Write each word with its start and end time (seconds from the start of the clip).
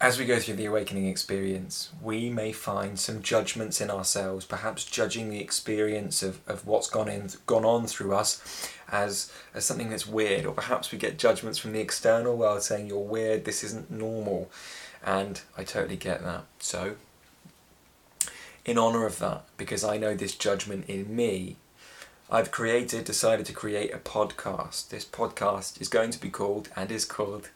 as 0.00 0.18
we 0.18 0.24
go 0.24 0.38
through 0.38 0.54
the 0.54 0.64
awakening 0.64 1.06
experience, 1.06 1.90
we 2.02 2.30
may 2.30 2.52
find 2.52 2.98
some 2.98 3.20
judgments 3.20 3.82
in 3.82 3.90
ourselves, 3.90 4.46
perhaps 4.46 4.84
judging 4.84 5.28
the 5.28 5.40
experience 5.40 6.22
of, 6.22 6.40
of 6.48 6.66
what's 6.66 6.88
gone 6.88 7.08
in 7.08 7.28
gone 7.46 7.66
on 7.66 7.86
through 7.86 8.14
us 8.14 8.72
as 8.90 9.30
as 9.54 9.64
something 9.66 9.90
that's 9.90 10.06
weird, 10.06 10.46
or 10.46 10.54
perhaps 10.54 10.90
we 10.90 10.96
get 10.96 11.18
judgments 11.18 11.58
from 11.58 11.72
the 11.72 11.80
external 11.80 12.36
world 12.36 12.62
saying 12.62 12.86
you're 12.86 12.98
weird, 12.98 13.44
this 13.44 13.62
isn't 13.62 13.90
normal. 13.90 14.50
And 15.04 15.40
I 15.56 15.64
totally 15.64 15.96
get 15.96 16.22
that. 16.24 16.44
So 16.58 16.96
in 18.64 18.78
honor 18.78 19.06
of 19.06 19.18
that, 19.18 19.44
because 19.58 19.84
I 19.84 19.98
know 19.98 20.14
this 20.14 20.34
judgment 20.34 20.86
in 20.88 21.14
me, 21.14 21.56
I've 22.30 22.52
created, 22.52 23.04
decided 23.04 23.46
to 23.46 23.52
create 23.52 23.92
a 23.92 23.98
podcast. 23.98 24.90
This 24.90 25.04
podcast 25.04 25.80
is 25.80 25.88
going 25.88 26.10
to 26.12 26.20
be 26.20 26.30
called, 26.30 26.68
and 26.76 26.90
is 26.92 27.04
called, 27.04 27.50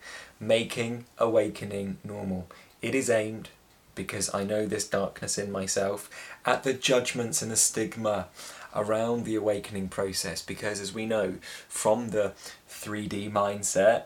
Making 0.46 1.06
Awakening 1.18 1.98
Normal. 2.04 2.46
It 2.82 2.94
is 2.94 3.08
aimed, 3.08 3.48
because 3.94 4.34
I 4.34 4.44
know 4.44 4.66
this 4.66 4.86
darkness 4.86 5.38
in 5.38 5.50
myself, 5.50 6.10
at 6.44 6.64
the 6.64 6.74
judgments 6.74 7.40
and 7.40 7.50
the 7.50 7.56
stigma 7.56 8.26
around 8.74 9.24
the 9.24 9.36
awakening 9.36 9.88
process. 9.88 10.42
Because 10.42 10.80
as 10.80 10.92
we 10.92 11.06
know 11.06 11.36
from 11.68 12.10
the 12.10 12.32
3D 12.68 13.32
mindset, 13.32 14.04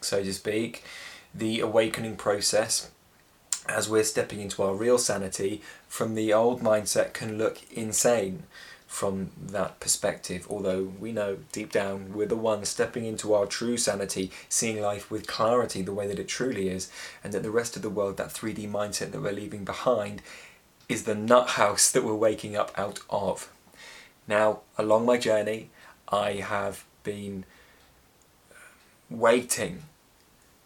so 0.00 0.22
to 0.22 0.34
speak, 0.34 0.82
the 1.34 1.60
awakening 1.60 2.16
process 2.16 2.90
as 3.68 3.88
we're 3.88 4.04
stepping 4.04 4.40
into 4.40 4.62
our 4.62 4.74
real 4.74 4.98
sanity 4.98 5.62
from 5.88 6.14
the 6.14 6.32
old 6.32 6.60
mindset 6.60 7.12
can 7.12 7.38
look 7.38 7.58
insane 7.72 8.42
from 8.94 9.32
that 9.36 9.80
perspective, 9.80 10.46
although 10.48 10.84
we 11.00 11.10
know 11.10 11.36
deep 11.50 11.72
down 11.72 12.12
we're 12.14 12.26
the 12.26 12.36
ones 12.36 12.68
stepping 12.68 13.04
into 13.04 13.34
our 13.34 13.44
true 13.44 13.76
sanity, 13.76 14.30
seeing 14.48 14.80
life 14.80 15.10
with 15.10 15.26
clarity 15.26 15.82
the 15.82 15.92
way 15.92 16.06
that 16.06 16.20
it 16.20 16.28
truly 16.28 16.68
is, 16.68 16.92
and 17.24 17.32
that 17.32 17.42
the 17.42 17.50
rest 17.50 17.74
of 17.74 17.82
the 17.82 17.90
world, 17.90 18.16
that 18.18 18.28
3D 18.28 18.70
mindset 18.70 19.10
that 19.10 19.20
we're 19.20 19.32
leaving 19.32 19.64
behind, 19.64 20.22
is 20.88 21.02
the 21.02 21.14
nut 21.16 21.48
house 21.50 21.90
that 21.90 22.04
we're 22.04 22.14
waking 22.14 22.54
up 22.54 22.70
out 22.78 23.00
of. 23.10 23.50
Now, 24.28 24.60
along 24.78 25.06
my 25.06 25.18
journey, 25.18 25.70
I 26.08 26.34
have 26.34 26.84
been 27.02 27.44
waiting, 29.10 29.82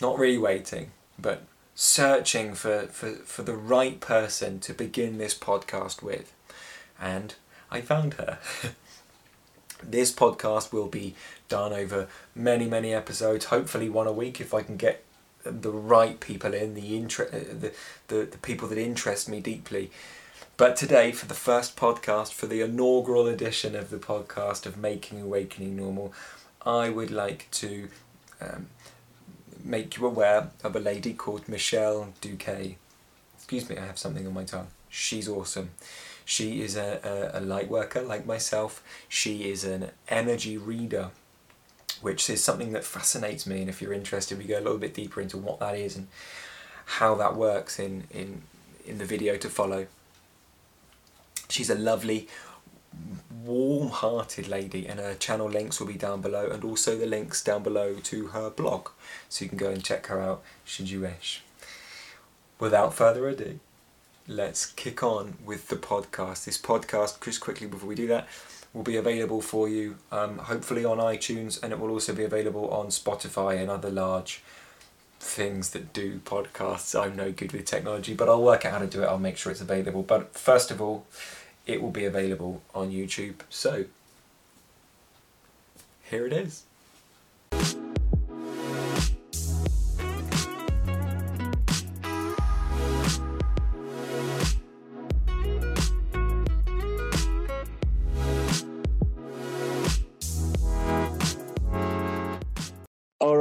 not 0.02 0.18
really 0.18 0.36
waiting, 0.36 0.90
but 1.18 1.44
searching 1.74 2.54
for, 2.54 2.88
for, 2.88 3.12
for 3.12 3.42
the 3.42 3.56
right 3.56 4.00
person 4.00 4.60
to 4.60 4.74
begin 4.74 5.16
this 5.16 5.34
podcast 5.34 6.02
with. 6.02 6.34
And 7.00 7.34
I 7.70 7.80
found 7.80 8.14
her. 8.14 8.38
this 9.82 10.12
podcast 10.12 10.72
will 10.72 10.88
be 10.88 11.14
done 11.48 11.72
over 11.72 12.08
many, 12.34 12.66
many 12.66 12.92
episodes, 12.92 13.46
hopefully 13.46 13.88
one 13.88 14.06
a 14.06 14.12
week 14.12 14.40
if 14.40 14.52
I 14.52 14.62
can 14.62 14.76
get 14.76 15.04
the 15.44 15.70
right 15.70 16.18
people 16.20 16.52
in, 16.52 16.74
the, 16.74 16.96
inter- 16.96 17.28
uh, 17.32 17.54
the, 17.58 17.72
the, 18.08 18.24
the 18.26 18.38
people 18.38 18.68
that 18.68 18.78
interest 18.78 19.28
me 19.28 19.40
deeply. 19.40 19.90
But 20.56 20.74
today, 20.74 21.12
for 21.12 21.26
the 21.26 21.34
first 21.34 21.76
podcast, 21.76 22.32
for 22.32 22.46
the 22.46 22.62
inaugural 22.62 23.28
edition 23.28 23.76
of 23.76 23.90
the 23.90 23.98
podcast 23.98 24.66
of 24.66 24.76
Making 24.76 25.20
Awakening 25.20 25.76
Normal, 25.76 26.12
I 26.66 26.90
would 26.90 27.12
like 27.12 27.48
to 27.52 27.88
um, 28.40 28.66
make 29.62 29.96
you 29.96 30.06
aware 30.06 30.50
of 30.64 30.74
a 30.74 30.80
lady 30.80 31.14
called 31.14 31.48
Michelle 31.48 32.12
Duquet. 32.20 32.76
Excuse 33.36 33.68
me, 33.70 33.76
I 33.76 33.86
have 33.86 33.98
something 33.98 34.26
on 34.26 34.34
my 34.34 34.44
tongue. 34.44 34.66
She's 34.88 35.28
awesome. 35.28 35.70
She 36.28 36.60
is 36.60 36.76
a, 36.76 37.30
a, 37.34 37.38
a 37.38 37.40
light 37.40 37.70
worker 37.70 38.02
like 38.02 38.26
myself. 38.26 38.82
She 39.08 39.48
is 39.48 39.64
an 39.64 39.92
energy 40.10 40.58
reader, 40.58 41.08
which 42.02 42.28
is 42.28 42.44
something 42.44 42.72
that 42.72 42.84
fascinates 42.84 43.46
me. 43.46 43.62
And 43.62 43.70
if 43.70 43.80
you're 43.80 43.94
interested, 43.94 44.36
we 44.36 44.44
go 44.44 44.58
a 44.58 44.60
little 44.60 44.76
bit 44.76 44.92
deeper 44.92 45.22
into 45.22 45.38
what 45.38 45.58
that 45.60 45.74
is 45.74 45.96
and 45.96 46.08
how 46.84 47.14
that 47.14 47.34
works 47.34 47.78
in, 47.78 48.04
in, 48.10 48.42
in 48.84 48.98
the 48.98 49.06
video 49.06 49.38
to 49.38 49.48
follow. 49.48 49.86
She's 51.48 51.70
a 51.70 51.74
lovely, 51.74 52.28
warm 53.42 53.88
hearted 53.88 54.48
lady, 54.48 54.86
and 54.86 55.00
her 55.00 55.14
channel 55.14 55.48
links 55.48 55.80
will 55.80 55.86
be 55.86 55.94
down 55.94 56.20
below, 56.20 56.50
and 56.50 56.62
also 56.62 56.94
the 56.94 57.06
links 57.06 57.42
down 57.42 57.62
below 57.62 57.94
to 57.94 58.26
her 58.28 58.50
blog, 58.50 58.90
so 59.30 59.46
you 59.46 59.48
can 59.48 59.56
go 59.56 59.70
and 59.70 59.82
check 59.82 60.08
her 60.08 60.20
out 60.20 60.42
should 60.66 60.90
you 60.90 61.00
wish. 61.00 61.42
Without 62.58 62.92
further 62.92 63.26
ado, 63.28 63.60
let's 64.28 64.66
kick 64.66 65.02
on 65.02 65.34
with 65.44 65.68
the 65.68 65.76
podcast. 65.76 66.44
This 66.44 66.60
podcast, 66.60 67.20
just 67.24 67.40
quickly 67.40 67.66
before 67.66 67.88
we 67.88 67.94
do 67.94 68.06
that, 68.08 68.28
will 68.74 68.82
be 68.82 68.96
available 68.96 69.40
for 69.40 69.68
you 69.68 69.96
um, 70.12 70.38
hopefully 70.38 70.84
on 70.84 70.98
iTunes 70.98 71.60
and 71.62 71.72
it 71.72 71.80
will 71.80 71.90
also 71.90 72.14
be 72.14 72.22
available 72.22 72.68
on 72.68 72.88
Spotify 72.88 73.58
and 73.58 73.70
other 73.70 73.90
large 73.90 74.42
things 75.18 75.70
that 75.70 75.92
do 75.92 76.18
podcasts. 76.20 76.98
I'm 76.98 77.16
no 77.16 77.32
good 77.32 77.52
with 77.52 77.64
technology, 77.64 78.14
but 78.14 78.28
I'll 78.28 78.42
work 78.42 78.64
out 78.64 78.72
how 78.72 78.78
to 78.78 78.86
do 78.86 79.02
it. 79.02 79.06
I'll 79.06 79.18
make 79.18 79.38
sure 79.38 79.50
it's 79.50 79.62
available. 79.62 80.02
But 80.02 80.34
first 80.34 80.70
of 80.70 80.80
all, 80.80 81.06
it 81.66 81.82
will 81.82 81.90
be 81.90 82.04
available 82.04 82.62
on 82.74 82.90
YouTube. 82.90 83.40
So, 83.48 83.86
here 86.04 86.26
it 86.26 86.32
is. 86.32 86.64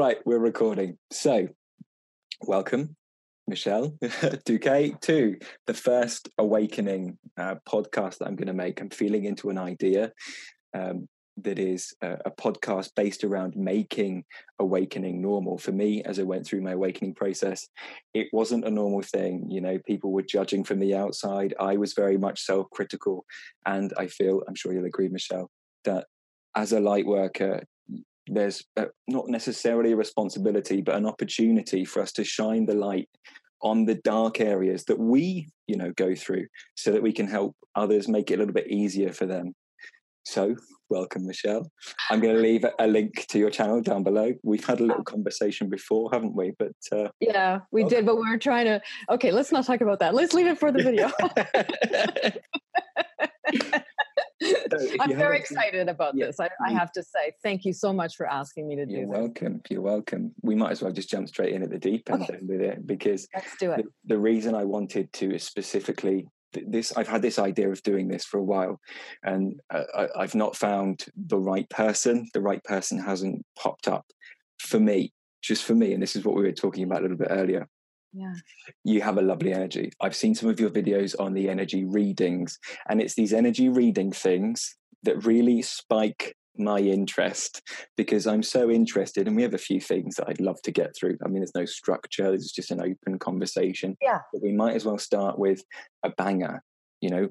Right, 0.08 0.26
we're 0.26 0.40
recording. 0.40 0.98
So, 1.12 1.50
welcome, 2.44 2.96
Michelle 3.46 3.94
Duquet, 4.46 4.96
to 5.02 5.36
the 5.66 5.74
first 5.74 6.30
Awakening 6.38 7.18
uh, 7.38 7.56
podcast 7.68 8.20
that 8.20 8.28
I'm 8.30 8.38
going 8.38 8.48
to 8.48 8.54
make. 8.54 8.80
I'm 8.80 8.90
feeling 8.90 9.26
into 9.26 9.50
an 9.50 9.58
idea 9.58 10.14
um, 10.74 11.10
that 11.44 11.60
is 11.60 11.94
a, 12.02 12.20
a, 12.24 12.32
podcast 12.32 12.92
based 12.96 13.26
around 13.26 13.58
making 13.58 14.24
awakening 14.60 15.22
normal. 15.22 15.58
For 15.58 15.74
me, 15.74 16.02
as 16.04 16.20
I 16.20 16.24
went 16.24 16.48
through 16.48 16.62
my 16.62 16.72
awakening 16.72 17.16
process, 17.16 17.68
it 18.14 18.28
wasn't 18.32 18.64
a 18.64 18.72
normal 18.72 19.02
thing. 19.02 19.48
You 19.52 19.60
know, 19.60 19.78
people 19.86 20.14
were 20.14 20.22
judging 20.22 20.64
from 20.64 20.80
the 20.80 20.96
outside. 20.96 21.54
I 21.60 21.76
was 21.76 21.92
very 21.92 22.18
much 22.18 22.46
self 22.46 22.70
critical. 22.70 23.26
And 23.66 23.92
I 23.98 24.08
feel, 24.08 24.42
I'm 24.48 24.56
sure 24.56 24.72
you'll 24.72 24.86
agree, 24.86 25.10
Michelle, 25.10 25.52
that 25.84 26.06
as 26.56 26.72
a 26.72 26.80
light 26.80 27.06
worker, 27.06 27.64
there's 28.28 28.64
a, 28.76 28.88
not 29.08 29.28
necessarily 29.28 29.92
a 29.92 29.96
responsibility, 29.96 30.82
but 30.82 30.96
an 30.96 31.06
opportunity 31.06 31.86
for 31.86 32.02
us 32.02 32.12
to 32.14 32.24
shine 32.24 32.66
the 32.66 32.76
light 32.76 33.10
on 33.62 33.86
the 33.86 33.96
dark 33.96 34.40
areas 34.40 34.86
that 34.86 35.00
we, 35.00 35.50
you 35.68 35.76
know, 35.76 35.92
go 35.96 36.16
through, 36.16 36.46
so 36.76 36.92
that 36.92 37.02
we 37.02 37.12
can 37.12 37.28
help 37.28 37.56
others 37.76 38.08
make 38.08 38.30
it 38.30 38.36
a 38.36 38.38
little 38.38 38.54
bit 38.54 38.68
easier 38.68 39.12
for 39.12 39.26
them. 39.26 39.54
So, 40.26 40.56
welcome, 40.90 41.26
Michelle. 41.26 41.72
I'm 42.10 42.20
going 42.20 42.36
to 42.36 42.42
leave 42.42 42.66
a 42.80 42.88
link 42.88 43.26
to 43.28 43.40
your 43.40 43.50
channel 43.50 43.82
down 43.82 44.04
below. 44.04 44.34
We've 44.44 44.66
had 44.66 44.82
a 44.82 44.84
little 44.84 45.04
conversation 45.04 45.70
before, 45.70 46.10
haven't 46.12 46.36
we? 46.36 46.52
But 46.60 46.76
uh, 46.92 47.08
yeah, 47.20 47.60
we 47.72 47.84
welcome. 47.84 47.98
did. 47.98 48.06
But 48.06 48.18
we 48.18 48.30
are 48.30 48.38
trying 48.38 48.66
to. 48.66 48.82
Okay, 49.10 49.32
let's 49.32 49.52
not 49.52 49.66
talk 49.66 49.82
about 49.82 50.00
that. 50.00 50.14
Let's 50.14 50.34
leave 50.34 50.48
it 50.48 50.60
for 50.60 50.72
the 50.72 50.84
video. 50.84 51.12
I'm 55.00 55.16
very 55.16 55.38
excited 55.38 55.90
about 55.90 56.16
yeah, 56.16 56.28
this. 56.28 56.40
I, 56.40 56.50
I, 56.66 56.72
have 56.72 56.92
to 56.94 57.04
say, 57.04 57.34
thank 57.44 57.66
you 57.66 57.74
so 57.74 57.92
much 57.92 58.16
for 58.16 58.28
asking 58.28 58.68
me 58.68 58.76
to 58.76 58.86
do 58.86 58.92
you're 58.92 59.02
this. 59.02 59.10
You're 59.10 59.22
welcome. 59.22 59.62
You're 59.70 59.82
welcome. 59.82 60.34
We 60.42 60.56
might 60.56 60.72
as 60.72 60.82
well 60.82 60.92
just 60.92 61.10
jump 61.10 61.28
straight 61.28 61.54
in 61.54 61.64
at 61.64 61.70
the 61.70 61.80
deep 61.80 62.10
end 62.12 62.24
okay. 62.24 62.38
with 62.42 62.62
it 62.62 62.86
because 62.86 63.28
let's 63.34 63.58
do 63.58 63.72
it. 63.72 63.78
The, 63.78 64.16
the 64.16 64.20
reason 64.20 64.54
I 64.54 64.64
wanted 64.64 65.12
to 65.14 65.40
specifically 65.40 66.28
this 66.54 66.96
I've 66.96 67.08
had 67.08 67.22
this 67.22 67.40
idea 67.40 67.70
of 67.70 67.84
doing 67.84 68.08
this 68.08 68.26
for 68.26 68.38
a 68.40 68.44
while, 68.44 68.80
and 69.24 69.60
uh, 69.70 69.84
I, 69.96 70.08
I've 70.16 70.36
not 70.36 70.56
found 70.56 71.06
the 71.16 71.38
right 71.38 71.70
person. 71.70 72.30
The 72.34 72.42
right 72.42 72.64
person 72.64 73.00
hasn't 73.00 73.46
popped 73.58 73.88
up 73.88 74.06
for 74.60 74.80
me, 74.80 75.14
just 75.42 75.66
for 75.66 75.76
me. 75.76 75.94
And 75.94 76.02
this 76.02 76.16
is 76.16 76.24
what 76.24 76.36
we 76.36 76.44
were 76.44 76.52
talking 76.52 76.84
about 76.84 77.00
a 77.00 77.02
little 77.02 77.18
bit 77.18 77.28
earlier 77.30 77.68
yeah. 78.14 78.34
You 78.84 79.02
have 79.02 79.18
a 79.18 79.22
lovely 79.22 79.54
energy. 79.54 79.92
I've 80.02 80.16
seen 80.16 80.34
some 80.34 80.50
of 80.50 80.60
your 80.60 80.70
videos 80.70 81.16
on 81.20 81.34
the 81.34 81.50
energy 81.50 81.86
readings 81.86 82.58
and 82.90 83.02
it's 83.02 83.16
these 83.16 83.34
energy 83.34 83.70
reading 83.70 84.12
things 84.12 84.76
that 85.04 85.26
really 85.26 85.62
spike 85.62 86.36
my 86.60 86.80
interest 86.80 87.62
because 87.98 88.26
i'm 88.26 88.42
so 88.42 88.72
interested 88.72 89.28
and 89.28 89.36
we 89.36 89.44
have 89.44 89.54
a 89.54 89.60
few 89.60 89.80
things 89.80 90.16
that 90.16 90.28
i'd 90.28 90.42
love 90.42 90.60
to 90.64 90.72
get 90.72 90.90
through. 91.00 91.16
I 91.24 91.28
mean 91.28 91.42
there's 91.42 91.52
no 91.54 91.66
structure 91.66 92.32
this 92.32 92.46
is 92.46 92.52
just 92.52 92.72
an 92.72 92.82
open 92.82 93.20
conversation 93.20 93.96
yeah. 94.02 94.22
but 94.34 94.42
we 94.42 94.54
might 94.54 94.76
as 94.76 94.84
well 94.84 94.98
start 94.98 95.38
with 95.38 95.62
a 96.02 96.10
banger 96.10 96.64
you 97.02 97.10
know? 97.10 97.28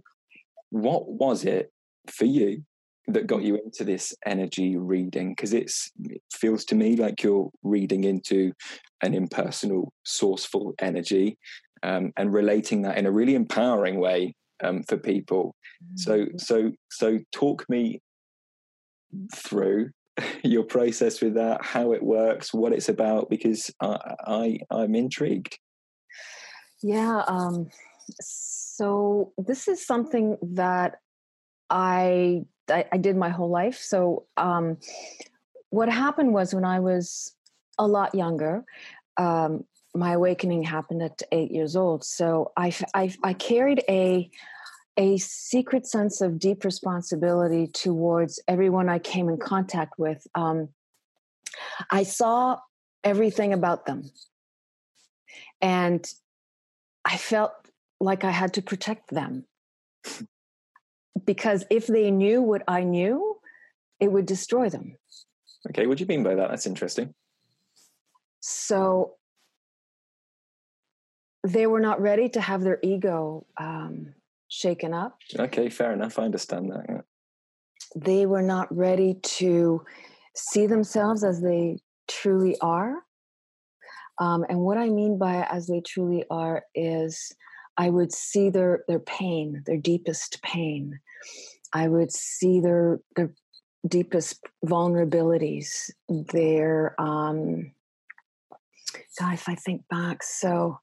What 0.71 1.09
was 1.09 1.45
it 1.45 1.71
for 2.09 2.25
you 2.25 2.63
that 3.09 3.27
got 3.27 3.43
you 3.43 3.57
into 3.57 3.85
this 3.85 4.15
energy 4.25 4.77
reading 4.77 5.31
because 5.31 5.53
it's 5.53 5.91
it 6.05 6.23
feels 6.33 6.65
to 6.65 6.75
me 6.75 6.97
like 6.97 7.23
you're 7.23 7.51
reading 7.63 8.05
into 8.05 8.53
an 9.03 9.15
impersonal 9.15 9.93
sourceful 10.05 10.73
energy 10.81 11.39
um, 11.83 12.13
and 12.17 12.33
relating 12.33 12.83
that 12.83 12.99
in 12.99 13.07
a 13.07 13.13
really 13.13 13.35
empowering 13.35 13.99
way 13.99 14.35
um, 14.65 14.83
for 14.83 14.97
people 14.97 15.55
mm-hmm. 15.85 15.97
so 15.97 16.27
so 16.37 16.73
so 16.91 17.19
talk 17.33 17.65
me 17.69 18.01
through 19.35 19.91
your 20.43 20.65
process 20.65 21.21
with 21.21 21.35
that 21.35 21.65
how 21.65 21.93
it 21.93 22.03
works 22.03 22.53
what 22.53 22.73
it's 22.73 22.89
about 22.89 23.31
because 23.31 23.71
i, 23.81 24.15
I 24.27 24.59
i'm 24.71 24.95
intrigued 24.95 25.59
Yeah. 26.83 27.23
Um, 27.27 27.71
so 28.21 29.33
this 29.39 29.69
is 29.69 29.85
something 29.85 30.37
that 30.43 30.97
I, 31.71 32.45
I, 32.71 32.85
I 32.93 32.97
did 32.97 33.17
my 33.17 33.29
whole 33.29 33.51
life. 33.51 33.79
So 33.79 34.27
um, 34.37 34.79
what 35.71 35.89
happened 35.89 36.33
was 36.33 36.55
when 36.55 36.65
I 36.65 36.81
was 36.81 37.35
a 37.79 37.87
lot 37.87 38.15
younger, 38.15 38.65
um, 39.17 39.65
my 39.95 40.13
awakening 40.13 40.63
happened 40.63 41.03
at 41.03 41.23
eight 41.33 41.51
years 41.51 41.77
old. 41.77 42.05
So 42.05 42.53
I, 42.57 42.75
I, 42.95 43.15
I 43.23 43.33
carried 43.33 43.83
a 43.89 44.31
a 44.99 45.19
secret 45.19 45.87
sense 45.87 46.23
of 46.23 46.39
deep 46.39 46.65
responsibility 46.65 47.67
towards 47.67 48.41
everyone 48.49 48.89
I 48.89 48.99
came 48.99 49.29
in 49.29 49.37
contact 49.37 49.99
with. 49.99 50.27
Um, 50.35 50.71
I 51.91 52.03
saw 52.03 52.59
everything 53.05 53.53
about 53.53 53.87
them. 53.87 54.11
And 55.61 56.07
I 57.05 57.17
felt 57.19 57.53
like 58.01 58.25
I 58.25 58.31
had 58.31 58.55
to 58.55 58.63
protect 58.63 59.11
them. 59.11 59.45
Because 61.25 61.65
if 61.71 61.87
they 61.87 62.11
knew 62.11 62.43
what 62.43 62.63
I 62.69 62.83
knew, 62.83 63.37
it 64.01 64.13
would 64.13 64.27
destroy 64.27 64.69
them. 64.69 64.97
Okay, 65.71 65.87
what 65.87 65.99
do 65.99 66.03
you 66.03 66.09
mean 66.09 66.23
by 66.23 66.35
that? 66.35 66.51
That's 66.51 66.67
interesting. 66.67 67.15
So 68.41 69.15
they 71.47 71.67
were 71.67 71.81
not 71.81 72.01
ready 72.01 72.29
to 72.31 72.41
have 72.41 72.63
their 72.63 72.79
ego 72.83 73.47
um, 73.59 74.15
shaken 74.49 74.93
up. 74.93 75.19
Okay, 75.39 75.69
fair 75.71 75.93
enough. 75.93 76.19
I 76.19 76.25
understand 76.25 76.71
that. 76.71 76.85
Yeah. 76.89 77.01
They 77.95 78.27
were 78.27 78.43
not 78.43 78.75
ready 78.77 79.15
to 79.23 79.85
see 80.35 80.67
themselves 80.67 81.25
as 81.25 81.41
they 81.41 81.79
truly 82.09 82.57
are. 82.61 83.03
Um, 84.19 84.45
and 84.49 84.61
what 84.61 84.79
I 84.79 84.89
mean 84.89 85.19
by 85.19 85.47
as 85.51 85.67
they 85.67 85.81
truly 85.81 86.25
are 86.31 86.65
is 86.75 87.33
I 87.77 87.91
would 87.91 88.13
see 88.13 88.49
their 88.51 88.85
their 88.89 89.01
pain, 89.01 89.63
their 89.67 89.77
deepest 89.77 90.41
pain. 90.43 90.99
I 91.73 91.89
would 91.89 92.13
see 92.13 92.61
their 92.61 93.01
their 93.17 93.33
deepest 93.87 94.41
vulnerabilities, 94.65 95.91
their 96.09 97.01
um 97.01 97.73
God, 99.19 99.35
if 99.35 99.49
I 99.49 99.55
think 99.55 99.83
back, 99.89 100.23
so 100.23 100.79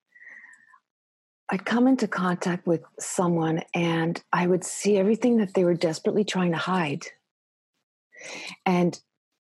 I'd 1.51 1.65
come 1.65 1.88
into 1.88 2.07
contact 2.07 2.65
with 2.65 2.81
someone 3.00 3.62
and 3.75 4.21
I 4.31 4.47
would 4.47 4.63
see 4.63 4.97
everything 4.97 5.38
that 5.38 5.53
they 5.53 5.63
were 5.63 5.75
desperately 5.75 6.24
trying 6.24 6.51
to 6.51 6.57
hide. 6.57 7.06
And 8.65 9.00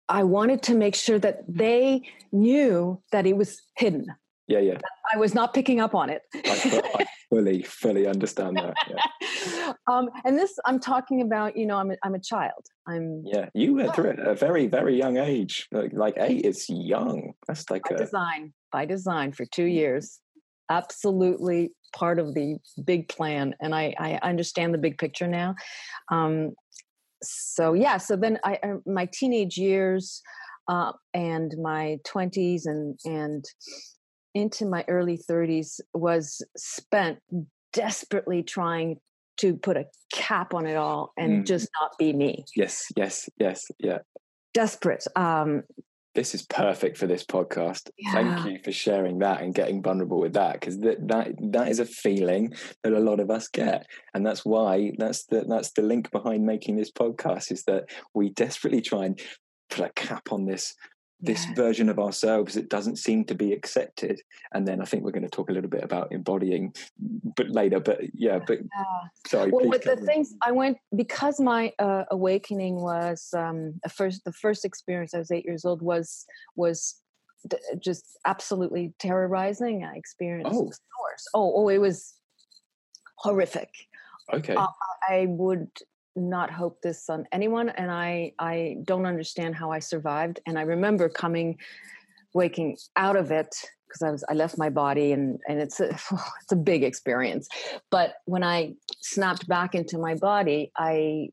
I 0.08 0.24
wanted 0.24 0.62
to 0.64 0.74
make 0.74 0.94
sure 0.94 1.18
that 1.18 1.44
they 1.48 2.02
knew 2.30 3.00
that 3.12 3.26
it 3.26 3.36
was 3.36 3.62
hidden. 3.76 4.08
Yeah, 4.46 4.58
yeah. 4.58 4.78
I 5.12 5.16
was 5.16 5.34
not 5.34 5.54
picking 5.54 5.80
up 5.80 5.94
on 5.94 6.10
it. 6.10 6.22
I, 6.34 6.82
I 6.98 7.06
fully, 7.30 7.62
fully 7.62 8.06
understand 8.06 8.58
that. 8.58 8.74
Yeah. 8.88 9.72
um, 9.90 10.10
and 10.24 10.36
this, 10.36 10.58
I'm 10.66 10.78
talking 10.78 11.22
about, 11.22 11.56
you 11.56 11.66
know, 11.66 11.76
I'm 11.78 11.90
a, 11.90 11.96
I'm 12.02 12.14
a 12.14 12.20
child. 12.20 12.66
I'm. 12.86 13.22
Yeah, 13.24 13.48
you 13.54 13.74
went 13.74 13.94
through 13.94 14.10
it 14.10 14.18
at 14.18 14.26
a 14.26 14.34
very, 14.34 14.66
very 14.66 14.96
young 14.96 15.16
age. 15.16 15.66
Like, 15.72 15.92
like 15.92 16.14
eight 16.18 16.44
is 16.44 16.68
young. 16.68 17.32
That's 17.48 17.70
like 17.70 17.84
by 17.88 17.96
a 17.96 17.98
design. 17.98 18.52
By 18.70 18.84
design 18.84 19.32
for 19.32 19.46
two 19.46 19.64
years. 19.64 20.20
Absolutely 20.70 21.72
part 21.94 22.18
of 22.18 22.34
the 22.34 22.56
big 22.84 23.08
plan, 23.08 23.54
and 23.60 23.74
I, 23.74 23.94
I 23.98 24.18
understand 24.22 24.72
the 24.72 24.78
big 24.78 24.96
picture 24.98 25.28
now. 25.28 25.54
Um, 26.10 26.52
so 27.22 27.74
yeah, 27.74 27.98
so 27.98 28.16
then 28.16 28.38
I 28.44 28.58
uh, 28.62 28.76
my 28.86 29.08
teenage 29.12 29.56
years 29.56 30.22
uh, 30.68 30.92
and 31.12 31.54
my 31.62 31.98
twenties 32.04 32.66
and 32.66 32.98
and 33.04 33.44
into 34.34 34.66
my 34.66 34.84
early 34.88 35.18
30s 35.18 35.80
was 35.92 36.42
spent 36.56 37.18
desperately 37.72 38.42
trying 38.42 39.00
to 39.36 39.54
put 39.54 39.76
a 39.76 39.86
cap 40.12 40.54
on 40.54 40.66
it 40.66 40.76
all 40.76 41.12
and 41.16 41.42
mm. 41.42 41.46
just 41.46 41.68
not 41.80 41.92
be 41.98 42.12
me. 42.12 42.44
Yes, 42.54 42.86
yes, 42.96 43.28
yes, 43.38 43.70
yeah. 43.78 43.98
Desperate. 44.52 45.04
Um, 45.16 45.64
this 46.14 46.34
is 46.34 46.42
perfect 46.42 46.96
for 46.96 47.08
this 47.08 47.24
podcast. 47.24 47.90
Yeah. 47.98 48.12
Thank 48.12 48.46
you 48.46 48.58
for 48.62 48.70
sharing 48.70 49.18
that 49.18 49.42
and 49.42 49.52
getting 49.52 49.82
vulnerable 49.82 50.20
with 50.20 50.34
that 50.34 50.60
because 50.60 50.78
that, 50.78 51.06
that 51.08 51.32
that 51.52 51.68
is 51.68 51.80
a 51.80 51.84
feeling 51.84 52.54
that 52.84 52.92
a 52.92 53.00
lot 53.00 53.18
of 53.18 53.30
us 53.30 53.48
get, 53.48 53.86
and 54.14 54.24
that's 54.24 54.44
why 54.44 54.92
that's 54.96 55.24
the 55.24 55.44
that's 55.48 55.72
the 55.72 55.82
link 55.82 56.12
behind 56.12 56.46
making 56.46 56.76
this 56.76 56.92
podcast 56.92 57.50
is 57.50 57.64
that 57.64 57.86
we 58.14 58.30
desperately 58.30 58.80
try 58.80 59.06
and 59.06 59.20
put 59.70 59.86
a 59.86 59.92
cap 59.94 60.30
on 60.30 60.44
this 60.44 60.74
this 61.24 61.46
yeah. 61.46 61.54
version 61.54 61.88
of 61.88 61.98
ourselves 61.98 62.54
that 62.54 62.68
doesn't 62.68 62.96
seem 62.96 63.24
to 63.24 63.34
be 63.34 63.52
accepted. 63.52 64.20
And 64.52 64.66
then 64.66 64.80
i 64.80 64.84
think 64.84 65.02
we're 65.02 65.10
going 65.10 65.24
to 65.24 65.28
talk 65.28 65.50
a 65.50 65.52
little 65.52 65.70
bit 65.70 65.82
about 65.82 66.12
embodying 66.12 66.74
but 67.36 67.50
later 67.50 67.80
but 67.80 68.00
yeah 68.14 68.38
but 68.46 68.58
sorry 69.26 69.50
well 69.50 69.68
with 69.68 69.82
the 69.82 69.96
things 69.96 70.34
i 70.42 70.52
went 70.52 70.78
because 70.94 71.40
my 71.40 71.72
uh, 71.78 72.04
awakening 72.10 72.76
was 72.76 73.30
um 73.36 73.74
first 73.92 74.24
the 74.24 74.32
first 74.32 74.64
experience 74.64 75.14
i 75.14 75.18
was 75.18 75.32
eight 75.32 75.44
years 75.44 75.64
old 75.64 75.82
was 75.82 76.24
was 76.56 76.96
d- 77.48 77.56
just 77.78 78.18
absolutely 78.24 78.94
terrorizing. 78.98 79.84
I 79.84 79.96
experienced 79.96 80.54
oh. 80.54 80.70
oh 81.34 81.52
oh 81.56 81.68
it 81.68 81.78
was 81.78 82.14
horrific. 83.16 83.70
Okay. 84.32 84.54
Uh, 84.54 84.66
i 85.08 85.26
would 85.28 85.68
not 86.16 86.50
hope 86.50 86.80
this 86.82 87.08
on 87.08 87.26
anyone 87.32 87.68
and 87.70 87.90
i 87.90 88.32
i 88.38 88.76
don't 88.84 89.06
understand 89.06 89.54
how 89.54 89.70
i 89.70 89.78
survived 89.78 90.40
and 90.46 90.58
i 90.58 90.62
remember 90.62 91.08
coming 91.08 91.58
waking 92.34 92.76
out 92.96 93.16
of 93.16 93.30
it 93.30 93.54
because 93.86 94.02
i 94.02 94.10
was 94.10 94.24
i 94.28 94.34
left 94.34 94.56
my 94.58 94.70
body 94.70 95.12
and 95.12 95.40
and 95.48 95.60
it's 95.60 95.80
a 95.80 95.88
it's 95.90 96.52
a 96.52 96.56
big 96.56 96.82
experience 96.82 97.48
but 97.90 98.14
when 98.26 98.42
i 98.42 98.72
snapped 99.00 99.48
back 99.48 99.74
into 99.74 99.98
my 99.98 100.14
body 100.14 100.70
i 100.76 101.28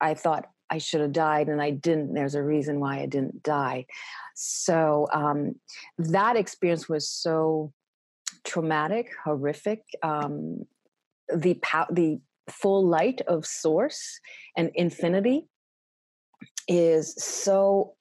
i 0.00 0.14
thought 0.14 0.46
i 0.70 0.78
should 0.78 1.00
have 1.00 1.12
died 1.12 1.48
and 1.48 1.62
i 1.62 1.70
didn't 1.70 2.14
there's 2.14 2.34
a 2.34 2.42
reason 2.42 2.80
why 2.80 3.00
i 3.00 3.06
didn't 3.06 3.42
die. 3.42 3.86
So 4.34 5.06
um 5.12 5.56
that 5.98 6.36
experience 6.36 6.88
was 6.88 7.08
so 7.08 7.72
traumatic 8.44 9.10
horrific 9.24 9.84
um 10.02 10.64
the 11.34 11.54
pow- 11.54 11.86
the 11.90 12.20
full 12.50 12.86
light 12.86 13.20
of 13.26 13.46
source 13.46 14.20
and 14.56 14.70
infinity 14.74 15.46
is 16.68 17.14
so 17.22 17.94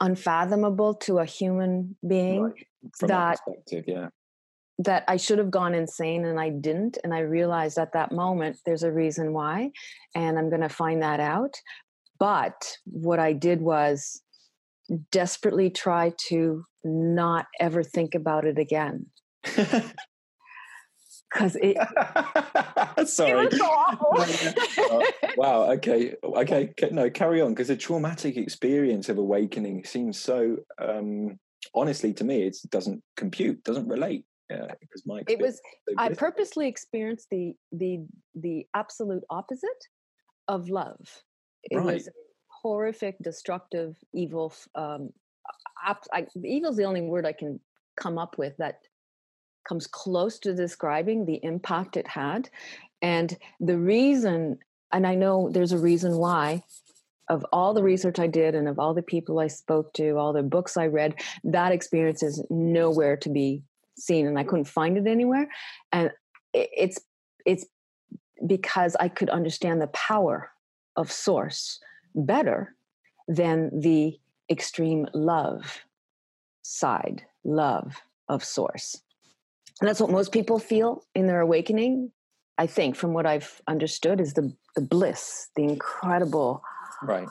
unfathomable 0.00 0.94
to 0.94 1.18
a 1.18 1.24
human 1.24 1.96
being 2.06 2.42
right. 2.42 2.66
that, 3.00 3.38
that 3.66 3.84
yeah 3.86 4.08
that 4.78 5.04
I 5.08 5.16
should 5.16 5.38
have 5.38 5.50
gone 5.50 5.74
insane 5.74 6.24
and 6.24 6.38
I 6.38 6.50
didn't. 6.50 6.98
And 7.02 7.14
I 7.14 7.20
realized 7.20 7.78
at 7.78 7.92
that 7.94 8.12
moment 8.12 8.58
there's 8.66 8.82
a 8.82 8.92
reason 8.92 9.32
why, 9.32 9.70
and 10.14 10.38
I'm 10.38 10.50
going 10.50 10.62
to 10.62 10.68
find 10.68 11.02
that 11.02 11.20
out. 11.20 11.54
But 12.18 12.76
what 12.84 13.18
I 13.18 13.32
did 13.32 13.60
was 13.60 14.20
desperately 15.10 15.70
try 15.70 16.12
to 16.28 16.64
not 16.84 17.46
ever 17.58 17.82
think 17.82 18.14
about 18.14 18.44
it 18.44 18.58
again. 18.58 19.06
because 21.36 21.56
it. 21.62 21.76
Sorry. 23.08 23.46
It 23.46 23.52
so 23.52 24.54
oh, 24.90 25.06
wow. 25.36 25.70
Okay. 25.72 26.14
Okay. 26.22 26.72
No, 26.90 27.10
carry 27.10 27.40
on 27.40 27.52
because 27.52 27.70
a 27.70 27.76
traumatic 27.76 28.36
experience 28.36 29.08
of 29.08 29.18
awakening 29.18 29.84
seems 29.84 30.18
so. 30.18 30.58
Um, 30.80 31.38
honestly, 31.74 32.12
to 32.14 32.24
me, 32.24 32.42
it 32.42 32.56
doesn't 32.70 33.02
compute, 33.16 33.62
doesn't 33.64 33.88
relate. 33.88 34.24
Yeah, 34.50 34.66
because 34.80 35.04
my 35.04 35.22
it 35.28 35.40
was. 35.40 35.60
I 35.98 36.10
purposely 36.10 36.68
experienced 36.68 37.28
the 37.30 37.54
the 37.72 38.04
the 38.34 38.66
absolute 38.74 39.24
opposite 39.28 39.70
of 40.48 40.68
love. 40.68 41.00
It 41.64 41.76
right. 41.76 41.94
was 41.94 42.08
horrific, 42.48 43.16
destructive, 43.22 43.96
evil. 44.14 44.52
Um, 44.74 45.10
I, 46.12 46.26
evil 46.44 46.70
is 46.70 46.76
the 46.76 46.84
only 46.84 47.02
word 47.02 47.26
I 47.26 47.32
can 47.32 47.60
come 47.96 48.18
up 48.18 48.38
with 48.38 48.56
that 48.58 48.78
comes 49.66 49.86
close 49.86 50.38
to 50.40 50.54
describing 50.54 51.24
the 51.24 51.40
impact 51.42 51.96
it 51.96 52.06
had. 52.06 52.48
And 53.02 53.36
the 53.60 53.78
reason, 53.78 54.58
and 54.92 55.06
I 55.06 55.14
know 55.14 55.50
there's 55.50 55.72
a 55.72 55.78
reason 55.78 56.16
why, 56.16 56.62
of 57.28 57.44
all 57.52 57.74
the 57.74 57.82
research 57.82 58.18
I 58.18 58.26
did 58.28 58.54
and 58.54 58.68
of 58.68 58.78
all 58.78 58.94
the 58.94 59.02
people 59.02 59.40
I 59.40 59.48
spoke 59.48 59.92
to, 59.94 60.16
all 60.16 60.32
the 60.32 60.42
books 60.42 60.76
I 60.76 60.86
read, 60.86 61.14
that 61.44 61.72
experience 61.72 62.22
is 62.22 62.44
nowhere 62.50 63.16
to 63.18 63.28
be 63.28 63.62
seen 63.98 64.26
and 64.26 64.38
I 64.38 64.44
couldn't 64.44 64.66
find 64.66 64.96
it 64.96 65.06
anywhere. 65.06 65.48
And 65.92 66.10
it's 66.52 67.00
it's 67.44 67.66
because 68.46 68.96
I 69.00 69.08
could 69.08 69.30
understand 69.30 69.80
the 69.80 69.88
power 69.88 70.50
of 70.94 71.10
source 71.10 71.80
better 72.14 72.74
than 73.28 73.80
the 73.80 74.18
extreme 74.50 75.06
love 75.12 75.82
side, 76.62 77.24
love 77.44 77.96
of 78.28 78.44
source. 78.44 79.00
And 79.80 79.88
that's 79.88 80.00
what 80.00 80.10
most 80.10 80.32
people 80.32 80.58
feel 80.58 81.04
in 81.14 81.26
their 81.26 81.40
awakening. 81.40 82.12
I 82.58 82.66
think, 82.66 82.96
from 82.96 83.12
what 83.12 83.26
I've 83.26 83.60
understood, 83.66 84.20
is 84.20 84.32
the 84.32 84.54
the 84.74 84.80
bliss, 84.80 85.48
the 85.56 85.64
incredible, 85.64 86.62
right, 87.02 87.28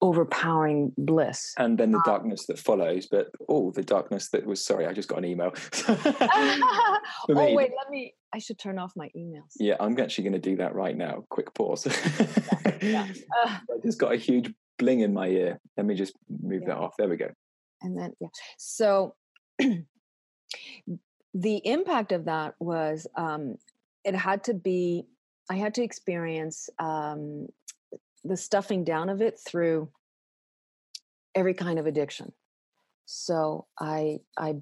overpowering 0.00 0.92
bliss. 0.98 1.54
And 1.56 1.78
then 1.78 1.92
the 1.92 1.98
um, 1.98 2.04
darkness 2.04 2.46
that 2.46 2.58
follows, 2.58 3.06
but 3.06 3.28
oh, 3.48 3.70
the 3.70 3.82
darkness 3.82 4.30
that 4.30 4.44
was 4.44 4.64
sorry, 4.64 4.86
I 4.86 4.92
just 4.92 5.08
got 5.08 5.18
an 5.18 5.24
email. 5.24 5.52
oh, 5.88 7.04
wait, 7.28 7.70
let 7.76 7.88
me 7.90 8.14
I 8.34 8.38
should 8.38 8.58
turn 8.58 8.80
off 8.80 8.92
my 8.96 9.10
emails. 9.16 9.52
Yeah, 9.60 9.76
I'm 9.78 9.98
actually 10.00 10.24
going 10.24 10.40
to 10.42 10.50
do 10.50 10.56
that 10.56 10.74
right 10.74 10.96
now. 10.96 11.24
Quick 11.30 11.54
pause. 11.54 11.86
yeah, 11.86 12.26
yeah. 12.82 13.06
Uh, 13.44 13.48
I 13.48 13.78
just 13.84 13.98
got 13.98 14.12
a 14.12 14.16
huge 14.16 14.52
bling 14.78 15.00
in 15.00 15.12
my 15.14 15.28
ear. 15.28 15.60
Let 15.76 15.86
me 15.86 15.94
just 15.94 16.14
move 16.28 16.62
yeah. 16.62 16.68
that 16.68 16.78
off. 16.78 16.94
There 16.98 17.08
we 17.08 17.16
go. 17.16 17.30
And 17.80 17.96
then 17.96 18.12
yeah. 18.20 18.28
So 18.58 19.14
the 21.34 21.60
impact 21.64 22.12
of 22.12 22.26
that 22.26 22.54
was 22.60 23.06
um 23.16 23.56
it 24.04 24.14
had 24.14 24.44
to 24.44 24.54
be 24.54 25.04
I 25.50 25.56
had 25.56 25.74
to 25.74 25.82
experience 25.82 26.70
um 26.78 27.48
the 28.22 28.36
stuffing 28.36 28.84
down 28.84 29.10
of 29.10 29.20
it 29.20 29.38
through 29.38 29.90
every 31.34 31.54
kind 31.54 31.78
of 31.78 31.86
addiction. 31.86 32.32
So 33.04 33.66
I 33.78 34.20
I 34.38 34.56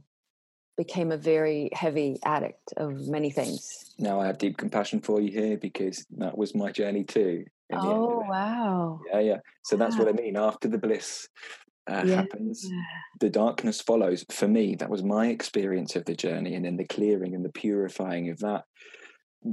became 0.76 1.12
a 1.12 1.16
very 1.16 1.68
heavy 1.72 2.18
addict 2.24 2.72
of 2.76 3.06
many 3.06 3.30
things. 3.30 3.94
Now 3.98 4.20
I 4.20 4.26
have 4.26 4.38
deep 4.38 4.56
compassion 4.56 5.00
for 5.00 5.20
you 5.20 5.30
here 5.30 5.58
because 5.58 6.06
that 6.16 6.36
was 6.36 6.54
my 6.54 6.72
journey 6.72 7.04
too. 7.04 7.44
Oh 7.72 8.22
wow! 8.28 9.00
Yeah, 9.12 9.20
yeah. 9.20 9.38
So 9.62 9.76
wow. 9.76 9.84
that's 9.84 9.98
what 9.98 10.08
I 10.08 10.12
mean. 10.12 10.36
After 10.36 10.68
the 10.68 10.78
bliss 10.78 11.28
uh, 11.90 12.02
yeah. 12.06 12.16
happens, 12.16 12.68
the 13.20 13.30
darkness 13.30 13.80
follows. 13.80 14.24
For 14.30 14.48
me, 14.48 14.74
that 14.76 14.90
was 14.90 15.02
my 15.02 15.28
experience 15.28 15.96
of 15.96 16.04
the 16.04 16.14
journey, 16.14 16.54
and 16.54 16.64
then 16.64 16.76
the 16.76 16.86
clearing 16.86 17.34
and 17.34 17.44
the 17.44 17.52
purifying 17.52 18.30
of 18.30 18.38
that 18.40 18.64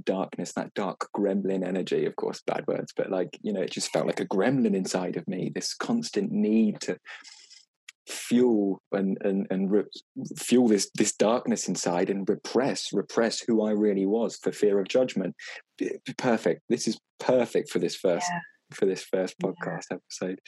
darkness, 0.03 0.53
that 0.53 0.73
dark 0.73 1.09
gremlin 1.15 1.65
energy, 1.65 2.05
of 2.05 2.15
course, 2.15 2.41
bad 2.45 2.65
words, 2.67 2.93
but 2.95 3.09
like, 3.09 3.37
you 3.41 3.53
know, 3.53 3.61
it 3.61 3.71
just 3.71 3.91
felt 3.91 4.07
like 4.07 4.19
a 4.19 4.27
gremlin 4.27 4.75
inside 4.75 5.17
of 5.17 5.27
me, 5.27 5.51
this 5.53 5.73
constant 5.73 6.31
need 6.31 6.79
to 6.81 6.97
fuel 8.07 8.81
and 8.91 9.19
and 9.21 9.45
and 9.51 9.71
re- 9.71 9.83
fuel 10.35 10.67
this 10.67 10.89
this 10.95 11.15
darkness 11.15 11.67
inside 11.67 12.09
and 12.09 12.27
repress 12.27 12.91
repress 12.91 13.39
who 13.39 13.63
I 13.63 13.71
really 13.71 14.07
was 14.07 14.35
for 14.37 14.51
fear 14.51 14.79
of 14.79 14.87
judgment. 14.87 15.35
Perfect. 16.17 16.61
This 16.69 16.87
is 16.87 16.99
perfect 17.19 17.69
for 17.69 17.79
this 17.79 17.95
first 17.95 18.25
yeah. 18.29 18.39
for 18.73 18.85
this 18.85 19.03
first 19.03 19.39
podcast 19.39 19.85
yeah. 19.91 19.97
episode. 19.97 20.39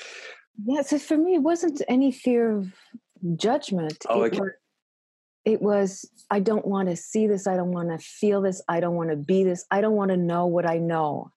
Yeah. 0.66 0.82
So 0.82 1.00
for 1.00 1.18
me, 1.18 1.36
it 1.36 1.42
wasn't 1.42 1.82
any 1.88 2.12
fear 2.12 2.52
of 2.52 2.74
judgment. 3.36 4.06
Oh, 4.10 4.24
okay. 4.24 4.38
It, 4.38 4.44
it 5.44 5.62
was 5.62 6.10
i 6.30 6.40
don't 6.40 6.66
want 6.66 6.90
to 6.90 6.96
see 6.96 7.28
this. 7.28 7.48
I 7.48 7.56
don't 7.56 7.72
want 7.72 7.90
to 7.90 7.98
feel 7.98 8.42
this. 8.42 8.62
I 8.68 8.80
don't 8.80 8.96
want 8.96 9.10
to 9.10 9.16
be 9.16 9.44
this. 9.44 9.66
I 9.72 9.82
don't 9.82 9.96
want 9.96 10.12
to 10.12 10.18
know 10.18 10.46
what 10.46 10.68
i 10.68 10.78
know. 10.78 11.32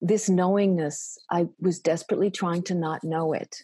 This 0.00 0.28
knowingness 0.28 1.18
i 1.30 1.46
was 1.60 1.78
desperately 1.80 2.30
trying 2.30 2.62
to 2.64 2.74
not 2.74 3.04
know 3.04 3.32
it. 3.32 3.56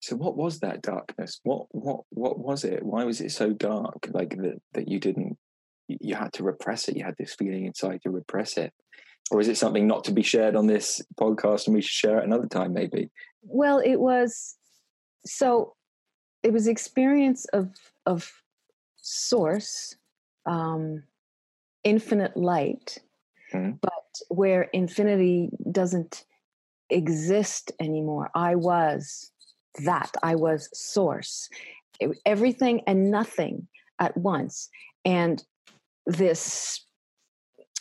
So 0.00 0.16
what 0.16 0.36
was 0.36 0.58
that 0.60 0.82
darkness? 0.82 1.40
What 1.44 1.66
what 1.70 2.00
what 2.10 2.38
was 2.38 2.64
it? 2.64 2.82
Why 2.82 3.04
was 3.04 3.20
it 3.20 3.30
so 3.30 3.52
dark 3.52 4.08
like 4.12 4.36
that 4.36 4.60
that 4.74 4.88
you 4.88 4.98
didn't 4.98 5.38
you 5.88 6.14
had 6.14 6.32
to 6.34 6.44
repress 6.44 6.88
it? 6.88 6.96
You 6.96 7.04
had 7.04 7.16
this 7.18 7.34
feeling 7.34 7.66
inside 7.66 8.02
to 8.02 8.10
repress 8.10 8.56
it? 8.56 8.72
Or 9.30 9.40
is 9.40 9.48
it 9.48 9.56
something 9.56 9.86
not 9.86 10.04
to 10.04 10.12
be 10.12 10.22
shared 10.22 10.56
on 10.56 10.66
this 10.66 11.00
podcast 11.18 11.66
and 11.66 11.74
we 11.74 11.82
should 11.82 11.90
share 11.90 12.18
it 12.18 12.24
another 12.24 12.48
time 12.48 12.72
maybe 12.72 13.10
well 13.42 13.78
it 13.84 13.96
was 13.96 14.56
so 15.24 15.74
it 16.42 16.52
was 16.52 16.66
experience 16.66 17.44
of 17.46 17.70
of 18.06 18.30
source, 19.02 19.96
um, 20.46 21.02
infinite 21.84 22.36
light, 22.36 22.98
mm-hmm. 23.52 23.72
but 23.80 23.92
where 24.28 24.62
infinity 24.72 25.50
doesn't 25.70 26.24
exist 26.90 27.72
anymore. 27.80 28.30
I 28.34 28.54
was 28.54 29.30
that. 29.84 30.14
I 30.22 30.34
was 30.36 30.68
source. 30.72 31.48
Everything 32.26 32.82
and 32.86 33.10
nothing 33.10 33.68
at 33.98 34.16
once. 34.16 34.68
And 35.04 35.42
this 36.06 36.84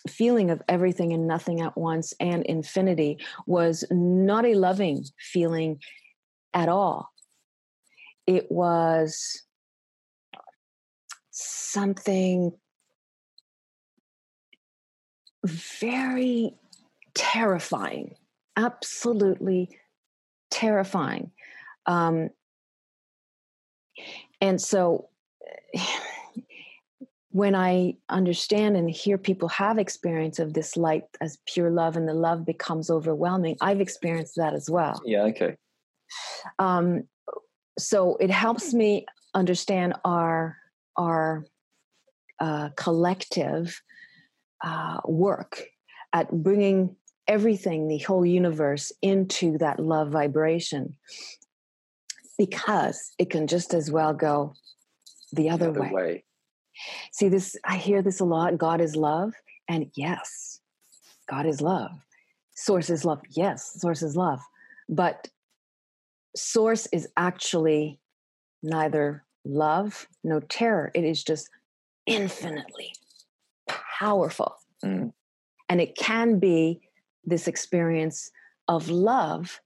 feeling 0.10 0.50
of 0.50 0.62
everything 0.68 1.14
and 1.14 1.28
nothing 1.28 1.62
at 1.62 1.78
once 1.78 2.14
and 2.20 2.46
infinity 2.46 3.18
was 3.46 3.86
not 3.92 4.46
a 4.46 4.56
loving 4.56 5.06
feeling 5.20 5.80
at 6.54 6.70
all. 6.70 7.10
It 8.28 8.52
was 8.52 9.44
something 11.32 12.52
very 15.46 16.54
terrifying, 17.14 18.16
absolutely 18.58 19.70
terrifying. 20.50 21.32
Um, 21.86 22.30
and 24.40 24.62
so 24.62 25.10
when 27.32 27.56
I 27.56 27.96
understand 28.10 28.76
and 28.76 28.90
hear 28.90 29.18
people 29.18 29.48
have 29.50 29.78
experience 29.78 30.38
of 30.40 30.54
this 30.54 30.76
light 30.76 31.04
as 31.22 31.38
pure 31.46 31.72
love 31.72 31.96
and 31.96 32.08
the 32.08 32.14
love 32.14 32.46
becomes 32.46 32.90
overwhelming, 32.90 33.58
I've 33.62 33.82
experienced 33.82 34.36
that 34.36 34.54
as 34.54 34.70
well. 34.70 35.02
Yeah, 35.06 35.24
okay. 35.24 35.56
Um, 36.60 37.04
so 37.80 38.18
it 38.18 38.30
helps 38.30 38.74
me 38.74 39.06
understand 39.34 39.94
our 40.04 40.58
our 40.98 41.46
uh, 42.40 42.70
collective 42.76 43.82
uh, 44.64 45.00
work 45.06 45.64
at 46.12 46.30
bringing 46.32 46.96
everything, 47.28 47.88
the 47.88 48.00
whole 48.00 48.26
universe, 48.26 48.92
into 49.02 49.58
that 49.60 49.80
love 49.80 50.10
vibration 50.10 50.96
because 52.38 53.14
it 53.18 53.30
can 53.30 53.48
just 53.48 53.74
as 53.74 53.90
well 53.90 54.14
go 54.14 54.54
the 55.32 55.50
other, 55.50 55.72
the 55.72 55.80
other 55.80 55.82
way. 55.82 55.92
way. 55.92 56.24
See, 57.12 57.30
this, 57.30 57.56
I 57.66 57.78
hear 57.78 58.02
this 58.02 58.20
a 58.20 58.26
lot 58.26 58.58
God 58.58 58.82
is 58.82 58.96
love. 58.96 59.34
And 59.68 59.92
yes, 59.96 60.60
God 61.30 61.46
is 61.46 61.62
love. 61.62 61.92
Source 62.56 62.90
is 62.90 63.06
love. 63.06 63.22
Yes, 63.30 63.80
source 63.80 64.02
is 64.02 64.16
love. 64.16 64.40
But 64.90 65.30
source 66.36 66.88
is 66.92 67.08
actually 67.18 68.00
neither 68.64 69.24
love, 69.46 70.08
no 70.24 70.40
terror. 70.40 70.92
It 70.94 71.04
is 71.04 71.24
just 71.24 71.50
infinitely 72.06 72.94
powerful. 74.00 74.56
Mm. 74.84 75.14
And 75.70 75.82
it 75.82 75.96
can 75.96 76.40
be 76.40 76.82
this 77.24 77.48
experience 77.48 78.32
of 78.68 78.90
love, 78.90 79.62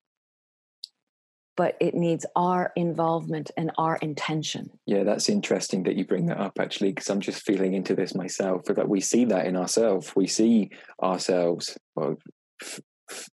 but 1.57 1.77
it 1.79 1.95
needs 1.95 2.25
our 2.35 2.71
involvement 2.75 3.51
and 3.57 3.71
our 3.77 3.97
intention. 3.97 4.69
Yeah, 4.85 5.03
that's 5.03 5.29
interesting 5.29 5.83
that 5.83 5.95
you 5.95 6.05
bring 6.05 6.25
that 6.27 6.39
up 6.39 6.59
actually, 6.59 6.91
because 6.91 7.09
I'm 7.09 7.21
just 7.21 7.45
feeling 7.45 7.73
into 7.73 7.95
this 7.95 8.15
myself. 8.15 8.65
That 8.65 8.89
we 8.89 9.01
see 9.01 9.25
that 9.25 9.45
in 9.45 9.55
ourselves. 9.55 10.15
We 10.15 10.27
see 10.27 10.71
ourselves, 11.01 11.77
well, 11.95 12.15
f- 12.61 12.79
f- 13.09 13.29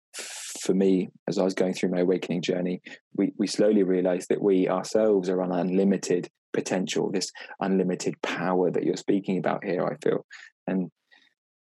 for 0.61 0.75
me, 0.75 1.11
as 1.28 1.38
I 1.38 1.44
was 1.44 1.54
going 1.54 1.75
through 1.75 1.90
my 1.90 2.00
awakening 2.00 2.42
journey, 2.42 2.80
we, 3.14 3.32
we 3.38 3.46
slowly 3.46 3.82
realized 3.82 4.30
that 4.30 4.42
we 4.42 4.68
ourselves 4.68 5.28
are 5.28 5.42
on 5.42 5.52
unlimited 5.52 6.28
potential, 6.52 7.11
this 7.11 7.30
unlimited 7.61 8.20
power 8.23 8.70
that 8.70 8.85
you're 8.85 8.96
speaking 8.96 9.38
about 9.38 9.62
here, 9.62 9.85
I 9.85 9.96
feel. 10.02 10.25
And 10.66 10.90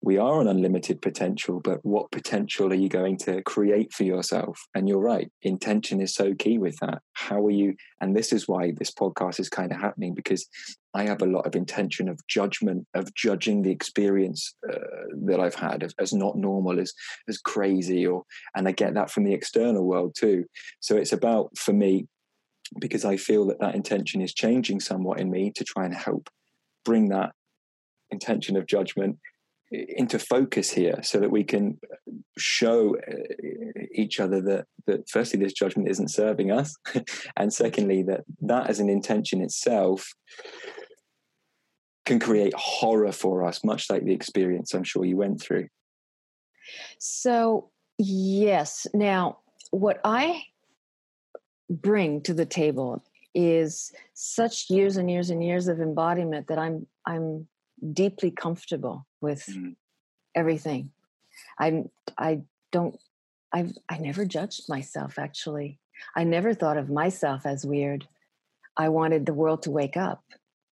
we 0.08 0.18
are 0.18 0.40
an 0.40 0.48
unlimited 0.48 1.02
potential, 1.02 1.60
but 1.60 1.84
what 1.84 2.10
potential 2.12 2.72
are 2.72 2.76
you 2.76 2.88
going 2.88 3.18
to 3.18 3.42
create 3.42 3.92
for 3.92 4.06
yourself? 4.06 4.58
And 4.74 4.88
you're 4.88 5.02
right, 5.02 5.30
intention 5.42 6.00
is 6.00 6.16
so 6.16 6.34
key 6.34 6.58
with 6.58 6.78
that. 6.78 7.02
How 7.12 7.46
are 7.46 7.52
you? 7.52 7.76
And 8.00 8.16
this 8.16 8.32
is 8.32 8.48
why 8.48 8.72
this 8.72 8.90
podcast 8.90 9.38
is 9.38 9.50
kind 9.50 9.70
of 9.70 9.82
happening 9.82 10.14
because 10.14 10.48
I 10.94 11.04
have 11.04 11.22
a 11.22 11.26
lot 11.26 11.46
of 11.46 11.58
intention 11.58 12.08
of 12.08 12.26
judgment, 12.26 12.88
of 12.94 13.14
judging 13.16 13.64
the 13.64 13.72
experience 13.72 14.56
uh, 14.72 14.78
that 15.26 15.42
I've 15.42 15.56
had 15.56 15.84
as, 15.84 15.94
as 16.00 16.14
not 16.14 16.38
normal, 16.38 16.80
as 16.80 16.94
as 17.28 17.38
crazy, 17.38 18.08
or 18.08 18.24
and 18.56 18.66
I 18.66 18.72
get 18.72 18.94
that 18.94 19.12
from 19.12 19.26
the 19.26 19.34
external 19.34 19.84
world 19.84 20.16
too. 20.18 20.46
So 20.80 20.96
it's 20.96 21.12
about 21.12 21.58
for 21.58 21.74
me 21.74 22.08
because 22.80 23.04
I 23.04 23.18
feel 23.18 23.46
that 23.48 23.60
that 23.60 23.76
intention 23.76 24.22
is 24.22 24.34
changing 24.34 24.80
somewhat 24.80 25.20
in 25.20 25.30
me 25.30 25.52
to 25.58 25.66
try 25.66 25.84
and 25.84 25.94
help 25.94 26.30
bring 26.86 27.10
that 27.10 27.34
intention 28.10 28.56
of 28.56 28.68
judgment 28.68 29.18
into 29.72 30.18
focus 30.18 30.72
here 30.72 31.00
so 31.04 31.20
that 31.20 31.32
we 31.32 31.44
can 31.44 31.78
show 32.38 32.96
uh, 32.96 33.82
each 33.94 34.20
other 34.20 34.42
that 34.42 34.66
that 34.86 35.10
firstly 35.10 35.40
this 35.40 35.52
judgment 35.52 35.90
isn't 35.90 36.10
serving 36.10 36.52
us 36.52 36.76
and 37.38 37.52
secondly 37.52 38.02
that 38.02 38.22
that 38.42 38.70
as 38.70 38.80
an 38.80 38.90
intention 38.90 39.42
itself 39.42 40.14
can 42.06 42.20
create 42.20 42.54
horror 42.56 43.12
for 43.12 43.44
us 43.44 43.64
much 43.66 43.90
like 43.90 44.06
the 44.06 44.14
experience 44.14 44.74
i'm 44.74 44.84
sure 44.84 45.04
you 45.04 45.18
went 45.18 45.42
through. 45.42 45.68
So 47.00 47.70
yes. 47.98 48.88
Now 48.94 49.40
what 49.72 50.00
i 50.06 50.44
bring 51.70 52.22
to 52.22 52.34
the 52.34 52.46
table 52.46 53.04
is 53.36 53.92
such 54.14 54.70
years 54.70 54.98
and 54.98 55.12
years 55.12 55.30
and 55.30 55.44
years 55.44 55.68
of 55.68 55.80
embodiment 55.80 56.48
that 56.48 56.58
I'm 56.58 56.88
I'm 57.06 57.48
deeply 57.94 58.32
comfortable 58.32 59.06
with 59.22 59.46
mm-hmm. 59.46 59.72
everything. 60.36 60.92
I'm 61.60 61.90
I 62.18 62.42
don't 62.72 62.98
I've 63.54 63.74
I 63.90 63.98
never 63.98 64.26
judged 64.26 64.70
myself 64.70 65.18
actually. 65.20 65.80
I 66.16 66.24
never 66.24 66.54
thought 66.54 66.78
of 66.78 66.90
myself 66.90 67.46
as 67.46 67.66
weird. 67.66 68.08
I 68.76 68.90
wanted 68.90 69.26
the 69.26 69.34
world 69.34 69.64
to 69.64 69.72
wake 69.72 69.98
up 69.98 70.24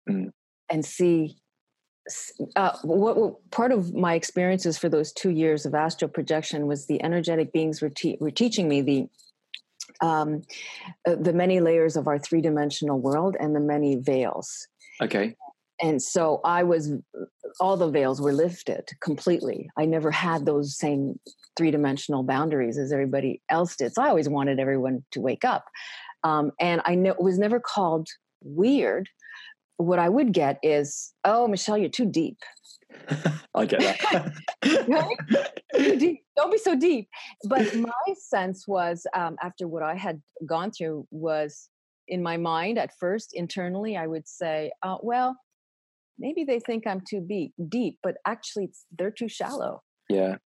mm. 0.09 0.31
and 0.69 0.85
see. 0.85 1.37
Uh, 2.55 2.75
what, 2.81 3.15
what, 3.15 3.51
part 3.51 3.71
of 3.71 3.93
my 3.93 4.15
experiences 4.15 4.75
for 4.75 4.89
those 4.89 5.13
two 5.13 5.29
years 5.29 5.67
of 5.67 5.75
astral 5.75 6.09
projection 6.09 6.65
was 6.65 6.87
the 6.87 7.01
energetic 7.03 7.53
beings 7.53 7.79
were, 7.79 7.91
te- 7.91 8.17
were 8.19 8.31
teaching 8.31 8.67
me 8.67 8.81
the 8.81 9.07
um, 10.01 10.41
uh, 11.07 11.15
the 11.15 11.31
many 11.31 11.59
layers 11.59 11.95
of 11.95 12.07
our 12.07 12.17
three 12.17 12.41
dimensional 12.41 12.99
world 12.99 13.35
and 13.39 13.55
the 13.55 13.59
many 13.59 13.97
veils. 13.97 14.67
Okay. 14.99 15.35
And 15.81 16.01
so 16.01 16.41
I 16.43 16.63
was, 16.63 16.93
all 17.59 17.77
the 17.77 17.89
veils 17.89 18.21
were 18.21 18.33
lifted 18.33 18.89
completely. 19.01 19.69
I 19.77 19.85
never 19.85 20.11
had 20.11 20.45
those 20.45 20.77
same 20.77 21.19
three 21.57 21.71
dimensional 21.71 22.23
boundaries 22.23 22.77
as 22.77 22.91
everybody 22.91 23.41
else 23.49 23.75
did. 23.75 23.93
So 23.93 24.03
I 24.03 24.09
always 24.09 24.29
wanted 24.29 24.59
everyone 24.59 25.03
to 25.11 25.21
wake 25.21 25.43
up. 25.43 25.65
Um, 26.23 26.51
and 26.59 26.81
I 26.85 26.95
know, 26.95 27.15
was 27.19 27.39
never 27.39 27.59
called 27.59 28.07
weird. 28.43 29.09
What 29.77 29.99
I 29.99 30.09
would 30.09 30.33
get 30.33 30.59
is, 30.61 31.13
oh, 31.25 31.47
Michelle, 31.47 31.77
you're 31.77 31.89
too 31.89 32.05
deep. 32.05 32.37
I 33.55 33.65
get 33.65 33.79
that. 33.79 34.33
Don't 36.37 36.51
be 36.51 36.57
so 36.57 36.75
deep. 36.75 37.09
But 37.45 37.75
my 37.75 37.91
sense 38.17 38.67
was, 38.67 39.05
um, 39.13 39.35
after 39.41 39.67
what 39.67 39.83
I 39.83 39.95
had 39.95 40.21
gone 40.45 40.71
through, 40.71 41.07
was 41.09 41.69
in 42.07 42.21
my 42.21 42.37
mind 42.37 42.77
at 42.77 42.91
first, 42.99 43.33
internally, 43.33 43.97
I 43.97 44.07
would 44.07 44.27
say, 44.27 44.71
uh, 44.83 44.97
well, 45.01 45.35
maybe 46.17 46.43
they 46.43 46.59
think 46.59 46.85
I'm 46.87 47.01
too 47.01 47.21
deep, 47.21 47.53
deep, 47.69 47.99
but 48.03 48.15
actually 48.25 48.71
they're 48.97 49.11
too 49.11 49.29
shallow. 49.29 49.81
Yeah. 50.09 50.37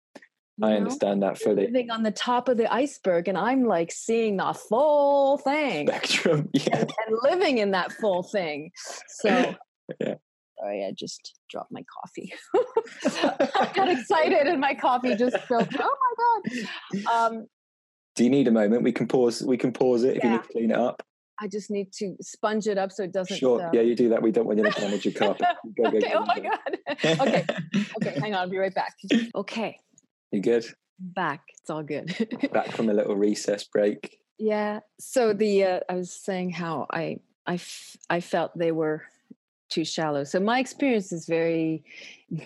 You 0.56 0.66
I 0.66 0.70
know? 0.70 0.76
understand 0.76 1.22
that 1.22 1.38
fully. 1.38 1.66
Living 1.66 1.90
on 1.90 2.04
the 2.04 2.12
top 2.12 2.48
of 2.48 2.56
the 2.56 2.72
iceberg, 2.72 3.26
and 3.26 3.36
I'm 3.36 3.64
like 3.64 3.90
seeing 3.90 4.36
the 4.36 4.54
full 4.54 5.38
thing 5.38 5.88
spectrum, 5.88 6.48
yeah, 6.52 6.76
and, 6.80 6.92
and 7.06 7.18
living 7.24 7.58
in 7.58 7.72
that 7.72 7.92
full 7.92 8.22
thing. 8.22 8.70
So, 9.08 9.28
yeah. 10.00 10.14
Sorry, 10.60 10.86
I 10.86 10.92
just 10.96 11.40
dropped 11.50 11.72
my 11.72 11.84
coffee. 12.00 12.32
I 13.56 13.72
got 13.74 13.88
excited, 13.88 14.46
and 14.46 14.60
my 14.60 14.74
coffee 14.74 15.16
just 15.16 15.36
spilled. 15.42 15.68
Oh 15.76 15.96
my 16.04 17.00
god! 17.02 17.32
Um, 17.32 17.46
Do 18.14 18.22
you 18.22 18.30
need 18.30 18.46
a 18.46 18.52
moment? 18.52 18.84
We 18.84 18.92
can 18.92 19.08
pause. 19.08 19.42
We 19.42 19.56
can 19.56 19.72
pause 19.72 20.04
it 20.04 20.18
if 20.18 20.22
yeah. 20.22 20.24
you 20.24 20.36
need 20.36 20.42
to 20.42 20.48
clean 20.50 20.70
it 20.70 20.78
up. 20.78 21.02
I 21.40 21.48
just 21.48 21.70
need 21.70 21.92
to 21.94 22.16
sponge 22.20 22.66
it 22.66 22.78
up 22.78 22.92
so 22.92 23.02
it 23.04 23.12
doesn't. 23.12 23.36
Sure. 23.36 23.62
Uh... 23.62 23.70
Yeah, 23.72 23.82
you 23.82 23.94
do 23.94 24.08
that. 24.10 24.22
We 24.22 24.30
don't 24.30 24.46
want 24.46 24.58
you 24.58 24.64
to 24.64 24.80
damage 24.80 25.04
your 25.04 25.14
carpet. 25.14 25.46
Go, 25.76 25.88
okay. 25.88 26.00
Go, 26.00 26.08
oh 26.14 26.24
my 26.26 26.40
god. 26.40 26.78
okay. 27.20 27.46
Okay. 27.96 28.20
Hang 28.20 28.34
on. 28.34 28.40
I'll 28.40 28.48
be 28.48 28.58
right 28.58 28.74
back. 28.74 28.94
Okay. 29.34 29.78
You 30.30 30.40
good? 30.40 30.64
Back. 30.98 31.42
It's 31.60 31.70
all 31.70 31.82
good. 31.82 32.14
back 32.52 32.72
from 32.72 32.88
a 32.88 32.94
little 32.94 33.16
recess 33.16 33.64
break. 33.64 34.18
Yeah. 34.38 34.80
So 34.98 35.32
the 35.32 35.64
uh, 35.64 35.80
I 35.88 35.94
was 35.94 36.12
saying 36.12 36.50
how 36.50 36.86
I 36.90 37.18
I, 37.46 37.54
f- 37.54 37.96
I 38.08 38.20
felt 38.20 38.56
they 38.56 38.72
were 38.72 39.02
too 39.68 39.84
shallow. 39.84 40.24
So 40.24 40.40
my 40.40 40.58
experience 40.60 41.12
is 41.12 41.26
very 41.26 41.84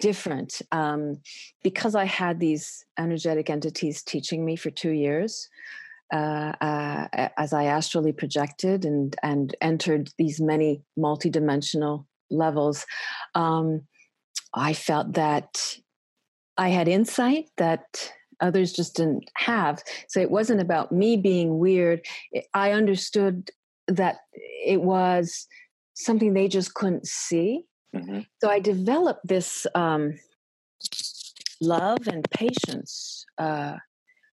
different 0.00 0.62
um, 0.72 1.20
because 1.62 1.94
I 1.94 2.04
had 2.04 2.40
these 2.40 2.84
energetic 2.98 3.50
entities 3.50 4.02
teaching 4.02 4.44
me 4.44 4.56
for 4.56 4.70
two 4.70 4.90
years. 4.90 5.48
Uh, 6.12 6.52
uh, 6.60 7.28
as 7.36 7.52
I 7.52 7.64
astrally 7.64 8.12
projected 8.12 8.86
and 8.86 9.14
and 9.22 9.54
entered 9.60 10.10
these 10.16 10.40
many 10.40 10.82
multidimensional 10.98 12.06
levels, 12.30 12.86
um, 13.34 13.82
I 14.54 14.72
felt 14.72 15.14
that 15.14 15.76
I 16.56 16.70
had 16.70 16.88
insight 16.88 17.50
that 17.58 18.12
others 18.40 18.72
just 18.72 18.96
didn't 18.96 19.30
have. 19.36 19.82
So 20.08 20.20
it 20.20 20.30
wasn't 20.30 20.60
about 20.60 20.92
me 20.92 21.16
being 21.16 21.58
weird. 21.58 22.04
I 22.54 22.72
understood 22.72 23.50
that 23.86 24.16
it 24.32 24.82
was 24.82 25.46
something 25.94 26.32
they 26.32 26.48
just 26.48 26.74
couldn't 26.74 27.06
see. 27.06 27.64
Mm-hmm. 27.94 28.20
So 28.40 28.50
I 28.50 28.60
developed 28.60 29.26
this 29.26 29.66
um, 29.74 30.14
love 31.60 32.06
and 32.06 32.28
patience 32.30 33.24
uh, 33.38 33.76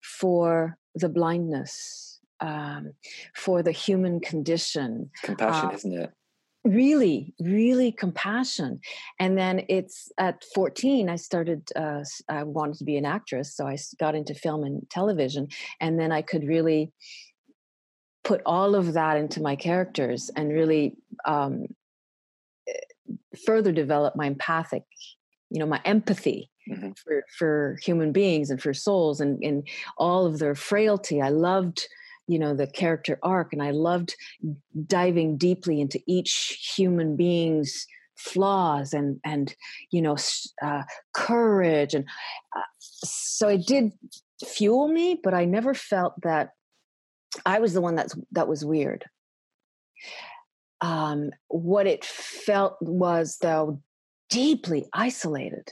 for 0.03 0.77
the 0.95 1.09
blindness, 1.09 2.21
um, 2.41 2.93
for 3.35 3.63
the 3.63 3.73
human 3.73 4.21
condition. 4.21 5.11
Compassion, 5.23 5.71
uh, 5.71 5.75
isn't 5.75 5.93
it? 5.93 6.13
Really, 6.65 7.35
really 7.41 7.91
compassion. 7.91 8.81
And 9.19 9.37
then 9.37 9.65
it's 9.69 10.13
at 10.19 10.45
14, 10.55 11.09
I 11.09 11.17
started, 11.17 11.69
uh, 11.75 12.05
I 12.29 12.45
wanted 12.45 12.79
to 12.79 12.85
be 12.85 12.97
an 12.97 13.05
actress. 13.05 13.57
So 13.57 13.67
I 13.67 13.77
got 13.99 14.15
into 14.15 14.35
film 14.35 14.63
and 14.63 14.89
television. 14.89 15.49
And 15.81 15.99
then 15.99 16.13
I 16.13 16.23
could 16.23 16.47
really 16.47 16.93
put 18.23 18.43
all 18.47 18.77
of 18.77 18.93
that 18.93 19.17
into 19.17 19.43
my 19.43 19.57
characters 19.57 20.31
and 20.37 20.53
really 20.53 20.95
um, 21.25 21.67
eh, 22.69 22.73
further 23.45 23.73
develop 23.73 24.15
my 24.15 24.27
empathic 24.27 24.85
you 25.53 25.59
know 25.59 25.67
my 25.67 25.81
empathy 25.85 26.51
mm-hmm. 26.71 26.91
for 26.93 27.25
for 27.39 27.79
human 27.83 28.13
beings 28.13 28.51
and 28.51 28.63
for 28.63 28.75
souls 28.75 29.21
and 29.21 29.43
and 29.43 29.69
all 29.99 30.27
of 30.27 30.39
their 30.39 30.55
frailty 30.55 31.21
i 31.21 31.29
loved 31.29 31.87
you 32.27 32.39
know 32.39 32.55
the 32.55 32.67
character 32.67 33.19
arc 33.23 33.53
and 33.53 33.63
i 33.63 33.71
loved 33.71 34.15
diving 34.87 35.37
deeply 35.37 35.81
into 35.81 36.01
each 36.07 36.73
human 36.77 37.17
being's 37.17 37.87
flaws 38.17 38.93
and 38.93 39.19
and 39.25 39.57
you 39.91 40.01
know 40.01 40.17
uh, 40.63 40.83
courage 41.13 41.95
and 41.95 42.05
uh, 42.57 42.61
so 42.79 43.49
it 43.49 43.67
did 43.67 43.93
fuel 44.45 44.89
me 44.89 45.19
but 45.23 45.35
i 45.35 45.45
never 45.45 45.75
felt 45.75 46.15
that 46.23 46.51
I 47.47 47.59
was 47.61 47.73
the 47.73 47.81
one 47.81 47.95
that's 47.95 48.15
that 48.33 48.49
was 48.49 48.65
weird. 48.65 49.05
Um, 50.81 51.31
what 51.49 51.87
it 51.87 52.05
felt 52.05 52.77
was 52.81 53.39
though 53.41 53.81
deeply 54.29 54.89
isolated. 54.93 55.69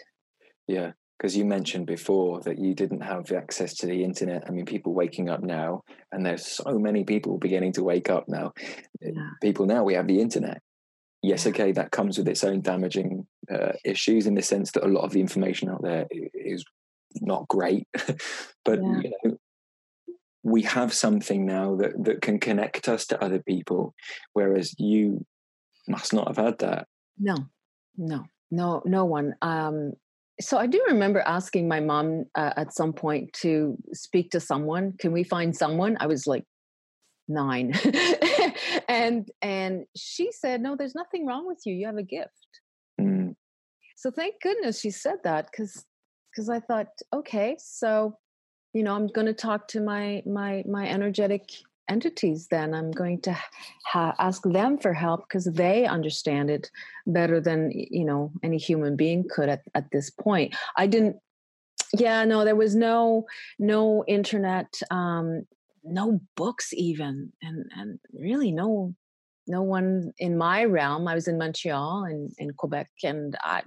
Yeah, 0.70 0.92
because 1.18 1.36
you 1.36 1.44
mentioned 1.44 1.86
before 1.86 2.40
that 2.42 2.60
you 2.60 2.74
didn't 2.74 3.00
have 3.00 3.32
access 3.32 3.74
to 3.78 3.86
the 3.86 4.04
internet. 4.04 4.44
I 4.46 4.52
mean, 4.52 4.66
people 4.66 4.94
waking 4.94 5.28
up 5.28 5.42
now, 5.42 5.82
and 6.12 6.24
there's 6.24 6.46
so 6.46 6.78
many 6.78 7.02
people 7.02 7.38
beginning 7.38 7.72
to 7.72 7.82
wake 7.82 8.08
up 8.08 8.28
now. 8.28 8.52
Eh, 9.04 9.10
yeah. 9.12 9.30
People 9.42 9.66
now 9.66 9.82
we 9.82 9.94
have 9.94 10.06
the 10.06 10.20
internet. 10.20 10.62
Yes, 11.22 11.44
okay, 11.48 11.72
that 11.72 11.90
comes 11.90 12.18
with 12.18 12.28
its 12.28 12.44
own 12.44 12.60
damaging 12.60 13.26
uh, 13.52 13.72
issues 13.84 14.28
in 14.28 14.34
the 14.34 14.42
sense 14.42 14.70
that 14.72 14.84
a 14.84 14.88
lot 14.88 15.02
of 15.02 15.10
the 15.10 15.20
information 15.20 15.68
out 15.68 15.82
there 15.82 16.06
is 16.10 16.64
not 17.20 17.48
great. 17.48 17.88
but 18.64 18.78
yeah. 18.80 19.00
you 19.02 19.12
know, 19.24 19.36
we 20.44 20.62
have 20.62 20.94
something 20.94 21.44
now 21.44 21.74
that, 21.76 22.04
that 22.04 22.22
can 22.22 22.38
connect 22.38 22.88
us 22.88 23.06
to 23.08 23.22
other 23.22 23.40
people, 23.40 23.92
whereas 24.34 24.72
you 24.78 25.26
must 25.88 26.14
not 26.14 26.28
have 26.28 26.36
had 26.36 26.58
that. 26.60 26.86
No, 27.18 27.34
no, 27.98 28.24
no, 28.52 28.82
no 28.86 29.04
one. 29.04 29.34
Um, 29.42 29.94
so 30.40 30.58
I 30.58 30.66
do 30.66 30.82
remember 30.88 31.20
asking 31.20 31.68
my 31.68 31.80
mom 31.80 32.24
uh, 32.34 32.52
at 32.56 32.74
some 32.74 32.92
point 32.92 33.32
to 33.34 33.76
speak 33.92 34.30
to 34.30 34.40
someone. 34.40 34.94
Can 34.98 35.12
we 35.12 35.24
find 35.24 35.54
someone? 35.56 35.96
I 36.00 36.06
was 36.06 36.26
like 36.26 36.44
nine, 37.28 37.72
and 38.88 39.28
and 39.42 39.84
she 39.96 40.32
said, 40.32 40.60
"No, 40.60 40.76
there's 40.76 40.94
nothing 40.94 41.26
wrong 41.26 41.46
with 41.46 41.60
you. 41.64 41.74
You 41.74 41.86
have 41.86 41.96
a 41.96 42.02
gift." 42.02 42.48
Mm. 43.00 43.34
So 43.96 44.10
thank 44.10 44.40
goodness 44.42 44.80
she 44.80 44.90
said 44.90 45.18
that 45.24 45.50
because 45.50 45.84
because 46.30 46.48
I 46.48 46.60
thought, 46.60 46.88
okay, 47.14 47.56
so 47.58 48.16
you 48.72 48.82
know 48.82 48.94
i'm 48.94 49.08
going 49.08 49.26
to 49.26 49.34
talk 49.34 49.66
to 49.68 49.80
my 49.80 50.22
my 50.26 50.62
my 50.66 50.88
energetic 50.88 51.50
entities 51.90 52.46
then 52.50 52.72
i'm 52.72 52.90
going 52.90 53.20
to 53.20 53.36
ha- 53.84 54.14
ask 54.18 54.42
them 54.44 54.78
for 54.78 54.92
help 54.92 55.20
because 55.28 55.44
they 55.44 55.84
understand 55.84 56.48
it 56.48 56.70
better 57.06 57.40
than 57.40 57.70
you 57.74 58.04
know 58.04 58.32
any 58.42 58.56
human 58.56 58.96
being 58.96 59.24
could 59.28 59.48
at, 59.48 59.62
at 59.74 59.90
this 59.90 60.08
point 60.10 60.54
i 60.76 60.86
didn't 60.86 61.16
yeah 61.98 62.24
no 62.24 62.44
there 62.44 62.56
was 62.56 62.74
no 62.74 63.24
no 63.58 64.04
internet 64.06 64.72
um 64.90 65.42
no 65.82 66.20
books 66.36 66.72
even 66.72 67.32
and 67.42 67.64
and 67.76 67.98
really 68.14 68.52
no 68.52 68.94
no 69.46 69.62
one 69.62 70.12
in 70.18 70.38
my 70.38 70.64
realm 70.64 71.08
i 71.08 71.14
was 71.14 71.26
in 71.26 71.36
montreal 71.38 72.04
and 72.04 72.30
in 72.38 72.52
quebec 72.52 72.88
and 73.02 73.36
i 73.42 73.62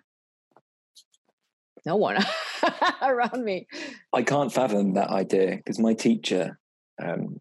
no 1.86 1.96
one 1.96 2.18
around 3.02 3.44
me. 3.44 3.68
I 4.14 4.24
can't 4.24 4.54
fathom 4.54 4.94
that 4.94 5.10
idea 5.10 5.58
because 5.58 5.80
my 5.80 5.94
teacher 5.94 6.60
um, 7.02 7.40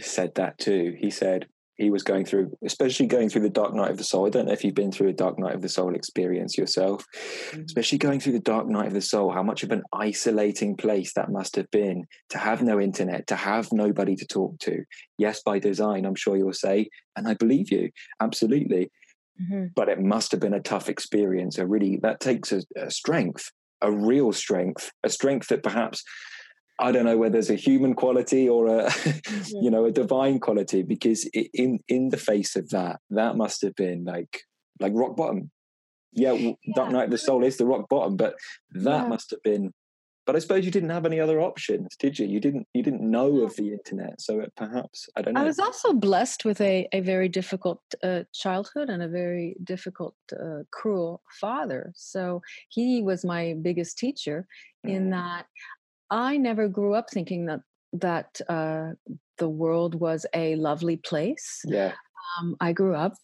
said 0.00 0.34
that 0.36 0.58
too. 0.58 0.96
He 0.98 1.10
said 1.10 1.46
he 1.76 1.90
was 1.90 2.04
going 2.04 2.24
through, 2.24 2.56
especially 2.64 3.06
going 3.06 3.28
through 3.28 3.42
the 3.42 3.50
dark 3.50 3.74
night 3.74 3.90
of 3.90 3.98
the 3.98 4.04
soul. 4.04 4.26
I 4.26 4.30
don't 4.30 4.46
know 4.46 4.52
if 4.52 4.64
you've 4.64 4.74
been 4.74 4.92
through 4.92 5.08
a 5.08 5.12
dark 5.12 5.38
night 5.38 5.54
of 5.54 5.62
the 5.62 5.68
soul 5.68 5.94
experience 5.94 6.56
yourself, 6.56 7.04
mm-hmm. 7.50 7.62
especially 7.62 7.98
going 7.98 8.20
through 8.20 8.34
the 8.34 8.40
dark 8.40 8.68
night 8.68 8.86
of 8.86 8.94
the 8.94 9.00
soul, 9.00 9.32
how 9.32 9.42
much 9.42 9.64
of 9.64 9.72
an 9.72 9.82
isolating 9.92 10.76
place 10.76 11.12
that 11.14 11.32
must 11.32 11.56
have 11.56 11.70
been 11.70 12.04
to 12.28 12.38
have 12.38 12.62
no 12.62 12.80
internet, 12.80 13.26
to 13.26 13.36
have 13.36 13.72
nobody 13.72 14.14
to 14.14 14.26
talk 14.26 14.58
to. 14.60 14.84
Yes, 15.18 15.42
by 15.42 15.58
design, 15.58 16.04
I'm 16.04 16.14
sure 16.14 16.36
you'll 16.36 16.52
say, 16.52 16.88
and 17.16 17.26
I 17.26 17.34
believe 17.34 17.72
you, 17.72 17.90
absolutely. 18.20 18.90
Mm-hmm. 19.42 19.66
But 19.74 19.88
it 19.88 20.00
must 20.00 20.30
have 20.30 20.40
been 20.40 20.54
a 20.54 20.60
tough 20.60 20.88
experience. 20.88 21.58
A 21.58 21.66
really 21.66 21.98
that 22.02 22.20
takes 22.20 22.52
a, 22.52 22.62
a 22.76 22.88
strength, 22.88 23.50
a 23.82 23.90
real 23.90 24.32
strength, 24.32 24.92
a 25.02 25.08
strength 25.08 25.48
that 25.48 25.64
perhaps 25.64 26.04
I 26.78 26.90
don't 26.90 27.04
know 27.04 27.16
whether 27.16 27.34
there's 27.34 27.50
a 27.50 27.54
human 27.54 27.94
quality 27.94 28.48
or 28.48 28.66
a, 28.66 28.92
you 29.46 29.70
know, 29.70 29.84
a 29.84 29.92
divine 29.92 30.40
quality 30.40 30.82
because 30.82 31.24
in 31.52 31.80
in 31.88 32.08
the 32.08 32.16
face 32.16 32.56
of 32.56 32.70
that, 32.70 33.00
that 33.10 33.36
must 33.36 33.62
have 33.62 33.74
been 33.76 34.04
like 34.04 34.42
like 34.80 34.92
rock 34.94 35.16
bottom. 35.16 35.50
Yeah, 36.12 36.32
yeah. 36.32 36.52
Dark 36.74 36.92
Night 36.92 37.04
of 37.04 37.10
the 37.10 37.18
Soul 37.18 37.44
is 37.44 37.56
the 37.56 37.66
rock 37.66 37.88
bottom, 37.88 38.16
but 38.16 38.36
that 38.72 39.02
yeah. 39.02 39.08
must 39.08 39.30
have 39.30 39.42
been. 39.42 39.72
But 40.26 40.36
I 40.36 40.38
suppose 40.38 40.64
you 40.64 40.70
didn't 40.70 40.90
have 40.90 41.04
any 41.04 41.20
other 41.20 41.38
options, 41.38 41.96
did 41.98 42.18
you? 42.18 42.26
You 42.26 42.40
didn't. 42.40 42.66
You 42.72 42.82
didn't 42.82 43.08
know 43.08 43.42
of 43.42 43.54
the 43.56 43.72
internet, 43.72 44.20
so 44.20 44.40
it, 44.40 44.52
perhaps 44.56 45.08
I 45.16 45.22
don't 45.22 45.34
know. 45.34 45.42
I 45.42 45.44
was 45.44 45.58
also 45.58 45.92
blessed 45.92 46.44
with 46.44 46.60
a 46.60 46.88
a 46.92 47.00
very 47.00 47.28
difficult 47.28 47.82
uh, 48.02 48.22
childhood 48.32 48.88
and 48.88 49.02
a 49.02 49.08
very 49.08 49.56
difficult, 49.62 50.16
uh, 50.32 50.62
cruel 50.72 51.22
father. 51.40 51.92
So 51.94 52.42
he 52.68 53.02
was 53.02 53.24
my 53.24 53.54
biggest 53.60 53.98
teacher 53.98 54.46
in 54.82 55.08
mm. 55.08 55.10
that 55.10 55.46
I 56.10 56.36
never 56.36 56.68
grew 56.68 56.94
up 56.94 57.10
thinking 57.10 57.46
that 57.46 57.60
that 57.94 58.40
uh, 58.48 58.90
the 59.38 59.48
world 59.48 59.94
was 59.94 60.26
a 60.34 60.56
lovely 60.56 60.96
place. 60.96 61.62
Yeah. 61.64 61.92
Um, 62.38 62.56
I 62.60 62.72
grew 62.72 62.94
up 62.94 63.14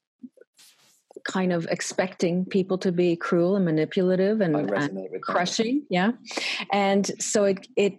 kind 1.25 1.53
of 1.53 1.67
expecting 1.71 2.45
people 2.45 2.79
to 2.79 2.93
be 2.93 3.17
cruel 3.17 3.57
and 3.57 3.65
manipulative 3.65 4.41
and, 4.41 4.57
and 4.57 5.23
crushing. 5.23 5.85
Yeah. 5.91 6.13
And 6.73 7.11
so 7.21 7.45
it 7.45 7.67
it 7.77 7.99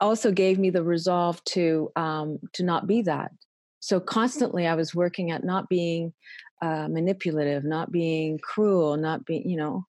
also 0.00 0.30
gave 0.30 0.58
me 0.58 0.70
the 0.70 0.82
resolve 0.82 1.42
to 1.44 1.90
um, 1.96 2.38
to 2.52 2.62
not 2.62 2.86
be 2.86 3.02
that. 3.02 3.32
So 3.80 4.00
constantly 4.00 4.66
I 4.66 4.74
was 4.74 4.94
working 4.94 5.30
at 5.30 5.44
not 5.44 5.68
being 5.68 6.12
uh, 6.62 6.88
manipulative, 6.88 7.64
not 7.64 7.92
being 7.92 8.38
cruel, 8.38 8.96
not 8.96 9.26
being, 9.26 9.48
you 9.48 9.56
know, 9.56 9.84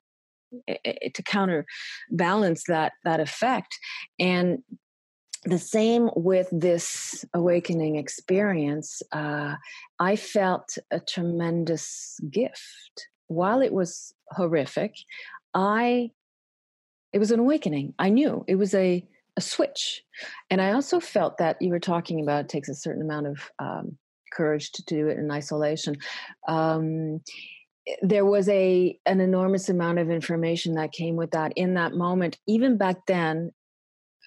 to 0.68 1.24
counterbalance 1.24 2.64
that 2.68 2.94
that 3.04 3.20
effect. 3.20 3.78
And 4.20 4.60
the 5.46 5.60
same 5.60 6.10
with 6.16 6.48
this 6.52 7.24
awakening 7.34 7.98
experience 7.98 9.04
uh, 9.12 9.56
i 10.00 10.16
felt 10.16 10.78
a 10.92 11.00
tremendous 11.00 12.20
gift. 12.32 13.08
While 13.28 13.62
it 13.62 13.74
was 13.74 14.14
horrific 14.32 14.96
i 15.54 16.12
it 17.14 17.20
was 17.20 17.32
an 17.32 17.40
awakening. 17.40 17.94
I 17.98 18.10
knew 18.10 18.44
it 18.48 18.56
was 18.56 18.74
a 18.74 19.08
a 19.38 19.42
switch. 19.42 20.02
And 20.50 20.62
i 20.62 20.72
also 20.72 21.00
felt 21.00 21.38
that 21.38 21.62
you 21.62 21.70
were 21.70 21.80
talking 21.80 22.22
about 22.22 22.46
it 22.46 22.50
takes 22.50 22.70
a 22.70 22.76
certain 22.76 23.04
amount 23.04 23.28
of 23.28 23.52
um, 23.60 23.98
courage 24.36 24.72
to 24.74 24.84
do 24.84 25.08
it 25.08 25.18
in 25.18 25.32
isolation. 25.32 25.96
Um, 26.48 27.22
there 28.02 28.26
was 28.26 28.50
a 28.50 28.98
an 29.06 29.22
enormous 29.22 29.70
amount 29.70 30.00
of 30.00 30.10
information 30.10 30.76
that 30.76 30.92
came 30.92 31.16
with 31.16 31.32
that 31.32 31.54
in 31.56 31.76
that 31.76 31.94
moment 31.94 32.38
even 32.48 32.78
back 32.78 32.98
then 33.06 33.52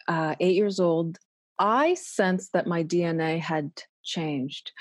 uh, 0.07 0.35
eight 0.41 0.55
years 0.55 0.79
old 0.79 1.19
i 1.59 1.95
sensed 1.95 2.53
that 2.53 2.67
my 2.67 2.85
dna 2.85 3.39
had 3.39 3.71
changed 4.05 4.73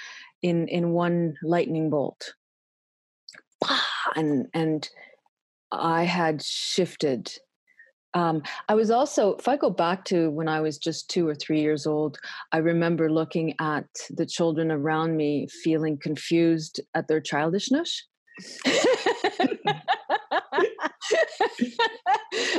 in 0.42 0.68
in 0.68 0.92
one 0.92 1.36
lightning 1.44 1.90
bolt. 1.90 2.34
And 4.16 4.48
and 4.54 4.90
i 5.72 6.04
had 6.04 6.42
shifted. 6.42 7.32
Um, 8.14 8.42
I 8.68 8.74
was 8.74 8.90
also, 8.90 9.36
if 9.36 9.48
I 9.48 9.58
go 9.58 9.70
back 9.70 10.06
to 10.06 10.32
when 10.32 10.48
I 10.48 10.62
was 10.62 10.80
just 10.80 11.10
two 11.10 11.28
or 11.28 11.36
three 11.36 11.62
years 11.62 11.86
old, 11.86 12.18
I 12.52 12.58
remember 12.60 13.12
looking 13.12 13.54
at 13.60 13.86
the 14.10 14.26
children 14.26 14.72
around 14.72 15.18
me 15.18 15.48
feeling 15.48 16.00
confused 16.00 16.80
at 16.96 17.08
their 17.08 17.22
childishness 17.22 18.08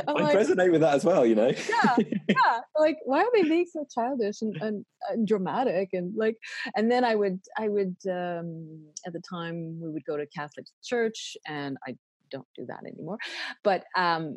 I 0.07 0.11
like, 0.11 0.37
resonate 0.37 0.71
with 0.71 0.81
that 0.81 0.95
as 0.95 1.05
well, 1.05 1.25
you 1.25 1.35
know. 1.35 1.47
yeah, 1.47 1.95
yeah. 2.29 2.59
Like, 2.77 2.97
why 3.05 3.21
are 3.21 3.29
they 3.33 3.43
being 3.43 3.65
so 3.71 3.85
childish 3.93 4.41
and, 4.41 4.55
and, 4.61 4.85
and, 5.09 5.27
dramatic? 5.27 5.89
And 5.93 6.13
like, 6.15 6.37
and 6.75 6.91
then 6.91 7.05
I 7.05 7.15
would, 7.15 7.39
I 7.57 7.69
would, 7.69 7.95
um, 8.09 8.87
at 9.05 9.13
the 9.13 9.21
time, 9.29 9.79
we 9.81 9.89
would 9.89 10.03
go 10.05 10.17
to 10.17 10.25
Catholic 10.27 10.65
church, 10.83 11.37
and 11.47 11.77
I 11.87 11.95
don't 12.29 12.47
do 12.55 12.65
that 12.67 12.81
anymore. 12.85 13.17
But 13.63 13.85
um, 13.95 14.35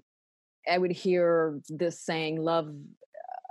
I 0.70 0.78
would 0.78 0.92
hear 0.92 1.60
this 1.68 2.00
saying, 2.00 2.40
"Love, 2.40 2.72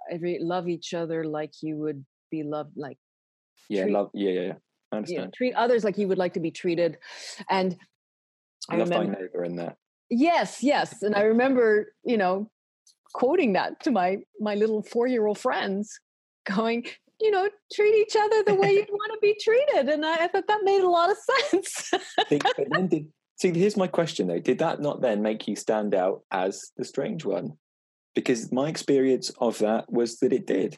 every 0.09 0.39
love 0.41 0.69
each 0.69 0.93
other 0.93 1.25
like 1.25 1.51
you 1.61 1.77
would 1.77 2.05
be 2.29 2.43
loved." 2.43 2.77
Like, 2.77 2.97
yeah, 3.69 3.83
treat, 3.83 3.93
love, 3.93 4.09
yeah, 4.13 4.31
yeah, 4.31 4.41
yeah. 4.41 4.53
I 4.91 4.97
understand. 4.97 5.19
You 5.19 5.25
know, 5.25 5.31
treat 5.35 5.53
others 5.55 5.83
like 5.83 5.97
you 5.97 6.07
would 6.07 6.17
like 6.17 6.33
to 6.33 6.39
be 6.39 6.51
treated. 6.51 6.97
And 7.49 7.77
I 8.69 8.77
love 8.77 8.89
remember, 8.89 9.13
thy 9.13 9.21
neighbor 9.21 9.43
in 9.43 9.55
that. 9.57 9.77
Yes, 10.09 10.61
yes. 10.61 11.01
And 11.01 11.15
I 11.15 11.21
remember, 11.21 11.93
you 12.03 12.17
know, 12.17 12.49
quoting 13.13 13.53
that 13.53 13.81
to 13.83 13.91
my 13.91 14.19
my 14.39 14.55
little 14.55 14.83
four 14.83 15.07
year 15.07 15.25
old 15.25 15.37
friends, 15.37 15.99
going, 16.45 16.85
you 17.19 17.31
know, 17.31 17.49
treat 17.73 17.95
each 17.95 18.15
other 18.19 18.43
the 18.43 18.55
way 18.55 18.73
you'd 18.73 18.89
want 18.91 19.13
to 19.13 19.19
be 19.21 19.35
treated. 19.41 19.89
And 19.89 20.05
I, 20.05 20.25
I, 20.25 20.27
thought 20.27 20.47
that 20.47 20.61
made 20.63 20.81
a 20.81 20.89
lot 20.89 21.11
of 21.11 21.17
sense. 21.49 21.91
did, 22.29 23.07
see, 23.37 23.53
here's 23.53 23.77
my 23.77 23.87
question 23.87 24.27
though: 24.27 24.39
Did 24.39 24.59
that 24.59 24.81
not 24.81 25.01
then 25.01 25.21
make 25.21 25.47
you 25.47 25.55
stand 25.55 25.95
out 25.95 26.23
as 26.31 26.71
the 26.77 26.85
strange 26.85 27.25
one? 27.25 27.53
Because 28.13 28.51
my 28.51 28.67
experience 28.67 29.31
of 29.39 29.59
that 29.59 29.89
was 29.89 30.17
that 30.19 30.33
it 30.33 30.45
did. 30.45 30.77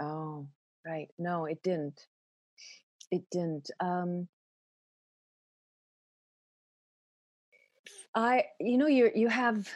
Oh, 0.00 0.48
right. 0.84 1.06
No, 1.16 1.44
it 1.44 1.62
didn't 1.62 2.00
it 3.12 3.22
didn't. 3.30 3.70
Um, 3.78 4.26
I, 8.14 8.46
you 8.58 8.78
know, 8.78 8.88
you 8.88 9.10
you 9.14 9.28
have 9.28 9.68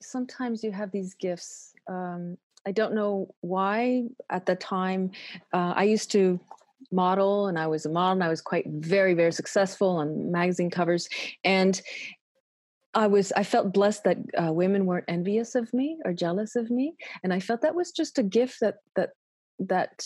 sometimes 0.00 0.64
you 0.64 0.72
have 0.72 0.90
these 0.90 1.14
gifts. 1.14 1.74
Um, 1.88 2.36
I 2.66 2.72
don't 2.72 2.94
know 2.94 3.28
why 3.40 4.04
at 4.30 4.46
the 4.46 4.56
time. 4.56 5.12
Uh, 5.52 5.74
I 5.76 5.84
used 5.84 6.10
to 6.12 6.40
model, 6.90 7.46
and 7.46 7.58
I 7.58 7.66
was 7.68 7.86
a 7.86 7.90
model, 7.90 8.12
and 8.12 8.24
I 8.24 8.28
was 8.28 8.40
quite 8.40 8.66
very 8.66 9.14
very 9.14 9.32
successful 9.32 9.90
on 9.98 10.32
magazine 10.32 10.70
covers, 10.70 11.08
and 11.44 11.80
I 12.94 13.06
was 13.06 13.32
I 13.32 13.44
felt 13.44 13.72
blessed 13.72 14.04
that 14.04 14.18
uh, 14.42 14.52
women 14.52 14.86
weren't 14.86 15.06
envious 15.08 15.54
of 15.54 15.72
me 15.72 15.98
or 16.04 16.12
jealous 16.12 16.56
of 16.56 16.70
me, 16.70 16.94
and 17.22 17.32
I 17.32 17.40
felt 17.40 17.60
that 17.62 17.74
was 17.74 17.92
just 17.92 18.18
a 18.18 18.22
gift 18.22 18.60
that 18.60 18.76
that 18.96 19.10
that 19.58 20.04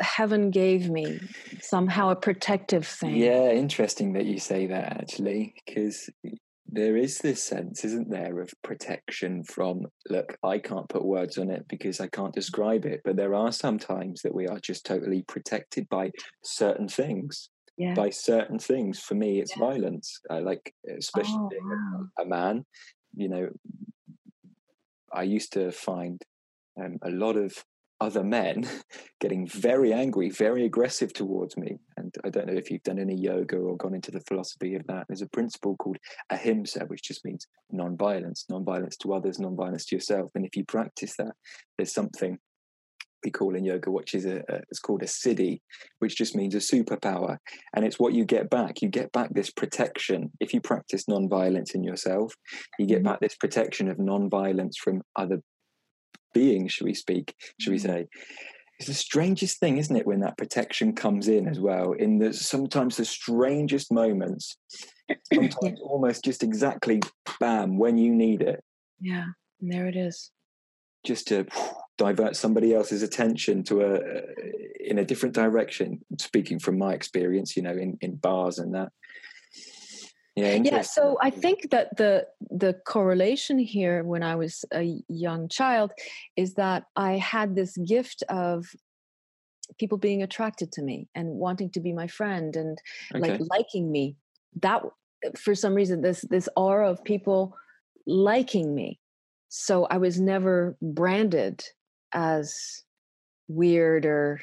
heaven 0.00 0.50
gave 0.50 0.90
me 0.90 1.20
somehow 1.60 2.10
a 2.10 2.16
protective 2.16 2.86
thing 2.86 3.14
yeah 3.14 3.50
interesting 3.50 4.12
that 4.12 4.24
you 4.24 4.38
say 4.38 4.66
that 4.66 4.92
actually 5.00 5.54
because 5.64 6.10
there 6.66 6.96
is 6.96 7.18
this 7.18 7.42
sense 7.42 7.84
isn't 7.84 8.10
there 8.10 8.40
of 8.40 8.52
protection 8.62 9.44
from 9.44 9.86
look 10.08 10.36
i 10.42 10.58
can't 10.58 10.88
put 10.88 11.04
words 11.04 11.38
on 11.38 11.50
it 11.50 11.64
because 11.68 12.00
i 12.00 12.08
can't 12.08 12.34
describe 12.34 12.84
it 12.84 13.00
but 13.04 13.16
there 13.16 13.34
are 13.34 13.52
some 13.52 13.78
times 13.78 14.22
that 14.22 14.34
we 14.34 14.48
are 14.48 14.58
just 14.58 14.84
totally 14.84 15.22
protected 15.22 15.88
by 15.88 16.10
certain 16.42 16.88
things 16.88 17.50
yeah. 17.76 17.94
by 17.94 18.10
certain 18.10 18.58
things 18.58 18.98
for 18.98 19.14
me 19.14 19.40
it's 19.40 19.56
yeah. 19.56 19.64
violence 19.64 20.20
I 20.30 20.40
like 20.40 20.74
especially 20.96 21.34
oh, 21.34 21.48
being 21.48 21.68
wow. 21.68 22.06
a, 22.18 22.22
a 22.22 22.26
man 22.26 22.64
you 23.16 23.28
know 23.28 23.48
i 25.12 25.22
used 25.22 25.52
to 25.52 25.70
find 25.70 26.20
um, 26.80 26.98
a 27.02 27.10
lot 27.10 27.36
of 27.36 27.64
other 28.04 28.22
men 28.22 28.68
getting 29.20 29.46
very 29.46 29.92
angry, 29.92 30.30
very 30.30 30.64
aggressive 30.64 31.12
towards 31.12 31.56
me. 31.56 31.78
And 31.96 32.14
I 32.24 32.30
don't 32.30 32.46
know 32.46 32.54
if 32.54 32.70
you've 32.70 32.82
done 32.82 32.98
any 32.98 33.14
yoga 33.14 33.56
or 33.56 33.76
gone 33.76 33.94
into 33.94 34.10
the 34.10 34.20
philosophy 34.20 34.74
of 34.74 34.86
that. 34.86 35.06
There's 35.08 35.22
a 35.22 35.28
principle 35.28 35.76
called 35.76 35.96
ahimsa, 36.30 36.84
which 36.86 37.02
just 37.02 37.24
means 37.24 37.46
non-violence, 37.70 38.44
non-violence 38.48 38.96
to 38.98 39.14
others, 39.14 39.38
non-violence 39.38 39.86
to 39.86 39.96
yourself. 39.96 40.30
And 40.34 40.44
if 40.44 40.56
you 40.56 40.64
practice 40.64 41.16
that, 41.16 41.34
there's 41.76 41.92
something 41.92 42.38
we 43.24 43.30
call 43.30 43.56
in 43.56 43.64
yoga, 43.64 43.90
which 43.90 44.14
is 44.14 44.26
a, 44.26 44.38
a, 44.48 44.60
it's 44.70 44.78
called 44.78 45.02
a 45.02 45.06
siddhi, 45.06 45.60
which 45.98 46.16
just 46.16 46.36
means 46.36 46.54
a 46.54 46.58
superpower, 46.58 47.38
and 47.74 47.84
it's 47.84 47.98
what 47.98 48.12
you 48.12 48.24
get 48.24 48.50
back. 48.50 48.82
You 48.82 48.88
get 48.88 49.10
back 49.12 49.30
this 49.32 49.50
protection 49.50 50.30
if 50.40 50.52
you 50.52 50.60
practice 50.60 51.08
non-violence 51.08 51.74
in 51.74 51.82
yourself. 51.82 52.34
You 52.78 52.86
get 52.86 52.98
mm-hmm. 52.98 53.06
back 53.06 53.20
this 53.20 53.36
protection 53.36 53.88
of 53.88 53.98
non-violence 53.98 54.76
from 54.76 55.02
other 55.16 55.40
being, 56.34 56.68
should 56.68 56.84
we 56.84 56.94
speak, 56.94 57.34
should 57.58 57.72
we 57.72 57.78
mm. 57.78 57.82
say? 57.82 58.06
It's 58.78 58.88
the 58.88 58.94
strangest 58.94 59.60
thing, 59.60 59.78
isn't 59.78 59.96
it, 59.96 60.06
when 60.06 60.20
that 60.20 60.36
protection 60.36 60.94
comes 60.94 61.28
in 61.28 61.48
as 61.48 61.60
well, 61.60 61.92
in 61.92 62.18
the 62.18 62.32
sometimes 62.32 62.96
the 62.96 63.04
strangest 63.04 63.92
moments, 63.92 64.56
sometimes 65.32 65.54
yeah. 65.62 65.84
almost 65.84 66.24
just 66.24 66.42
exactly 66.42 67.00
bam 67.38 67.78
when 67.78 67.96
you 67.98 68.12
need 68.12 68.42
it. 68.42 68.62
Yeah, 69.00 69.26
and 69.60 69.72
there 69.72 69.86
it 69.86 69.96
is. 69.96 70.32
Just 71.06 71.28
to 71.28 71.46
divert 71.98 72.34
somebody 72.34 72.74
else's 72.74 73.02
attention 73.02 73.62
to 73.64 73.82
a 73.82 74.00
in 74.80 74.98
a 74.98 75.04
different 75.04 75.34
direction. 75.34 76.00
Speaking 76.18 76.58
from 76.58 76.76
my 76.76 76.94
experience, 76.94 77.56
you 77.56 77.62
know, 77.62 77.76
in 77.76 77.96
in 78.00 78.16
bars 78.16 78.58
and 78.58 78.74
that, 78.74 78.90
yeah, 80.36 80.54
yeah. 80.54 80.82
So 80.82 81.16
I 81.22 81.30
think 81.30 81.70
that 81.70 81.96
the 81.96 82.26
the 82.50 82.74
correlation 82.86 83.58
here, 83.58 84.02
when 84.02 84.22
I 84.22 84.34
was 84.34 84.64
a 84.72 85.00
young 85.08 85.48
child, 85.48 85.92
is 86.36 86.54
that 86.54 86.84
I 86.96 87.12
had 87.12 87.54
this 87.54 87.76
gift 87.76 88.24
of 88.28 88.66
people 89.78 89.96
being 89.96 90.22
attracted 90.22 90.72
to 90.72 90.82
me 90.82 91.08
and 91.14 91.28
wanting 91.28 91.70
to 91.70 91.80
be 91.80 91.92
my 91.92 92.06
friend 92.06 92.56
and 92.56 92.78
okay. 93.14 93.20
like 93.30 93.40
liking 93.48 93.90
me. 93.92 94.16
That 94.60 94.82
for 95.38 95.54
some 95.54 95.74
reason 95.74 96.00
this 96.00 96.22
this 96.30 96.48
aura 96.56 96.90
of 96.90 97.04
people 97.04 97.54
liking 98.06 98.74
me. 98.74 98.98
So 99.48 99.84
I 99.84 99.98
was 99.98 100.20
never 100.20 100.76
branded 100.82 101.62
as 102.12 102.82
weird 103.48 104.06
or 104.06 104.40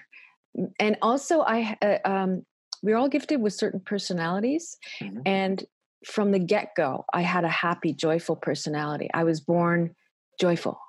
and 0.80 0.98
also 1.02 1.42
i 1.42 1.76
uh, 1.82 1.98
um 2.06 2.46
we're 2.84 2.98
all 2.98 3.10
gifted 3.10 3.42
with 3.42 3.54
certain 3.54 3.80
personalities 3.80 4.78
mm-hmm. 5.02 5.22
and 5.26 5.64
from 6.06 6.32
the 6.32 6.40
get-go 6.40 7.06
i 7.14 7.22
had 7.22 7.44
a 7.44 7.50
happy 7.50 7.94
joyful 7.94 8.36
personality. 8.36 9.10
I 9.14 9.24
was 9.24 9.42
born 9.42 9.96
joyful. 10.40 10.80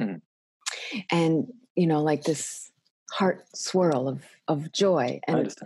Mm-hmm. 0.00 0.98
and 1.12 1.46
you 1.76 1.86
know 1.86 2.02
like 2.02 2.24
this 2.24 2.72
heart 3.12 3.44
swirl 3.54 4.08
of 4.08 4.24
of 4.48 4.72
joy. 4.72 5.20
And 5.28 5.46
that's 5.46 5.56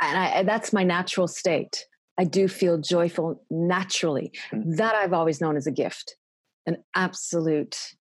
and 0.00 0.18
I, 0.18 0.42
that's 0.42 0.72
my 0.72 0.82
natural 0.82 1.28
state. 1.28 1.86
I 2.18 2.24
do 2.24 2.48
feel 2.48 2.78
joyful 2.78 3.44
naturally 3.50 4.32
mm-hmm. 4.50 4.72
that 4.76 4.94
i've 4.94 5.12
always 5.12 5.40
known 5.40 5.56
as 5.56 5.66
a 5.66 5.70
gift 5.70 6.16
an 6.66 6.78
absolute 6.94 7.94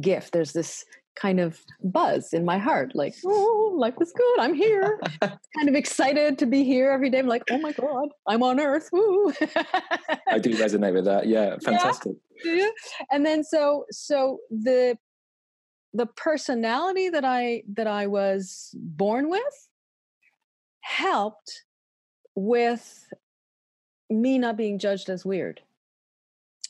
gift. 0.00 0.32
There's 0.32 0.52
this 0.52 0.84
kind 1.16 1.38
of 1.38 1.60
buzz 1.82 2.32
in 2.32 2.44
my 2.44 2.58
heart 2.58 2.92
like 2.94 3.14
oh 3.24 3.74
life 3.76 3.94
is 4.00 4.12
good 4.12 4.40
i'm 4.40 4.54
here. 4.54 5.00
Kind 5.20 5.68
of 5.68 5.74
excited 5.74 6.38
to 6.38 6.46
be 6.46 6.64
here 6.64 6.90
every 6.90 7.10
day 7.10 7.18
i'm 7.18 7.26
like 7.26 7.44
oh 7.50 7.58
my 7.58 7.72
god 7.72 8.08
i'm 8.26 8.42
on 8.42 8.60
earth 8.60 8.90
i 8.92 10.38
do 10.38 10.50
resonate 10.56 10.94
with 10.94 11.04
that 11.04 11.26
yeah 11.26 11.56
fantastic. 11.64 12.12
yeah. 12.44 12.68
and 13.10 13.24
then 13.24 13.44
so 13.44 13.84
so 13.90 14.38
the 14.50 14.96
the 15.92 16.06
personality 16.06 17.08
that 17.08 17.24
i 17.24 17.62
that 17.74 17.86
i 17.86 18.06
was 18.06 18.70
born 18.74 19.30
with 19.30 19.68
helped 20.80 21.64
with 22.34 23.06
me 24.10 24.38
not 24.38 24.56
being 24.56 24.78
judged 24.78 25.08
as 25.08 25.24
weird 25.24 25.60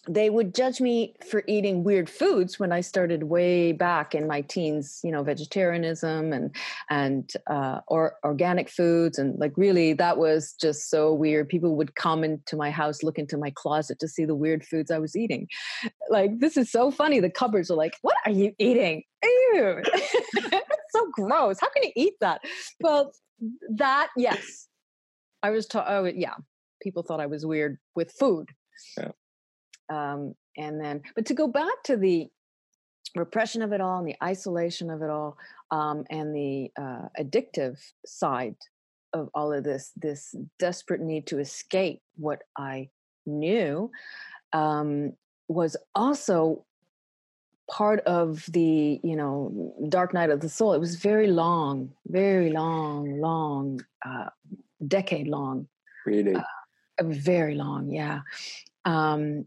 they 0.09 0.29
would 0.29 0.55
judge 0.55 0.81
me 0.81 1.15
for 1.29 1.43
eating 1.47 1.83
weird 1.83 2.11
foods 2.11 2.59
when 2.59 2.73
I 2.73 2.81
started 2.81 3.25
way 3.25 3.73
back 3.73 4.15
in 4.15 4.27
my 4.27 4.43
teens, 4.43 5.01
you 5.03 5.11
know, 5.11 5.23
vegetarianism 5.23 6.33
and 6.33 6.55
and 6.91 7.33
uh, 7.47 7.81
or 7.87 8.17
organic 8.25 8.69
foods, 8.69 9.19
and 9.19 9.39
like 9.39 9.53
really 9.57 9.93
that 9.95 10.19
was 10.19 10.55
just 10.61 10.91
so 10.91 11.13
weird. 11.13 11.49
People 11.49 11.77
would 11.77 11.95
come 11.95 12.23
into 12.23 12.57
my 12.57 12.71
house, 12.71 13.03
look 13.03 13.19
into 13.19 13.39
my 13.39 13.51
closet 13.51 13.99
to 14.01 14.09
see 14.09 14.25
the 14.25 14.35
weird 14.35 14.65
foods 14.65 14.91
I 14.91 14.99
was 14.99 15.17
eating. 15.17 15.49
Like 16.11 16.39
this 16.39 16.57
is 16.57 16.71
so 16.71 16.91
funny. 16.91 17.21
The 17.21 17.31
cupboards 17.31 17.71
are 17.71 17.77
like, 17.77 17.97
"What 18.03 18.17
are 18.27 18.33
you 18.33 18.53
eating? 18.59 19.05
Ew, 19.23 19.83
so 20.91 21.11
gross. 21.13 21.59
How 21.61 21.71
can 21.71 21.85
you 21.85 21.93
eat 21.97 22.15
that?" 22.21 22.43
Well, 22.81 23.13
that 23.77 24.11
yes, 24.17 24.69
I 25.43 25.51
was 25.51 25.67
taught. 25.67 25.87
Oh 25.89 26.05
yeah, 26.05 26.35
people 26.83 27.03
thought 27.03 27.21
I 27.21 27.27
was 27.27 27.47
weird 27.47 27.79
with 27.95 28.13
food. 28.13 28.51
Yeah 28.99 29.13
um, 29.91 30.35
and 30.57 30.81
then 30.81 31.03
but 31.15 31.27
to 31.27 31.35
go 31.35 31.49
back 31.49 31.83
to 31.85 31.97
the 31.97 32.29
repression 33.17 33.63
of 33.63 33.73
it 33.73 33.81
all 33.81 33.99
and 33.99 34.09
the 34.09 34.17
isolation 34.23 34.91
of 34.91 35.03
it 35.03 35.11
all 35.11 35.37
um, 35.71 36.05
and 36.11 36.35
the 36.35 36.71
uh, 36.81 37.09
addictive 37.19 37.79
side 38.05 38.57
of 39.13 39.29
all 39.35 39.53
of 39.53 39.63
this 39.65 39.93
this 39.97 40.35
desperate 40.59 41.01
need 41.01 41.27
to 41.27 41.39
escape 41.39 42.01
what 42.17 42.43
i 42.57 42.89
knew 43.27 43.91
um, 44.53 45.13
was 45.49 45.77
also 45.95 46.65
part 47.71 48.01
of 48.01 48.45
the 48.53 49.01
you 49.03 49.17
know 49.17 49.75
dark 49.89 50.13
night 50.13 50.31
of 50.31 50.41
the 50.41 50.49
soul. 50.49 50.73
It 50.73 50.81
was 50.81 50.97
very 50.97 51.29
long 51.29 51.93
very 52.07 52.51
long 52.51 53.21
long 53.21 53.81
uh, 54.07 54.29
decade 54.87 55.29
long 55.29 55.67
really? 56.07 56.35
uh, 56.35 56.43
very 57.03 57.55
long 57.55 57.91
yeah. 57.91 58.21
Um, 58.85 59.47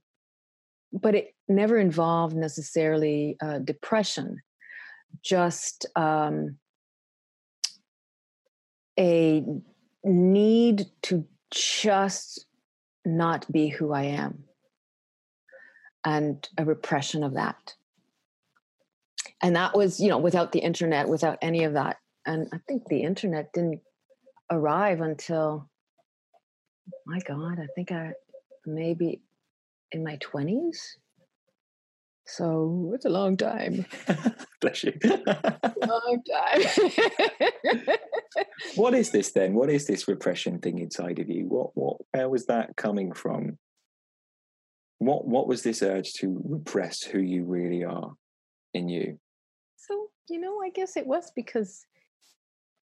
but 0.92 1.16
it 1.16 1.36
never 1.48 1.78
involved 1.78 2.36
necessarily 2.36 3.38
uh, 3.42 3.60
depression, 3.60 4.38
just 5.24 5.86
um, 5.96 6.58
a 9.00 9.44
need 10.04 10.86
to 11.04 11.26
just 11.52 12.46
not 13.06 13.50
be 13.52 13.68
who 13.68 13.94
I 13.94 14.04
am 14.04 14.44
and 16.06 16.48
a 16.58 16.66
repression 16.66 17.24
of 17.24 17.34
that. 17.34 17.76
And 19.42 19.56
that 19.56 19.76
was, 19.76 20.00
you 20.00 20.10
know, 20.10 20.18
without 20.18 20.52
the 20.52 20.60
internet, 20.60 21.08
without 21.08 21.38
any 21.42 21.64
of 21.64 21.74
that. 21.74 21.98
And 22.26 22.48
I 22.54 22.60
think 22.68 22.88
the 22.88 23.04
internet 23.04 23.54
didn't 23.54 23.82
arrive 24.52 25.02
until, 25.02 25.70
my 27.06 27.20
God, 27.28 27.60
I 27.60 27.68
think 27.76 27.92
I 27.92 28.14
maybe 28.66 29.22
in 29.92 30.04
my 30.04 30.18
20s. 30.18 30.78
So 32.28 32.92
it's 32.94 33.06
a 33.06 33.10
long 33.10 33.38
time. 33.38 33.86
Bless 34.62 34.84
you. 34.84 34.94
long 35.04 36.22
time. 36.30 36.62
what 38.76 38.94
is 38.94 39.12
this 39.12 39.32
then? 39.32 39.54
What 39.54 39.70
is 39.70 39.88
this 39.88 40.10
repression 40.10 40.60
thing 40.60 40.80
inside 40.80 41.20
of 41.20 41.30
you? 41.30 41.46
What 41.48 41.70
what 41.76 41.98
where 42.12 42.28
was 42.28 42.48
that 42.48 42.76
coming 42.76 43.14
from? 43.14 43.58
What 44.98 45.26
what 45.26 45.48
was 45.48 45.64
this 45.64 45.82
urge 45.82 46.14
to 46.16 46.42
repress 46.44 47.02
who 47.02 47.20
you 47.20 47.46
really 47.46 47.86
are 47.86 48.12
in 48.74 48.90
you? 48.90 49.20
So, 49.78 50.10
you 50.30 50.42
know, 50.42 50.62
I 50.62 50.70
guess 50.70 50.98
it 50.98 51.08
was 51.08 51.32
because 51.34 51.86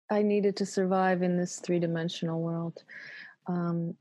I 0.08 0.22
needed 0.22 0.56
to 0.58 0.66
survive 0.66 1.22
in 1.22 1.36
this 1.36 1.58
three-dimensional 1.58 2.40
world. 2.40 2.84
Um, 3.48 3.96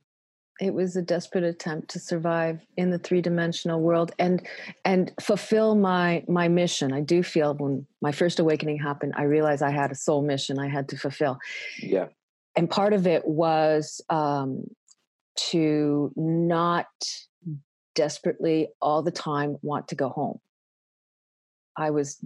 it 0.61 0.75
was 0.75 0.95
a 0.95 1.01
desperate 1.01 1.43
attempt 1.43 1.89
to 1.89 1.99
survive 1.99 2.61
in 2.77 2.91
the 2.91 2.99
three-dimensional 2.99 3.81
world 3.81 4.11
and 4.19 4.47
and 4.85 5.11
fulfill 5.19 5.75
my 5.75 6.23
my 6.27 6.47
mission. 6.47 6.93
I 6.93 7.01
do 7.01 7.23
feel 7.23 7.55
when 7.55 7.87
my 8.01 8.11
first 8.11 8.39
awakening 8.39 8.77
happened 8.77 9.13
i 9.17 9.23
realized 9.23 9.63
i 9.63 9.71
had 9.71 9.91
a 9.91 9.95
soul 9.95 10.21
mission 10.21 10.59
i 10.59 10.69
had 10.69 10.87
to 10.89 10.97
fulfill. 10.97 11.39
Yeah. 11.81 12.07
And 12.55 12.69
part 12.69 12.93
of 12.93 13.07
it 13.07 13.25
was 13.25 14.01
um, 14.09 14.65
to 15.51 16.11
not 16.15 16.87
desperately 17.95 18.67
all 18.81 19.01
the 19.01 19.11
time 19.11 19.57
want 19.61 19.87
to 19.87 19.95
go 19.95 20.09
home. 20.09 20.39
I 21.77 21.89
was 21.91 22.23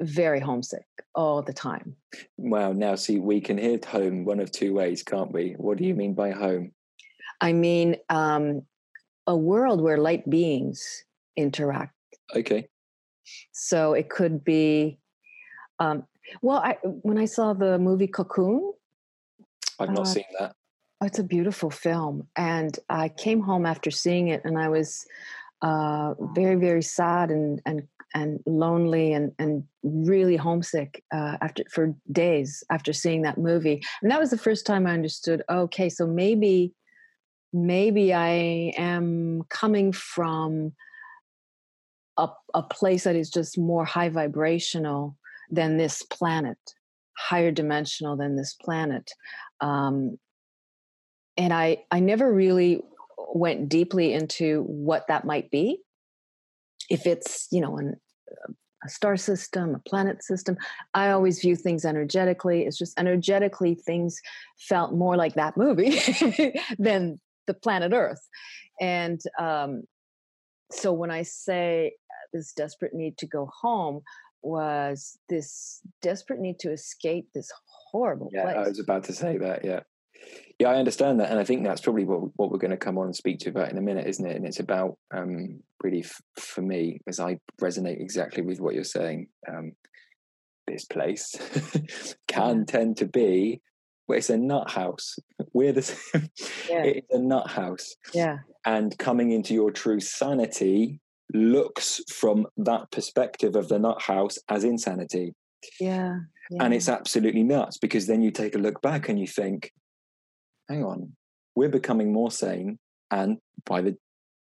very 0.00 0.40
homesick 0.40 0.86
all 1.14 1.42
the 1.42 1.52
time. 1.52 1.96
Wow 2.38 2.72
now 2.72 2.94
see 2.94 3.18
we 3.18 3.42
can 3.42 3.58
hit 3.58 3.84
home 3.84 4.24
one 4.24 4.40
of 4.40 4.50
two 4.50 4.72
ways 4.72 5.02
can't 5.02 5.32
we? 5.32 5.54
What 5.58 5.76
do 5.76 5.84
you 5.84 5.94
mean 5.94 6.14
by 6.14 6.30
home 6.30 6.72
I 7.44 7.52
mean, 7.52 7.96
um, 8.08 8.62
a 9.26 9.36
world 9.36 9.82
where 9.82 9.98
light 9.98 10.28
beings 10.30 11.04
interact. 11.36 11.92
Okay. 12.34 12.68
So 13.52 13.92
it 13.92 14.08
could 14.08 14.42
be, 14.42 14.98
um, 15.78 16.04
well, 16.40 16.56
I, 16.56 16.78
when 16.82 17.18
I 17.18 17.26
saw 17.26 17.52
the 17.52 17.78
movie 17.78 18.06
Cocoon, 18.06 18.72
I've 19.78 19.90
not 19.90 20.00
uh, 20.00 20.04
seen 20.04 20.24
that. 20.38 20.56
It's 21.02 21.18
a 21.18 21.22
beautiful 21.22 21.70
film, 21.70 22.28
and 22.34 22.78
I 22.88 23.10
came 23.10 23.42
home 23.42 23.66
after 23.66 23.90
seeing 23.90 24.28
it, 24.28 24.40
and 24.44 24.58
I 24.58 24.70
was 24.70 25.04
uh, 25.60 26.14
very, 26.32 26.54
very 26.54 26.82
sad 26.82 27.30
and 27.30 27.60
and 27.66 27.82
and 28.14 28.40
lonely 28.46 29.12
and 29.12 29.32
and 29.38 29.64
really 29.82 30.36
homesick 30.36 31.04
uh, 31.12 31.36
after 31.42 31.64
for 31.70 31.94
days 32.10 32.64
after 32.70 32.94
seeing 32.94 33.22
that 33.22 33.36
movie. 33.36 33.82
And 34.00 34.10
that 34.10 34.20
was 34.20 34.30
the 34.30 34.38
first 34.38 34.64
time 34.64 34.86
I 34.86 34.92
understood. 34.92 35.42
Okay, 35.50 35.90
so 35.90 36.06
maybe 36.06 36.72
maybe 37.54 38.12
I 38.12 38.72
am 38.76 39.44
coming 39.48 39.92
from 39.92 40.72
a, 42.18 42.28
a 42.52 42.62
place 42.62 43.04
that 43.04 43.14
is 43.14 43.30
just 43.30 43.56
more 43.56 43.84
high 43.84 44.08
vibrational 44.08 45.16
than 45.50 45.76
this 45.76 46.02
planet, 46.02 46.58
higher 47.16 47.52
dimensional 47.52 48.16
than 48.16 48.36
this 48.36 48.54
planet. 48.54 49.12
Um, 49.60 50.18
and 51.36 51.52
I, 51.52 51.84
I 51.90 52.00
never 52.00 52.32
really 52.32 52.80
went 53.32 53.68
deeply 53.68 54.12
into 54.12 54.62
what 54.62 55.06
that 55.06 55.24
might 55.24 55.50
be. 55.50 55.78
If 56.90 57.06
it's, 57.06 57.46
you 57.50 57.60
know, 57.60 57.78
an, 57.78 57.94
a 58.84 58.88
star 58.88 59.16
system, 59.16 59.74
a 59.74 59.88
planet 59.88 60.22
system. 60.22 60.58
I 60.92 61.10
always 61.10 61.40
view 61.40 61.56
things 61.56 61.86
energetically. 61.86 62.66
It's 62.66 62.76
just 62.76 62.98
energetically, 62.98 63.74
things 63.74 64.20
felt 64.58 64.92
more 64.92 65.16
like 65.16 65.34
that 65.34 65.56
movie 65.56 65.98
than 66.78 67.18
the 67.46 67.54
planet 67.54 67.92
Earth. 67.92 68.28
And 68.80 69.20
um, 69.38 69.84
so 70.70 70.92
when 70.92 71.10
I 71.10 71.22
say 71.22 71.92
uh, 72.10 72.26
this 72.32 72.52
desperate 72.52 72.94
need 72.94 73.18
to 73.18 73.26
go 73.26 73.48
home, 73.60 74.02
was 74.42 75.18
this 75.28 75.80
desperate 76.02 76.38
need 76.38 76.58
to 76.60 76.70
escape 76.70 77.28
this 77.34 77.50
horrible 77.90 78.28
yeah, 78.32 78.42
place. 78.42 78.56
I 78.56 78.68
was 78.68 78.78
about 78.78 79.04
to 79.04 79.14
say 79.14 79.38
that, 79.38 79.64
yeah. 79.64 79.80
Yeah, 80.58 80.68
I 80.68 80.76
understand 80.76 81.20
that, 81.20 81.30
and 81.30 81.40
I 81.40 81.44
think 81.44 81.64
that's 81.64 81.80
probably 81.80 82.04
what 82.04 82.30
what 82.36 82.50
we're 82.50 82.58
going 82.58 82.70
to 82.70 82.76
come 82.76 82.96
on 82.96 83.06
and 83.06 83.16
speak 83.16 83.40
to 83.40 83.50
about 83.50 83.70
in 83.70 83.78
a 83.78 83.82
minute, 83.82 84.06
isn't 84.06 84.26
it? 84.26 84.36
And 84.36 84.46
it's 84.46 84.60
about 84.60 84.96
um, 85.12 85.60
really 85.82 86.00
f- 86.00 86.22
for 86.38 86.62
me, 86.62 87.00
as 87.06 87.20
I 87.20 87.38
resonate 87.60 88.00
exactly 88.00 88.42
with 88.42 88.60
what 88.60 88.74
you're 88.74 88.84
saying. 88.84 89.26
Um, 89.48 89.72
this 90.66 90.84
place 90.84 91.34
can 92.28 92.64
tend 92.64 92.96
to 92.98 93.06
be 93.06 93.60
well, 94.06 94.18
it's 94.18 94.30
a 94.30 94.36
nut 94.36 94.70
house. 94.70 95.18
We're 95.52 95.72
the 95.72 96.30
yeah. 96.68 96.82
it's 96.82 97.12
a 97.12 97.18
nut 97.18 97.50
house. 97.50 97.94
Yeah. 98.12 98.38
And 98.64 98.96
coming 98.98 99.32
into 99.32 99.54
your 99.54 99.70
true 99.70 100.00
sanity 100.00 101.00
looks 101.32 102.00
from 102.08 102.46
that 102.56 102.90
perspective 102.90 103.56
of 103.56 103.68
the 103.68 103.78
nut 103.78 104.02
house 104.02 104.38
as 104.48 104.64
insanity. 104.64 105.34
Yeah, 105.80 106.18
yeah. 106.50 106.62
And 106.62 106.74
it's 106.74 106.88
absolutely 106.88 107.42
nuts 107.42 107.78
because 107.78 108.06
then 108.06 108.22
you 108.22 108.30
take 108.30 108.54
a 108.54 108.58
look 108.58 108.82
back 108.82 109.08
and 109.08 109.18
you 109.18 109.26
think, 109.26 109.72
hang 110.68 110.84
on, 110.84 111.12
we're 111.54 111.68
becoming 111.70 112.12
more 112.12 112.30
sane. 112.30 112.78
And 113.10 113.38
by 113.64 113.80
the 113.80 113.96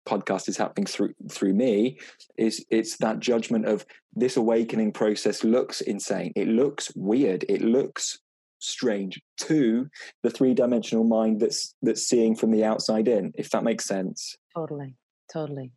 podcast 0.08 0.48
is 0.48 0.58
happening 0.58 0.86
through 0.86 1.14
through 1.32 1.54
me, 1.54 2.00
is 2.38 2.64
it's 2.70 2.98
that 2.98 3.20
judgment 3.20 3.66
of 3.66 3.86
this 4.14 4.38
awakening 4.38 4.94
process 4.94 5.44
looks 5.44 5.82
insane. 5.82 6.32
It 6.36 6.48
looks 6.48 6.92
weird. 6.96 7.46
It 7.50 7.62
looks 7.62 8.20
strange 8.60 9.22
to 9.38 9.88
the 10.24 10.30
three-dimensional 10.30 11.04
mind 11.04 11.40
that's 11.40 11.76
that's 11.82 12.08
seeing 12.08 12.36
from 12.36 12.52
the 12.52 12.64
outside 12.64 13.08
in, 13.08 13.34
if 13.36 13.50
that 13.52 13.64
makes 13.64 13.86
sense. 13.86 14.36
Totally. 14.56 14.96
Totally. 15.32 15.72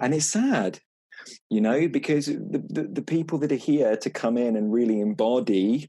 And 0.00 0.14
it's 0.14 0.26
sad 0.26 0.80
you 1.50 1.60
know, 1.60 1.88
because 1.88 2.26
the, 2.26 2.62
the, 2.68 2.88
the, 2.90 3.02
people 3.02 3.38
that 3.38 3.52
are 3.52 3.56
here 3.56 3.96
to 3.96 4.10
come 4.10 4.36
in 4.36 4.56
and 4.56 4.72
really 4.72 5.00
embody 5.00 5.88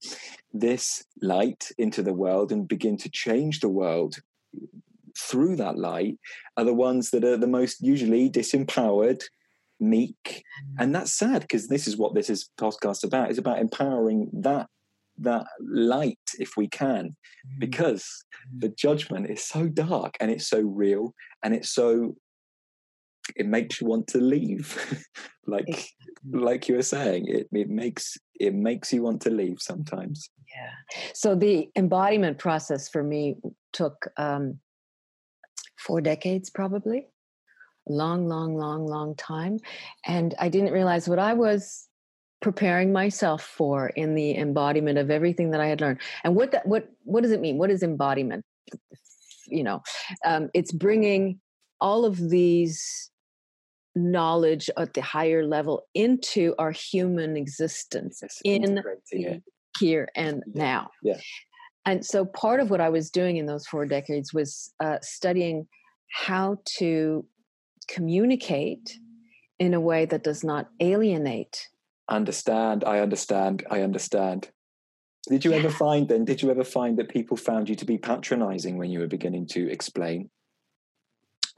this 0.54 1.04
light 1.22 1.72
into 1.78 2.02
the 2.02 2.14
world 2.14 2.52
and 2.52 2.68
begin 2.68 2.98
to 2.98 3.10
change 3.10 3.60
the 3.60 3.70
world 3.70 4.18
through 5.18 5.56
that 5.58 5.78
light 5.78 6.18
are 6.58 6.64
the 6.64 6.74
ones 6.74 7.12
that 7.12 7.24
are 7.24 7.38
the 7.38 7.48
most 7.48 7.82
usually 7.82 8.30
disempowered, 8.30 9.24
meek. 9.80 10.18
Mm. 10.26 10.76
And 10.80 10.96
that's 10.96 11.12
sad 11.12 11.42
because 11.42 11.68
this 11.68 11.88
is 11.88 11.98
what 11.98 12.16
this 12.16 12.30
is 12.30 12.50
podcast 12.60 13.04
about. 13.04 13.30
It's 13.30 13.40
about 13.40 13.60
empowering 13.60 14.30
that 14.34 14.68
that 15.22 15.46
light 15.60 16.18
if 16.40 16.56
we 16.58 16.68
can 16.68 17.06
mm. 17.06 17.60
because 17.60 18.06
the 18.58 18.70
judgment 18.70 19.30
is 19.30 19.44
so 19.44 19.68
dark 19.68 20.16
and 20.20 20.32
it's 20.32 20.48
so 20.48 20.60
real 20.60 21.14
and 21.44 21.54
it's 21.54 21.70
so 21.70 22.16
it 23.36 23.46
makes 23.46 23.80
you 23.82 23.88
want 23.88 24.08
to 24.08 24.20
leave. 24.20 25.06
Like 25.48 25.90
like 26.32 26.70
you 26.70 26.76
were 26.76 26.84
saying 26.84 27.26
it, 27.28 27.48
it 27.52 27.70
makes 27.72 28.20
it 28.40 28.54
makes 28.54 28.94
you 28.94 29.02
want 29.02 29.20
to 29.22 29.32
leave 29.32 29.60
sometimes. 29.60 30.30
Yeah. 30.56 31.00
So 31.16 31.34
the 31.34 31.70
embodiment 31.76 32.38
process 32.38 32.88
for 32.88 33.02
me 33.02 33.38
took 33.74 34.10
um 34.18 34.60
four 35.80 36.02
decades 36.02 36.52
probably. 36.52 37.08
A 37.90 37.92
long 37.92 38.28
long 38.28 38.56
long 38.56 38.86
long 38.86 39.16
time. 39.16 39.58
And 40.06 40.36
i 40.38 40.50
didn't 40.50 40.72
realize 40.72 41.10
what 41.10 41.18
i 41.18 41.34
was 41.34 41.89
preparing 42.42 42.94
myself 42.94 43.44
for 43.44 43.88
in 43.90 44.16
the 44.16 44.36
embodiment 44.36 44.98
of 44.98 45.12
everything 45.12 45.52
that 45.52 45.60
i 45.60 45.68
had 45.68 45.82
learned 45.82 46.00
and 46.24 46.36
what 46.36 46.52
that 46.52 46.66
what 46.66 46.90
what 47.04 47.22
does 47.22 47.32
it 47.32 47.42
mean 47.42 47.58
what 47.58 47.70
is 47.70 47.84
embodiment 47.84 48.46
you 49.48 49.64
know 49.64 49.82
um, 50.26 50.50
it's 50.54 50.72
bringing 50.72 51.40
all 51.82 52.06
of 52.06 52.30
these 52.30 53.10
knowledge 53.96 54.70
at 54.78 54.94
the 54.94 55.02
higher 55.02 55.46
level 55.46 55.84
into 55.94 56.54
our 56.58 56.72
human 56.72 57.36
existence 57.36 58.22
yes, 58.22 58.42
in 58.44 58.82
here 59.80 60.10
and 60.16 60.44
yeah. 60.54 60.64
now. 60.64 60.90
Yeah. 61.04 61.18
And 61.86 62.06
so 62.06 62.26
part 62.26 62.60
of 62.60 62.70
what 62.70 62.82
I 62.82 62.90
was 62.90 63.10
doing 63.10 63.38
in 63.38 63.46
those 63.46 63.66
four 63.66 63.86
decades 63.86 64.34
was 64.34 64.74
uh, 64.80 64.98
studying 65.02 65.68
how 66.12 66.58
to 66.78 67.26
communicate 67.88 68.98
in 69.60 69.74
a 69.74 69.80
way 69.80 70.06
that 70.06 70.24
does 70.24 70.44
not 70.44 70.70
alienate. 70.80 71.68
Understand. 72.10 72.84
I 72.84 73.00
understand. 73.00 73.66
I 73.70 73.82
understand. 73.82 74.50
Did 75.28 75.46
you 75.46 75.52
yeah. 75.52 75.58
ever 75.58 75.70
find 75.70 76.08
then? 76.08 76.26
Did 76.26 76.42
you 76.42 76.50
ever 76.50 76.64
find 76.64 76.98
that 76.98 77.10
people 77.10 77.38
found 77.38 77.70
you 77.70 77.76
to 77.76 77.86
be 77.86 77.98
patronizing 77.98 78.78
when 78.78 78.90
you 78.90 79.00
were 79.00 79.08
beginning 79.08 79.48
to 79.48 79.70
explain? 79.70 80.30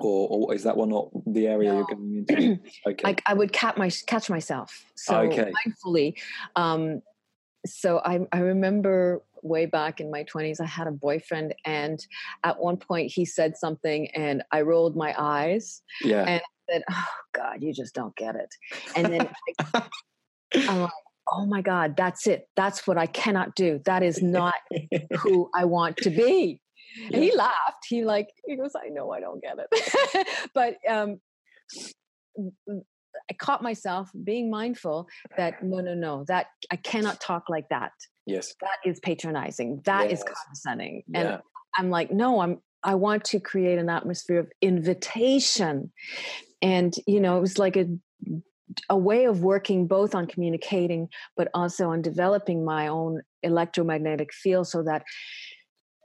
or, 0.03 0.27
or 0.29 0.53
is 0.53 0.63
that 0.63 0.77
one 0.77 0.89
not 0.89 1.09
the 1.27 1.47
area 1.47 1.71
no. 1.71 1.77
you're 1.77 1.85
going 1.85 2.25
into? 2.27 2.59
Okay. 2.87 3.03
I, 3.05 3.15
I 3.31 3.33
would 3.33 3.53
catch 3.53 3.77
my 3.77 3.91
catch 4.07 4.29
myself 4.29 4.85
so 4.95 5.19
okay. 5.21 5.51
mindfully. 5.65 6.13
Um, 6.55 7.01
so 7.65 8.01
I, 8.03 8.19
I 8.31 8.39
remember 8.39 9.21
way 9.43 9.65
back 9.65 9.99
in 9.99 10.11
my 10.11 10.23
20s 10.23 10.61
i 10.61 10.65
had 10.67 10.85
a 10.85 10.91
boyfriend 10.91 11.55
and 11.65 12.05
at 12.43 12.59
one 12.59 12.77
point 12.77 13.11
he 13.11 13.25
said 13.25 13.57
something 13.57 14.07
and 14.11 14.43
i 14.51 14.61
rolled 14.61 14.95
my 14.95 15.15
eyes 15.17 15.81
yeah 16.03 16.25
and 16.27 16.41
I 16.41 16.73
said 16.73 16.83
oh 16.91 17.07
god 17.33 17.63
you 17.63 17.73
just 17.73 17.95
don't 17.95 18.15
get 18.15 18.35
it 18.35 18.53
and 18.95 19.11
then 19.11 19.29
I, 19.73 19.81
i'm 20.55 20.81
like 20.81 20.91
oh 21.31 21.45
my 21.45 21.61
god 21.61 21.95
that's 21.97 22.27
it. 22.27 22.47
That's 22.55 22.85
what 22.85 22.97
i 22.97 23.05
cannot 23.05 23.55
do. 23.55 23.79
That 23.85 24.03
is 24.03 24.21
not 24.21 24.55
who 25.19 25.49
i 25.55 25.65
want 25.65 25.97
to 25.97 26.09
be. 26.09 26.61
And 27.13 27.23
he 27.23 27.33
laughed. 27.35 27.85
He 27.87 28.03
like 28.03 28.27
he 28.45 28.57
goes 28.57 28.73
i 28.75 28.89
know 28.89 29.11
i 29.11 29.19
don't 29.19 29.41
get 29.41 29.57
it. 29.57 30.27
But 30.53 30.75
um 30.89 31.19
i 33.29 33.33
caught 33.39 33.61
myself 33.61 34.09
being 34.23 34.49
mindful 34.49 35.07
that 35.37 35.63
no 35.63 35.79
no 35.79 35.93
no 35.93 36.25
that 36.27 36.47
i 36.71 36.75
cannot 36.75 37.21
talk 37.21 37.49
like 37.49 37.69
that. 37.69 37.91
Yes. 38.25 38.53
That 38.61 38.89
is 38.89 38.99
patronizing. 38.99 39.81
That 39.85 40.09
yes. 40.09 40.19
is 40.19 40.25
condescending. 40.25 41.03
And 41.13 41.29
yeah. 41.29 41.37
i'm 41.77 41.89
like 41.89 42.11
no 42.11 42.41
i'm 42.41 42.59
i 42.83 42.95
want 42.95 43.23
to 43.25 43.39
create 43.39 43.79
an 43.79 43.89
atmosphere 43.89 44.39
of 44.39 44.51
invitation. 44.61 45.91
And 46.61 46.93
you 47.07 47.21
know 47.21 47.37
it 47.37 47.41
was 47.41 47.57
like 47.57 47.77
a 47.77 47.85
a 48.89 48.97
way 48.97 49.25
of 49.25 49.41
working 49.41 49.87
both 49.87 50.15
on 50.15 50.27
communicating 50.27 51.09
but 51.35 51.49
also 51.53 51.89
on 51.89 52.01
developing 52.01 52.63
my 52.63 52.87
own 52.87 53.21
electromagnetic 53.43 54.33
field 54.33 54.67
so 54.67 54.83
that 54.83 55.03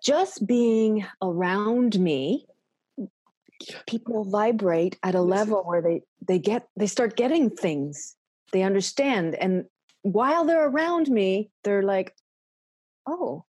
just 0.05 0.47
being 0.47 1.07
around 1.21 1.99
me 1.99 2.47
people 3.87 4.25
vibrate 4.25 4.99
at 5.03 5.15
a 5.15 5.21
level 5.21 5.63
where 5.65 5.83
they 5.83 6.03
they 6.27 6.39
get 6.39 6.69
they 6.77 6.87
start 6.87 7.17
getting 7.17 7.51
things. 7.51 8.17
They 8.53 8.63
understand 8.63 9.35
and 9.35 9.65
while 10.03 10.45
they're 10.45 10.69
around 10.69 11.09
me 11.09 11.51
they're 11.65 11.83
like 11.83 12.15
oh 13.07 13.45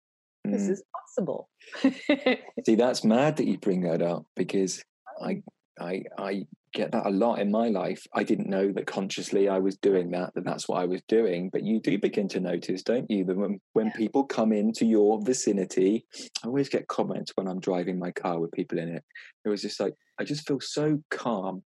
this 0.43 0.63
mm. 0.63 0.69
is 0.71 0.83
possible. 0.93 1.49
See 2.65 2.75
that's 2.75 3.03
mad 3.03 3.37
that 3.37 3.47
you 3.47 3.57
bring 3.57 3.81
that 3.81 4.01
up 4.01 4.25
because 4.35 4.83
i 5.21 5.41
i 5.79 6.03
i 6.17 6.45
get 6.75 6.91
that 6.91 7.07
a 7.07 7.09
lot 7.09 7.39
in 7.39 7.49
my 7.49 7.69
life. 7.69 8.05
I 8.13 8.23
didn't 8.23 8.49
know 8.49 8.71
that 8.73 8.85
consciously 8.85 9.47
I 9.47 9.57
was 9.57 9.77
doing 9.77 10.11
that, 10.11 10.35
that 10.35 10.43
that's 10.43 10.67
what 10.67 10.81
I 10.81 10.85
was 10.85 11.01
doing. 11.07 11.49
But 11.51 11.63
you 11.63 11.79
do 11.79 11.97
begin 11.97 12.27
to 12.29 12.39
notice, 12.39 12.83
don't 12.83 13.09
you, 13.09 13.23
that 13.25 13.37
when, 13.37 13.59
when 13.73 13.91
people 13.93 14.25
come 14.25 14.51
into 14.51 14.85
your 14.85 15.19
vicinity, 15.23 16.05
I 16.43 16.47
always 16.47 16.69
get 16.69 16.87
comments 16.87 17.31
when 17.35 17.47
I'm 17.47 17.59
driving 17.59 17.97
my 17.97 18.11
car 18.11 18.39
with 18.39 18.51
people 18.51 18.77
in 18.77 18.89
it. 18.89 19.03
It 19.45 19.49
was 19.49 19.61
just 19.61 19.79
like, 19.79 19.93
I 20.19 20.25
just 20.25 20.47
feel 20.47 20.59
so 20.59 20.99
calm. 21.09 21.63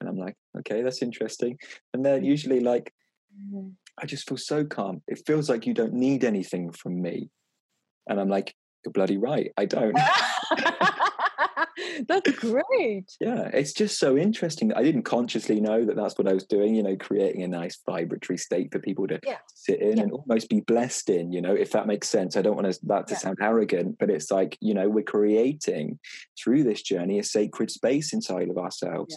And 0.00 0.08
I'm 0.08 0.16
like, 0.16 0.34
okay, 0.58 0.82
that's 0.82 1.02
interesting. 1.02 1.58
And 1.94 2.04
they're 2.04 2.22
usually 2.22 2.60
like, 2.60 2.92
mm-hmm. 3.32 3.68
I 3.98 4.06
just 4.06 4.28
feel 4.28 4.38
so 4.38 4.64
calm. 4.64 5.02
It 5.06 5.22
feels 5.26 5.48
like 5.48 5.66
you 5.66 5.74
don't 5.74 5.94
need 5.94 6.24
anything 6.24 6.72
from 6.72 7.00
me. 7.00 7.30
And 8.08 8.18
I'm 8.18 8.28
like, 8.28 8.54
you're 8.84 8.92
bloody 8.92 9.18
right. 9.18 9.52
I 9.56 9.66
don't. 9.66 9.96
that's 12.08 12.30
great. 12.32 13.16
Yeah, 13.20 13.50
it's 13.52 13.72
just 13.72 13.98
so 13.98 14.16
interesting. 14.16 14.72
I 14.72 14.82
didn't 14.82 15.02
consciously 15.02 15.60
know 15.60 15.84
that 15.84 15.96
that's 15.96 16.18
what 16.18 16.28
I 16.28 16.32
was 16.32 16.44
doing, 16.44 16.74
you 16.74 16.82
know, 16.82 16.96
creating 16.96 17.42
a 17.42 17.48
nice 17.48 17.78
vibratory 17.86 18.38
state 18.38 18.72
for 18.72 18.78
people 18.78 19.06
to 19.08 19.20
yeah. 19.24 19.38
sit 19.54 19.80
in 19.80 19.96
yeah. 19.96 20.04
and 20.04 20.12
almost 20.12 20.48
be 20.48 20.60
blessed 20.60 21.10
in, 21.10 21.32
you 21.32 21.40
know, 21.40 21.54
if 21.54 21.72
that 21.72 21.86
makes 21.86 22.08
sense. 22.08 22.36
I 22.36 22.42
don't 22.42 22.56
want 22.56 22.66
that 22.84 23.06
to 23.08 23.14
yeah. 23.14 23.18
sound 23.18 23.38
arrogant, 23.40 23.96
but 23.98 24.10
it's 24.10 24.30
like, 24.30 24.56
you 24.60 24.74
know, 24.74 24.88
we're 24.88 25.02
creating 25.02 25.98
through 26.38 26.64
this 26.64 26.82
journey 26.82 27.18
a 27.18 27.24
sacred 27.24 27.70
space 27.70 28.12
inside 28.12 28.50
of 28.50 28.58
ourselves 28.58 29.16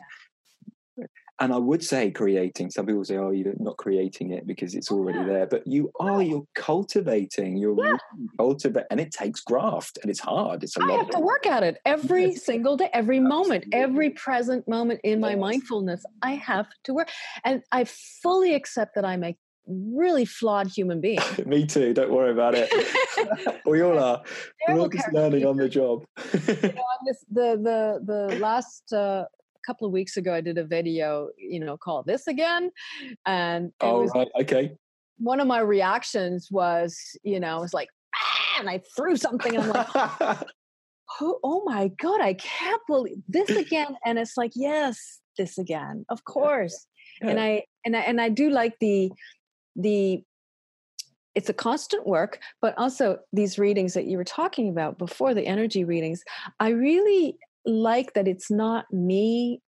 and 1.40 1.54
I 1.54 1.58
would 1.58 1.84
say 1.84 2.12
creating. 2.12 2.72
Some 2.72 2.86
people 2.86 3.04
say, 3.06 3.18
"Oh, 3.18 3.32
you're 3.32 3.54
not 3.60 3.78
creating 3.78 4.32
it 4.32 4.46
because 4.46 4.76
it's 4.76 4.92
already 4.92 5.24
there," 5.24 5.46
but 5.46 5.66
you 5.66 5.92
are. 6.00 6.22
You're 6.22 6.46
cultivating. 6.56 7.58
You're 7.58 7.78
yeah. 7.84 7.98
cultivating, 8.38 8.88
and 8.92 9.00
it 9.00 9.12
takes 9.12 9.40
graft, 9.40 10.00
and 10.02 10.12
it's 10.12 10.20
hard. 10.20 10.64
It's 10.64 10.76
a 10.78 10.82
I 10.82 10.86
lot. 10.86 10.94
I 10.94 10.98
have 10.98 11.10
to 11.12 11.20
work 11.20 11.46
at 11.46 11.64
it 11.64 11.80
every 11.86 12.36
single 12.36 12.78
day, 12.78 12.90
every 12.94 13.18
Absolutely. 13.18 13.38
moment, 13.38 13.66
every 13.72 14.10
present 14.10 14.68
moment 14.68 15.00
in 15.04 15.20
my 15.20 15.32
yes. 15.32 15.40
mindfulness. 15.40 16.04
I 16.22 16.36
have 16.36 16.68
to 16.86 16.94
work, 16.94 17.10
and 17.44 17.64
I 17.72 17.86
fully 17.86 18.54
accept 18.54 18.96
that 18.96 19.06
I'm 19.06 19.24
a 19.24 19.38
really 19.70 20.26
flawed 20.26 20.68
human 20.68 21.00
being. 21.00 21.20
Me 21.46 21.66
too. 21.66 21.94
Don't 21.94 22.12
worry 22.12 22.32
about 22.32 22.56
it. 22.56 22.70
we 23.66 23.82
all 23.82 23.98
are. 23.98 24.22
We're 24.68 24.80
all 24.80 24.90
just 24.90 25.14
learning 25.14 25.46
on 25.46 25.58
the 25.58 25.70
job. 25.70 26.06
you 26.34 26.54
know, 26.54 26.84
this, 27.06 27.24
the 27.32 27.58
the 27.62 28.02
the 28.06 28.40
last 28.40 28.92
uh, 28.92 29.26
couple 29.66 29.88
of 29.88 29.94
weeks 29.94 30.18
ago, 30.18 30.34
I 30.34 30.42
did 30.42 30.58
a 30.58 30.64
video, 30.64 31.30
you 31.38 31.60
know, 31.60 31.78
called 31.78 32.06
This 32.06 32.28
Again. 32.28 32.72
And 33.26 33.72
oh, 33.82 34.02
was, 34.02 34.12
right. 34.16 34.28
Okay. 34.42 34.76
One 35.18 35.40
of 35.40 35.48
my 35.48 35.60
reactions 35.60 36.50
was, 36.52 36.98
you 37.24 37.40
know, 37.40 37.58
I 37.58 37.60
was 37.60 37.74
like, 37.74 37.90
ah, 38.16 38.60
and 38.60 38.70
I 38.70 38.82
threw 38.96 39.16
something. 39.16 39.56
And 39.56 39.64
I'm 39.66 39.70
like, 39.70 39.88
oh, 41.22 41.40
oh 41.44 41.64
my 41.66 41.90
God, 42.00 42.22
I 42.22 42.34
can't 42.34 42.82
believe 42.88 43.22
this 43.28 43.50
again. 43.50 43.96
And 44.06 44.18
it's 44.18 44.38
like, 44.38 44.52
yes, 44.56 45.20
this 45.38 45.58
again, 45.58 46.06
of 46.10 46.24
course. 46.24 46.88
Yeah. 47.22 47.30
And 47.30 47.40
I, 47.40 47.64
and 47.86 47.96
I, 47.96 48.00
and 48.02 48.22
I 48.22 48.30
do 48.30 48.50
like 48.50 48.76
the, 48.80 49.12
the, 49.76 50.24
it's 51.36 51.50
a 51.50 51.54
constant 51.54 52.08
work, 52.08 52.40
but 52.62 52.78
also 52.78 53.20
these 53.32 53.60
readings 53.60 53.94
that 53.94 54.06
you 54.06 54.18
were 54.18 54.24
talking 54.24 54.70
about 54.70 54.98
before 54.98 55.34
the 55.34 55.46
energy 55.46 55.84
readings, 55.84 56.24
I 56.60 56.70
really 56.70 57.38
like 57.70 58.14
that 58.14 58.28
it's 58.28 58.52
not 58.52 58.92
me 58.92 59.62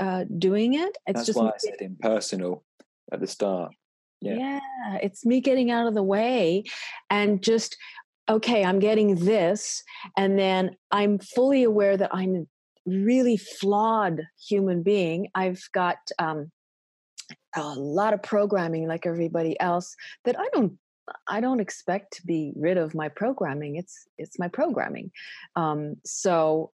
uh, 0.00 0.24
doing 0.38 0.74
it. 0.74 0.96
It's 1.06 1.20
That's 1.20 1.26
just 1.26 1.38
why 1.38 1.48
I 1.48 1.58
said 1.58 1.80
impersonal 1.80 2.64
at 3.12 3.20
the 3.20 3.26
start. 3.26 3.72
Yeah. 4.20 4.34
yeah, 4.36 4.98
it's 5.00 5.24
me 5.24 5.40
getting 5.40 5.70
out 5.70 5.86
of 5.86 5.94
the 5.94 6.02
way 6.02 6.64
and 7.08 7.40
just, 7.40 7.76
okay, 8.28 8.64
I'm 8.64 8.80
getting 8.80 9.14
this. 9.14 9.84
And 10.16 10.36
then 10.36 10.76
I'm 10.90 11.20
fully 11.20 11.62
aware 11.62 11.96
that 11.96 12.10
I'm 12.12 12.34
a 12.34 12.46
really 12.90 13.36
flawed 13.36 14.22
human 14.48 14.82
being. 14.82 15.28
I've 15.36 15.62
got 15.72 15.98
um, 16.18 16.50
a 17.54 17.62
lot 17.74 18.12
of 18.12 18.22
programming 18.22 18.88
like 18.88 19.06
everybody 19.06 19.58
else 19.60 19.94
that 20.24 20.38
I 20.38 20.48
don't 20.52 20.78
I 21.26 21.40
don't 21.40 21.60
expect 21.60 22.14
to 22.14 22.26
be 22.26 22.52
rid 22.54 22.76
of 22.76 22.94
my 22.94 23.08
programming. 23.08 23.76
It's 23.76 24.06
it's 24.18 24.38
my 24.38 24.48
programming. 24.48 25.10
Um, 25.56 25.96
so 26.04 26.72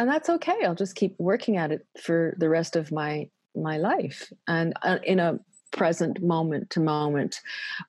and 0.00 0.08
that's 0.08 0.30
okay. 0.30 0.56
I'll 0.64 0.74
just 0.74 0.94
keep 0.94 1.14
working 1.18 1.58
at 1.58 1.72
it 1.72 1.86
for 2.02 2.34
the 2.38 2.48
rest 2.48 2.74
of 2.74 2.90
my 2.90 3.28
my 3.54 3.76
life 3.76 4.32
and 4.48 4.72
uh, 4.82 4.98
in 5.04 5.18
a 5.18 5.38
present 5.72 6.22
moment 6.22 6.70
to 6.70 6.80
moment 6.80 7.40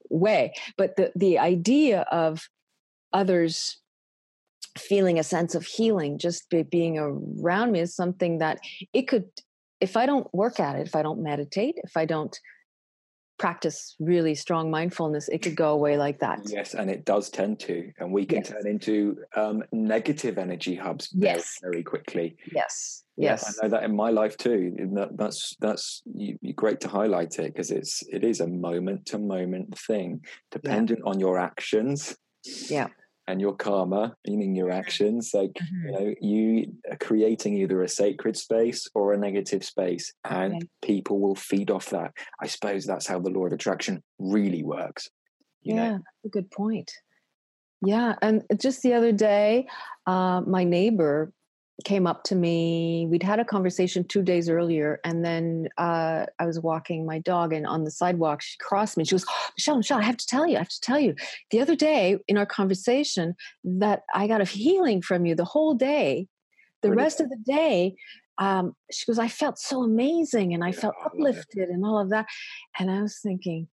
way 0.09 0.53
but 0.77 0.95
the 0.95 1.11
the 1.15 1.37
idea 1.37 2.01
of 2.11 2.47
others 3.13 3.79
feeling 4.77 5.19
a 5.19 5.23
sense 5.23 5.53
of 5.55 5.65
healing 5.65 6.17
just 6.17 6.49
be, 6.49 6.63
being 6.63 6.97
around 6.97 7.71
me 7.71 7.79
is 7.79 7.95
something 7.95 8.39
that 8.39 8.59
it 8.93 9.03
could 9.03 9.25
if 9.79 9.95
i 9.97 10.05
don't 10.05 10.33
work 10.33 10.59
at 10.59 10.75
it 10.75 10.87
if 10.87 10.95
i 10.95 11.03
don't 11.03 11.21
meditate 11.21 11.75
if 11.83 11.95
i 11.95 12.05
don't 12.05 12.39
practice 13.41 13.95
really 13.99 14.35
strong 14.35 14.69
mindfulness, 14.69 15.27
it 15.27 15.39
could 15.39 15.55
go 15.55 15.71
away 15.71 15.97
like 15.97 16.19
that. 16.19 16.39
Yes, 16.45 16.75
and 16.75 16.91
it 16.91 17.05
does 17.05 17.27
tend 17.31 17.59
to, 17.61 17.91
and 17.97 18.13
we 18.13 18.23
can 18.23 18.37
yes. 18.37 18.49
turn 18.49 18.67
into 18.67 19.17
um, 19.35 19.63
negative 19.71 20.37
energy 20.37 20.75
hubs 20.75 21.09
yes. 21.11 21.57
very, 21.59 21.73
very 21.73 21.83
quickly. 21.83 22.37
Yes, 22.53 23.03
yes, 23.17 23.43
yes. 23.43 23.59
I 23.59 23.65
know 23.65 23.71
that 23.71 23.83
in 23.83 23.95
my 23.95 24.11
life 24.11 24.37
too. 24.37 24.75
That, 24.93 25.17
that's 25.17 25.55
that's 25.59 26.03
you, 26.13 26.37
great 26.55 26.79
to 26.81 26.87
highlight 26.87 27.39
it 27.39 27.47
because 27.47 27.71
it's 27.71 28.03
it 28.09 28.23
is 28.23 28.41
a 28.41 28.47
moment 28.47 29.07
to 29.07 29.17
moment 29.17 29.75
thing, 29.75 30.21
dependent 30.51 31.01
yeah. 31.03 31.09
on 31.09 31.19
your 31.19 31.39
actions. 31.39 32.15
Yeah 32.69 32.89
and 33.31 33.39
your 33.39 33.55
karma, 33.55 34.15
meaning 34.27 34.55
your 34.55 34.69
actions. 34.69 35.31
Like, 35.33 35.53
mm-hmm. 35.53 35.85
you 35.85 35.91
know, 35.91 36.15
you 36.21 36.73
are 36.91 36.97
creating 36.97 37.57
either 37.57 37.81
a 37.81 37.87
sacred 37.87 38.37
space 38.37 38.87
or 38.93 39.13
a 39.13 39.17
negative 39.17 39.63
space, 39.63 40.13
and 40.23 40.55
okay. 40.55 40.67
people 40.81 41.19
will 41.19 41.35
feed 41.35 41.71
off 41.71 41.89
that. 41.89 42.11
I 42.41 42.47
suppose 42.47 42.85
that's 42.85 43.07
how 43.07 43.19
the 43.19 43.29
law 43.29 43.45
of 43.45 43.53
attraction 43.53 44.03
really 44.19 44.63
works. 44.63 45.09
yeah, 45.63 45.97
a 46.25 46.29
good 46.29 46.51
point. 46.51 46.91
Yeah. 47.83 48.15
And 48.21 48.43
just 48.59 48.83
the 48.83 48.93
other 48.93 49.11
day, 49.11 49.67
uh, 50.05 50.41
my 50.41 50.63
neighbor 50.63 51.31
came 51.83 52.07
up 52.07 52.23
to 52.25 52.35
me. 52.35 53.07
We'd 53.09 53.23
had 53.23 53.39
a 53.39 53.45
conversation 53.45 54.03
two 54.03 54.21
days 54.21 54.49
earlier, 54.49 54.99
and 55.03 55.23
then 55.23 55.69
uh, 55.77 56.25
I 56.39 56.45
was 56.45 56.59
walking 56.59 57.05
my 57.05 57.19
dog, 57.19 57.53
and 57.53 57.65
on 57.65 57.83
the 57.83 57.91
sidewalk, 57.91 58.41
she 58.41 58.57
crossed 58.59 58.97
me. 58.97 59.05
She 59.05 59.11
goes, 59.11 59.25
oh, 59.29 59.49
"Michelle, 59.57 59.77
Michelle, 59.77 59.99
I 59.99 60.03
have 60.03 60.17
to 60.17 60.27
tell 60.27 60.47
you, 60.47 60.55
I 60.55 60.59
have 60.59 60.69
to 60.69 60.81
tell 60.81 60.99
you. 60.99 61.15
The 61.51 61.61
other 61.61 61.75
day 61.75 62.17
in 62.27 62.37
our 62.37 62.45
conversation, 62.45 63.35
that 63.63 64.01
I 64.13 64.27
got 64.27 64.41
a 64.41 64.45
healing 64.45 65.01
from 65.01 65.25
you 65.25 65.35
the 65.35 65.45
whole 65.45 65.73
day. 65.73 66.27
The 66.81 66.91
rest 66.91 67.21
of 67.21 67.29
the 67.29 67.37
day, 67.45 67.93
um, 68.39 68.75
she 68.91 69.05
goes, 69.05 69.19
I 69.19 69.27
felt 69.27 69.59
so 69.59 69.83
amazing, 69.83 70.53
and 70.53 70.63
I 70.63 70.71
felt 70.71 70.95
uplifted, 71.05 71.69
and 71.69 71.85
all 71.85 71.99
of 71.99 72.09
that. 72.09 72.25
And 72.79 72.89
I 72.89 73.01
was 73.01 73.19
thinking, 73.21 73.67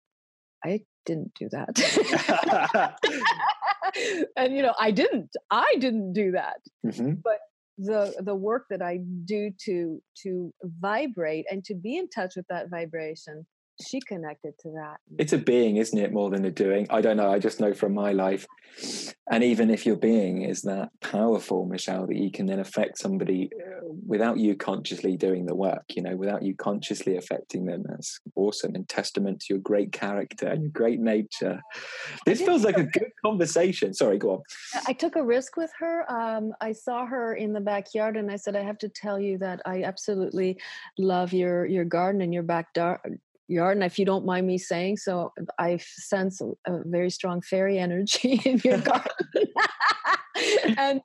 I 0.64 0.82
didn't 1.06 1.34
do 1.36 1.48
that. 1.52 2.98
and 4.36 4.56
you 4.56 4.62
know, 4.62 4.74
I 4.80 4.92
didn't. 4.92 5.32
I 5.50 5.76
didn't 5.80 6.14
do 6.14 6.32
that. 6.32 6.58
Mm-hmm. 6.86 7.14
But 7.24 7.40
the 7.78 8.14
the 8.24 8.36
work 8.36 8.66
that 8.70 8.82
I 8.82 9.00
do 9.26 9.52
to 9.66 10.02
to 10.24 10.54
vibrate 10.64 11.46
and 11.52 11.64
to 11.66 11.76
be 11.76 11.98
in 11.98 12.10
touch 12.10 12.36
with 12.36 12.48
that 12.50 12.70
vibration 12.70 13.46
she 13.86 14.00
connected 14.02 14.58
to 14.60 14.72
that. 14.72 14.98
It's 15.18 15.34
a 15.34 15.38
being, 15.38 15.78
isn't 15.78 15.98
it, 15.98 16.12
more 16.12 16.30
than 16.30 16.46
a 16.46 16.52
doing? 16.52 16.88
I 16.90 17.02
don't 17.02 17.18
know. 17.18 17.32
I 17.32 17.40
just 17.40 17.60
know 17.60 17.74
from 17.74 17.94
my 17.94 18.12
life. 18.12 18.48
And 19.30 19.44
even 19.44 19.70
if 19.70 19.86
your 19.86 19.96
being 19.96 20.44
is 20.44 20.62
that 20.64 20.90
powerful, 21.02 21.66
Michelle, 21.66 22.08
that 22.08 22.16
you 22.16 22.32
can 22.32 22.46
then 22.46 22.60
affect 22.60 22.98
somebody 22.98 23.50
uh, 23.54 23.86
without 24.06 24.38
you 24.38 24.56
consciously 24.56 25.18
doing 25.18 25.46
the 25.46 25.56
work, 25.56 25.84
you 25.96 26.02
know, 26.02 26.16
without 26.16 26.44
you 26.44 26.56
consciously 26.56 27.18
affecting 27.18 27.66
them, 27.66 27.84
that's 27.88 28.20
awesome 28.36 28.76
and 28.76 28.88
testament 28.88 29.42
to 29.42 29.56
your 29.56 29.60
great 29.60 29.92
character 29.92 30.48
and 30.48 30.62
your 30.62 30.72
great 30.72 31.00
nature. 31.00 31.62
This 32.26 32.42
feels 32.42 32.64
like 32.64 32.78
a 32.78 32.84
good 32.84 33.12
conversation. 33.26 33.94
Sorry, 33.94 34.18
go 34.18 34.32
on. 34.32 34.42
I 34.88 34.94
took 34.94 35.16
a 35.16 35.24
risk 35.24 35.58
with 35.58 35.72
her. 35.80 36.10
Um, 36.12 36.54
I 36.62 36.72
saw 36.72 37.06
her 37.06 37.34
in 37.34 37.54
the 37.54 37.62
backyard 37.62 38.16
and 38.16 38.32
I 38.32 38.36
said, 38.36 38.56
I 38.56 38.64
have 38.64 38.78
to 38.80 38.90
tell 38.90 39.20
you 39.20 39.38
that 39.40 39.62
I 39.66 39.84
absolutely 39.84 40.60
love 40.98 41.34
your 41.34 41.66
your 41.66 41.86
garden 41.86 42.22
and 42.22 42.34
your 42.34 42.44
back 42.44 42.74
dar- 42.74 43.02
yard 43.48 43.78
and 43.78 43.84
if 43.84 43.98
you 43.98 44.06
don't 44.06 44.26
mind 44.26 44.46
me 44.46 44.58
saying 44.58 44.98
so 44.98 45.32
i 45.60 45.78
sense 45.78 46.42
a, 46.42 46.72
a 46.72 46.82
very 46.86 47.10
strong 47.10 47.42
fairy 47.42 47.78
energy 47.78 48.42
in 48.46 48.60
your 48.64 48.78
garden 48.92 49.48
and 50.78 51.02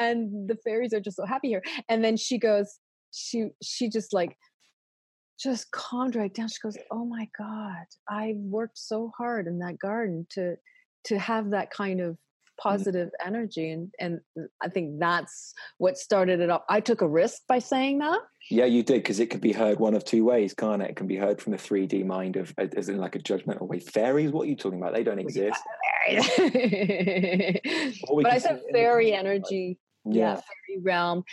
and 0.00 0.48
the 0.48 0.56
fairies 0.64 0.92
are 0.92 1.00
just 1.00 1.16
so 1.16 1.24
happy 1.24 1.48
here 1.48 1.62
and 1.88 2.04
then 2.04 2.16
she 2.16 2.38
goes 2.38 2.78
she 3.12 3.48
she 3.62 3.88
just 3.88 4.12
like 4.12 4.36
just 5.38 5.70
calmed 5.70 6.16
right 6.16 6.34
down 6.34 6.48
she 6.48 6.58
goes 6.62 6.76
oh 6.90 7.04
my 7.04 7.28
god 7.36 7.84
i 8.08 8.34
worked 8.36 8.78
so 8.78 9.10
hard 9.16 9.46
in 9.46 9.58
that 9.58 9.78
garden 9.78 10.26
to 10.30 10.56
to 11.04 11.18
have 11.18 11.50
that 11.50 11.70
kind 11.70 12.00
of. 12.00 12.16
Positive 12.60 13.08
mm-hmm. 13.08 13.28
energy 13.28 13.70
and 13.70 13.90
and 13.98 14.20
i 14.62 14.68
think 14.68 14.98
that's 14.98 15.54
what 15.78 15.98
started 15.98 16.40
it 16.40 16.50
up. 16.50 16.64
I 16.68 16.80
took 16.80 17.00
a 17.00 17.08
risk 17.08 17.42
by 17.48 17.58
saying 17.58 17.98
that. 17.98 18.20
Yeah 18.50 18.66
you 18.66 18.82
did 18.82 19.02
because 19.02 19.20
it 19.20 19.30
could 19.30 19.40
be 19.40 19.52
heard 19.52 19.80
one 19.80 19.94
of 19.94 20.04
two 20.04 20.24
ways 20.24 20.54
can't 20.54 20.82
it? 20.82 20.90
It 20.90 20.96
can 20.96 21.06
be 21.06 21.16
heard 21.16 21.40
from 21.40 21.52
the 21.52 21.58
3d 21.58 22.04
mind 22.04 22.36
of 22.36 22.54
as 22.58 22.88
in 22.88 22.98
like 22.98 23.16
a 23.16 23.18
judgmental 23.18 23.68
way. 23.68 23.80
Fairies 23.80 24.30
what 24.30 24.46
are 24.46 24.50
you 24.50 24.56
talking 24.56 24.80
about? 24.80 24.94
They 24.94 25.04
don't 25.04 25.18
exist. 25.18 25.60
but 26.08 26.26
i 28.26 28.38
said 28.38 28.60
fairy 28.72 29.12
energy. 29.12 29.78
Yeah. 30.04 30.14
yeah. 30.14 30.34
fairy 30.34 30.82
realm. 30.82 31.24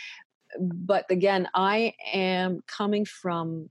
But 0.58 1.06
again 1.10 1.48
i 1.54 1.94
am 2.12 2.60
coming 2.66 3.04
from 3.04 3.70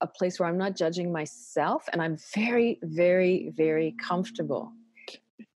a 0.00 0.06
place 0.06 0.40
where 0.40 0.48
i'm 0.48 0.58
not 0.58 0.76
judging 0.76 1.12
myself 1.12 1.84
and 1.92 2.00
i'm 2.00 2.16
very 2.34 2.78
very 2.82 3.52
very 3.54 3.94
comfortable 4.00 4.72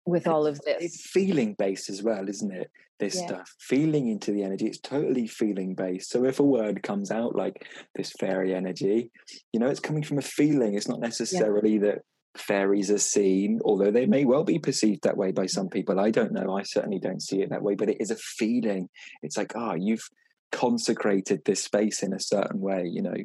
with 0.05 0.27
all 0.27 0.47
of 0.47 0.59
this. 0.61 0.77
It's 0.79 1.09
feeling 1.09 1.55
based 1.57 1.89
as 1.89 2.01
well, 2.03 2.27
isn't 2.27 2.51
it? 2.51 2.71
This 2.99 3.15
yeah. 3.15 3.27
stuff, 3.27 3.55
feeling 3.59 4.09
into 4.09 4.31
the 4.31 4.43
energy, 4.43 4.67
it's 4.67 4.79
totally 4.79 5.25
feeling 5.27 5.73
based. 5.73 6.11
So 6.11 6.23
if 6.25 6.39
a 6.39 6.43
word 6.43 6.83
comes 6.83 7.09
out 7.09 7.35
like 7.35 7.67
this 7.95 8.11
fairy 8.19 8.53
energy, 8.53 9.09
you 9.51 9.59
know, 9.59 9.67
it's 9.67 9.79
coming 9.79 10.03
from 10.03 10.19
a 10.19 10.21
feeling. 10.21 10.75
It's 10.75 10.87
not 10.87 10.99
necessarily 10.99 11.73
yeah. 11.73 11.79
that 11.79 11.99
fairies 12.37 12.91
are 12.91 12.99
seen, 12.99 13.59
although 13.65 13.89
they 13.91 14.05
may 14.05 14.25
well 14.25 14.43
be 14.43 14.59
perceived 14.59 15.03
that 15.03 15.17
way 15.17 15.31
by 15.31 15.47
some 15.47 15.67
people. 15.67 15.99
I 15.99 16.11
don't 16.11 16.31
know. 16.31 16.55
I 16.55 16.63
certainly 16.63 16.99
don't 16.99 17.21
see 17.21 17.41
it 17.41 17.49
that 17.49 17.63
way, 17.63 17.73
but 17.73 17.89
it 17.89 17.97
is 17.99 18.11
a 18.11 18.15
feeling. 18.15 18.87
It's 19.23 19.37
like, 19.37 19.53
ah, 19.55 19.71
oh, 19.71 19.75
you've 19.75 20.07
consecrated 20.51 21.41
this 21.45 21.63
space 21.63 22.03
in 22.03 22.13
a 22.13 22.19
certain 22.19 22.59
way, 22.59 22.83
you 22.85 23.01
know, 23.01 23.15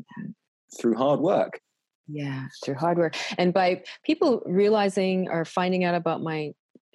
through 0.80 0.94
hard 0.96 1.20
work. 1.20 1.60
Yeah, 2.08 2.46
through 2.64 2.76
hard 2.76 2.98
work. 2.98 3.16
And 3.36 3.52
by 3.52 3.82
people 4.04 4.42
realizing 4.46 5.28
or 5.28 5.44
finding 5.44 5.84
out 5.84 5.94
about 5.94 6.22
my 6.22 6.52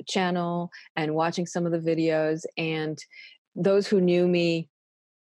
channel 0.08 0.70
and 0.96 1.16
watching 1.16 1.46
some 1.46 1.66
of 1.66 1.72
the 1.72 1.80
videos 1.80 2.44
and 2.58 3.00
those 3.56 3.88
who 3.88 4.00
knew 4.00 4.28
me 4.28 4.70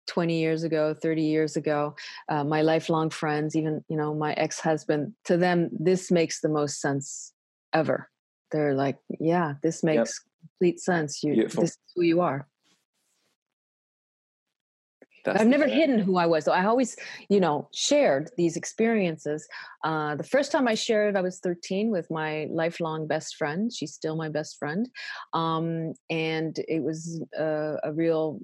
20 0.07 0.39
years 0.39 0.63
ago 0.63 0.95
30 1.01 1.21
years 1.21 1.55
ago 1.55 1.95
uh, 2.29 2.43
my 2.43 2.61
lifelong 2.61 3.09
friends 3.09 3.55
even 3.55 3.83
you 3.87 3.95
know 3.95 4.13
my 4.13 4.33
ex-husband 4.33 5.13
to 5.23 5.37
them 5.37 5.69
this 5.71 6.11
makes 6.11 6.41
the 6.41 6.49
most 6.49 6.81
sense 6.81 7.33
ever 7.73 8.09
they're 8.51 8.73
like 8.73 8.97
yeah 9.19 9.53
this 9.63 9.83
makes 9.83 9.97
yep. 9.97 10.49
complete 10.49 10.79
sense 10.79 11.23
you 11.23 11.33
Beautiful. 11.33 11.63
this 11.63 11.71
is 11.71 11.77
who 11.95 12.01
you 12.01 12.19
are 12.19 12.47
that's 15.23 15.41
I've 15.41 15.47
never 15.47 15.67
hidden 15.67 15.99
who 15.99 16.17
I 16.17 16.25
was. 16.25 16.45
So 16.45 16.51
I 16.51 16.65
always, 16.65 16.95
you 17.29 17.39
know, 17.39 17.69
shared 17.73 18.31
these 18.37 18.55
experiences. 18.55 19.47
Uh, 19.83 20.15
the 20.15 20.23
first 20.23 20.51
time 20.51 20.67
I 20.67 20.75
shared 20.75 21.15
it, 21.15 21.17
I 21.17 21.21
was 21.21 21.39
13 21.39 21.91
with 21.91 22.09
my 22.09 22.47
lifelong 22.51 23.07
best 23.07 23.35
friend. 23.35 23.71
She's 23.71 23.93
still 23.93 24.15
my 24.15 24.29
best 24.29 24.57
friend. 24.57 24.89
Um, 25.33 25.93
and 26.09 26.57
it 26.67 26.83
was 26.83 27.21
a, 27.37 27.77
a 27.83 27.93
real 27.93 28.39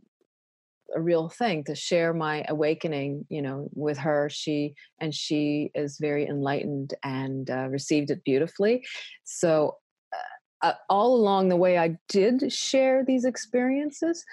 a 0.96 1.02
real 1.02 1.28
thing 1.28 1.64
to 1.66 1.76
share 1.76 2.14
my 2.14 2.46
awakening 2.48 3.26
you 3.30 3.42
know 3.42 3.68
with 3.74 3.98
her 3.98 4.30
she 4.30 4.74
and 5.02 5.14
she 5.14 5.70
is 5.76 5.98
very 6.00 6.26
enlightened 6.26 6.94
and 7.04 7.50
uh, 7.50 7.68
received 7.68 8.10
it 8.10 8.24
beautifully 8.24 8.82
so 9.26 9.76
uh, 10.14 10.68
uh 10.68 10.74
all 10.90 11.16
along 11.16 11.50
the 11.50 11.58
way 11.58 11.78
i 11.78 11.98
did 12.08 12.52
share 12.52 13.04
these 13.04 13.26
experiences 13.26 14.24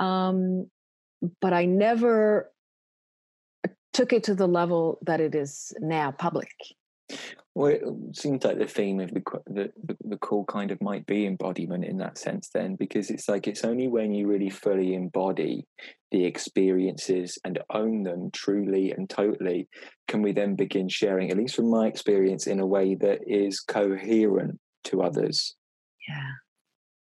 um, 0.00 0.68
but 1.40 1.52
I 1.52 1.64
never 1.64 2.50
took 3.92 4.12
it 4.12 4.24
to 4.24 4.34
the 4.34 4.48
level 4.48 4.98
that 5.02 5.20
it 5.20 5.34
is 5.34 5.72
now 5.80 6.10
public. 6.10 6.50
Well, 7.54 7.72
it 7.72 7.82
um, 7.86 8.14
seems 8.14 8.44
like 8.44 8.58
the 8.58 8.66
theme 8.66 9.00
of 9.00 9.10
the, 9.10 9.22
the 9.46 9.70
the 10.00 10.16
call 10.16 10.44
kind 10.46 10.70
of 10.70 10.80
might 10.80 11.04
be 11.04 11.26
embodiment 11.26 11.84
in 11.84 11.98
that 11.98 12.16
sense, 12.16 12.48
then, 12.48 12.76
because 12.76 13.10
it's 13.10 13.28
like 13.28 13.46
it's 13.46 13.64
only 13.64 13.88
when 13.88 14.14
you 14.14 14.26
really 14.26 14.48
fully 14.48 14.94
embody 14.94 15.66
the 16.10 16.24
experiences 16.24 17.38
and 17.44 17.58
own 17.70 18.02
them 18.04 18.30
truly 18.32 18.92
and 18.92 19.10
totally 19.10 19.68
can 20.08 20.22
we 20.22 20.32
then 20.32 20.54
begin 20.54 20.88
sharing, 20.88 21.30
at 21.30 21.36
least 21.36 21.54
from 21.54 21.70
my 21.70 21.86
experience, 21.86 22.46
in 22.46 22.60
a 22.60 22.66
way 22.66 22.94
that 22.94 23.20
is 23.26 23.60
coherent 23.60 24.58
to 24.84 25.02
others. 25.02 25.54
Yeah, 26.08 26.30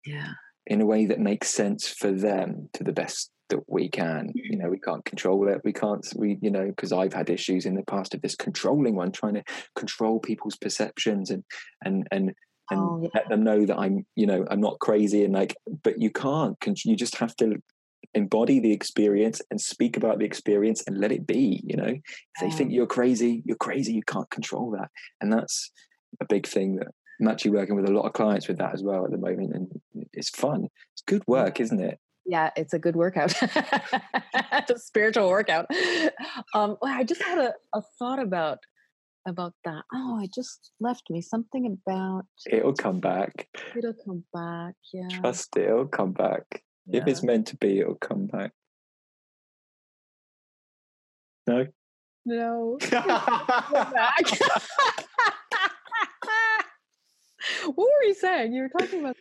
yeah. 0.05 0.33
In 0.67 0.81
a 0.81 0.85
way 0.85 1.05
that 1.05 1.19
makes 1.19 1.49
sense 1.49 1.87
for 1.87 2.11
them 2.11 2.69
to 2.73 2.83
the 2.83 2.93
best 2.93 3.31
that 3.51 3.59
we 3.67 3.87
can. 3.87 4.31
You 4.33 4.57
know, 4.57 4.69
we 4.69 4.79
can't 4.79 5.05
control 5.05 5.47
it. 5.47 5.61
We 5.63 5.71
can't, 5.71 6.05
we, 6.15 6.37
you 6.41 6.51
know, 6.51 6.65
because 6.65 6.91
I've 6.91 7.13
had 7.13 7.29
issues 7.29 7.65
in 7.65 7.75
the 7.75 7.83
past 7.83 8.13
of 8.13 8.21
this 8.21 8.35
controlling 8.35 8.95
one, 8.95 9.11
trying 9.11 9.35
to 9.35 9.43
control 9.75 10.19
people's 10.19 10.57
perceptions 10.57 11.29
and, 11.29 11.43
and, 11.85 12.07
and, 12.11 12.33
and 12.71 12.79
oh, 12.79 12.99
yeah. 13.03 13.09
let 13.13 13.29
them 13.29 13.43
know 13.43 13.65
that 13.65 13.77
I'm, 13.77 14.05
you 14.15 14.25
know, 14.25 14.45
I'm 14.49 14.61
not 14.61 14.79
crazy 14.79 15.23
and 15.23 15.33
like, 15.33 15.55
but 15.83 16.01
you 16.01 16.09
can't, 16.09 16.57
you 16.83 16.95
just 16.95 17.17
have 17.17 17.35
to 17.37 17.61
embody 18.13 18.59
the 18.59 18.73
experience 18.73 19.41
and 19.51 19.61
speak 19.61 19.95
about 19.95 20.19
the 20.19 20.25
experience 20.25 20.83
and 20.87 20.97
let 20.97 21.11
it 21.11 21.25
be, 21.27 21.61
you 21.63 21.77
know, 21.77 21.85
if 21.85 22.41
they 22.41 22.49
think 22.49 22.71
you're 22.71 22.87
crazy, 22.87 23.43
you're 23.45 23.57
crazy. 23.57 23.93
You 23.93 24.03
can't 24.03 24.29
control 24.29 24.71
that. 24.71 24.89
And 25.21 25.31
that's 25.31 25.71
a 26.19 26.25
big 26.25 26.47
thing 26.47 26.77
that 26.77 26.87
I'm 27.21 27.27
actually 27.27 27.51
working 27.51 27.75
with 27.75 27.87
a 27.87 27.93
lot 27.93 28.05
of 28.05 28.13
clients 28.13 28.47
with 28.47 28.57
that 28.57 28.73
as 28.73 28.83
well 28.83 29.05
at 29.05 29.11
the 29.11 29.17
moment. 29.17 29.53
And 29.53 29.69
it's 30.13 30.29
fun. 30.29 30.67
It's 30.93 31.03
good 31.05 31.21
mm. 31.21 31.27
work, 31.27 31.59
isn't 31.59 31.79
it? 31.79 31.99
Yeah 32.31 32.49
it's 32.55 32.73
a 32.73 32.79
good 32.79 32.95
workout. 32.95 33.33
It's 34.53 34.71
a 34.71 34.79
spiritual 34.79 35.29
workout. 35.29 35.65
Um 36.53 36.77
i 36.83 37.03
just 37.03 37.21
had 37.21 37.37
a, 37.37 37.53
a 37.73 37.81
thought 37.97 38.19
about 38.19 38.59
about 39.27 39.53
that. 39.65 39.83
Oh 39.93 40.19
it 40.23 40.33
just 40.33 40.71
left 40.79 41.03
me 41.09 41.21
something 41.21 41.63
about 41.67 42.25
it'll 42.49 42.73
come 42.73 42.99
back. 42.99 43.47
It'll 43.75 43.99
come 44.05 44.23
back 44.33 44.75
yeah. 44.93 45.09
Trust 45.19 45.57
it 45.57 45.69
it'll 45.69 45.87
come 45.99 46.13
back. 46.13 46.45
Yeah. 46.87 47.01
if 47.01 47.07
it's 47.07 47.23
meant 47.23 47.47
to 47.47 47.57
be 47.57 47.79
it'll 47.79 47.95
come 48.09 48.27
back. 48.27 48.51
No? 51.47 51.67
No. 52.25 52.77
What 57.63 57.89
were 57.93 58.07
you 58.07 58.13
saying? 58.13 58.53
You 58.53 58.63
were 58.63 58.69
talking 58.69 58.99
about 59.01 59.17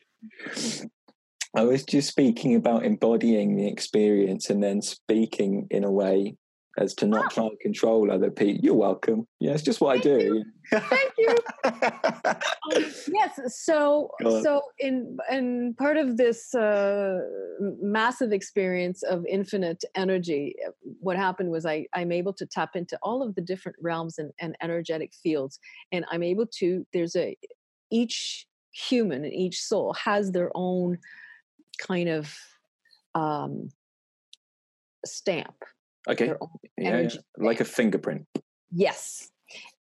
I 1.54 1.64
was 1.64 1.84
just 1.84 2.08
speaking 2.08 2.54
about 2.54 2.84
embodying 2.84 3.56
the 3.56 3.66
experience 3.66 4.50
and 4.50 4.62
then 4.62 4.82
speaking 4.82 5.66
in 5.70 5.84
a 5.84 5.90
way 5.90 6.36
as 6.78 6.94
to 6.94 7.06
not 7.06 7.26
ah. 7.26 7.28
try 7.28 7.46
and 7.46 7.60
control 7.60 8.10
other 8.10 8.30
people. 8.30 8.62
You're 8.62 8.74
welcome. 8.74 9.26
Yeah, 9.40 9.52
it's 9.52 9.62
just 9.62 9.80
what 9.80 10.02
Thank 10.02 10.06
I 10.06 10.18
do. 10.18 10.44
You. 10.72 10.80
Thank 10.80 11.12
you. 11.18 11.36
um, 11.64 12.92
yes. 13.12 13.40
So, 13.64 14.10
so 14.22 14.62
in 14.78 15.16
in 15.30 15.74
part 15.76 15.96
of 15.96 16.16
this 16.16 16.54
uh, 16.54 17.18
massive 17.82 18.32
experience 18.32 19.02
of 19.02 19.26
infinite 19.26 19.82
energy, 19.96 20.54
what 21.00 21.16
happened 21.16 21.50
was 21.50 21.66
I 21.66 21.86
I'm 21.94 22.12
able 22.12 22.32
to 22.34 22.46
tap 22.46 22.76
into 22.76 22.96
all 23.02 23.22
of 23.22 23.34
the 23.34 23.42
different 23.42 23.76
realms 23.82 24.18
and, 24.18 24.30
and 24.38 24.56
energetic 24.62 25.12
fields, 25.12 25.58
and 25.90 26.04
I'm 26.10 26.22
able 26.22 26.46
to. 26.58 26.86
There's 26.92 27.16
a 27.16 27.36
each 27.90 28.46
human 28.72 29.24
and 29.24 29.34
each 29.34 29.60
soul 29.60 29.92
has 29.94 30.30
their 30.30 30.52
own 30.54 30.96
kind 31.80 32.08
of 32.08 32.34
um, 33.14 33.70
stamp. 35.04 35.54
Okay. 36.08 36.32
Yeah, 36.78 37.00
yeah, 37.00 37.08
Like 37.36 37.60
a 37.60 37.64
fingerprint. 37.64 38.26
Yes. 38.72 39.30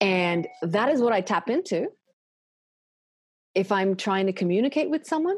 And 0.00 0.46
that 0.62 0.88
is 0.88 1.00
what 1.00 1.12
I 1.12 1.20
tap 1.20 1.50
into 1.50 1.88
if 3.54 3.72
I'm 3.72 3.96
trying 3.96 4.26
to 4.26 4.32
communicate 4.32 4.88
with 4.88 5.06
someone 5.06 5.36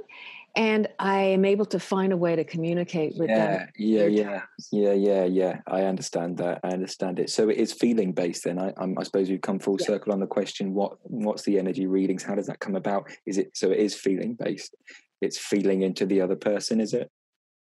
and 0.57 0.89
I 0.99 1.21
am 1.21 1.45
able 1.45 1.65
to 1.67 1.79
find 1.79 2.13
a 2.13 2.17
way 2.17 2.35
to 2.35 2.45
communicate 2.45 3.15
with 3.17 3.29
yeah, 3.31 3.59
them. 3.59 3.69
Yeah, 3.77 4.07
yeah, 4.07 4.41
yeah, 4.73 4.93
yeah, 4.93 5.25
yeah. 5.25 5.61
I 5.67 5.83
understand 5.83 6.39
that. 6.39 6.61
I 6.65 6.69
understand 6.69 7.21
it. 7.21 7.31
So 7.31 7.49
it 7.49 7.57
is 7.57 7.73
feeling 7.73 8.13
based. 8.13 8.45
Then 8.45 8.59
I, 8.59 8.73
I 8.77 9.03
suppose 9.05 9.31
we've 9.31 9.41
come 9.41 9.61
full 9.61 9.77
yeah. 9.79 9.87
circle 9.87 10.13
on 10.13 10.19
the 10.19 10.27
question: 10.27 10.75
what 10.75 10.97
what's 11.03 11.45
the 11.45 11.59
energy 11.59 11.87
readings? 11.87 12.25
How 12.25 12.35
does 12.35 12.49
that 12.49 12.59
come 12.59 12.75
about? 12.75 13.09
Is 13.27 13.39
it 13.39 13.57
so? 13.57 13.71
It 13.71 13.79
is 13.79 13.95
feeling 13.95 14.35
based 14.35 14.75
it's 15.21 15.39
feeling 15.39 15.83
into 15.83 16.07
the 16.07 16.21
other 16.21 16.37
person 16.37 16.81
is 16.81 16.95
it? 16.95 17.11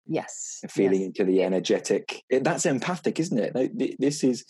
Yes 0.06 0.60
feeling 0.70 1.00
yes. 1.00 1.06
into 1.08 1.24
the 1.24 1.42
energetic. 1.42 2.22
That's 2.30 2.66
empathic 2.66 3.18
isn't 3.20 3.38
it? 3.38 3.96
This 3.98 4.22
is 4.24 4.44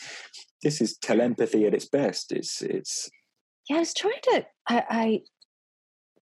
this 0.63 0.81
is 0.81 0.97
telepathy 0.99 1.67
at 1.67 1.75
its 1.75 1.89
best. 1.89 2.33
It's 2.33 2.63
it's 2.63 3.11
yeah 3.69 3.77
i 3.77 3.81
was 3.81 3.95
trying 3.95 4.21
to 4.23 4.47
i, 4.69 4.85
I 4.89 5.21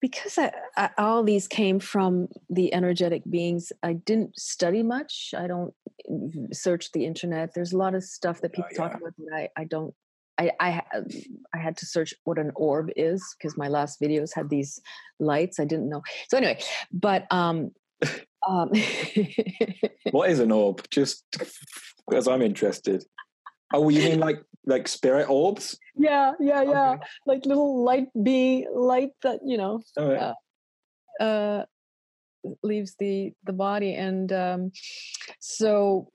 because 0.02 0.38
I, 0.38 0.52
I, 0.78 0.90
all 0.98 1.24
these 1.24 1.48
came 1.48 1.80
from 1.80 2.28
the 2.50 2.74
energetic 2.74 3.24
beings 3.30 3.72
i 3.84 3.94
didn't 3.94 4.38
study 4.40 4.84
much. 4.84 5.34
I 5.38 5.48
don't 5.48 5.74
search 6.54 6.92
the 6.92 7.06
internet. 7.06 7.54
There's 7.54 7.74
a 7.74 7.78
lot 7.78 7.94
of 7.96 8.04
stuff 8.04 8.42
that 8.42 8.52
oh, 8.52 8.56
people 8.56 8.70
oh, 8.72 8.74
yeah. 8.74 8.90
talk 8.90 8.98
about 9.00 9.14
that 9.18 9.36
I, 9.36 9.50
I 9.58 9.64
don't 9.66 9.94
I, 10.40 10.52
I, 10.60 10.82
I 11.54 11.58
had 11.58 11.76
to 11.78 11.86
search 11.86 12.14
what 12.24 12.40
an 12.40 12.52
orb 12.56 12.90
is 12.96 13.24
because 13.38 13.58
my 13.58 13.68
last 13.68 14.00
videos 14.00 14.30
had 14.34 14.50
these 14.50 14.80
lights. 15.20 15.60
I 15.60 15.66
didn't 15.66 15.90
know. 15.90 16.02
So 16.30 16.38
anyway, 16.38 16.60
but 16.92 17.28
um, 17.30 17.72
um 18.48 18.72
what 20.12 20.30
is 20.30 20.40
an 20.40 20.52
orb? 20.52 20.90
Just 20.90 21.26
because 22.08 22.28
I'm 22.28 22.42
interested. 22.42 23.04
Oh, 23.74 23.90
you 23.90 24.02
mean 24.02 24.20
like 24.20 24.42
like 24.66 24.88
spirit 24.88 25.30
orbs? 25.30 25.78
Yeah, 25.96 26.34
yeah, 26.40 26.62
yeah. 26.62 26.92
Okay. 26.92 27.04
Like 27.28 27.46
little 27.46 27.84
light 27.84 28.08
be 28.24 28.66
light 28.74 29.12
that 29.24 29.42
you 29.46 29.58
know 29.58 29.82
uh, 29.98 30.34
uh, 31.22 31.66
leaves 32.64 32.96
the 32.98 33.34
the 33.44 33.54
body, 33.54 33.94
and 33.94 34.32
um, 34.32 34.72
so 35.40 36.12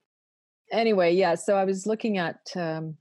anyway, 0.73 1.15
yeah. 1.15 1.35
So 1.35 1.57
I 1.57 1.65
was 1.65 1.87
looking 1.87 2.19
at 2.19 2.41
um, 2.57 2.97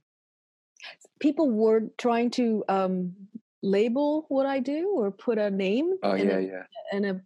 people 1.20 1.50
were 1.50 1.82
trying 1.98 2.30
to 2.32 2.64
um, 2.68 3.14
label 3.62 4.26
what 4.28 4.46
I 4.46 4.60
do 4.60 4.90
or 4.94 5.10
put 5.10 5.38
a 5.38 5.50
name 5.50 5.94
oh, 6.02 6.12
and, 6.12 6.28
yeah, 6.28 6.36
a, 6.36 6.40
yeah. 6.40 6.62
and 6.92 7.06
a, 7.06 7.20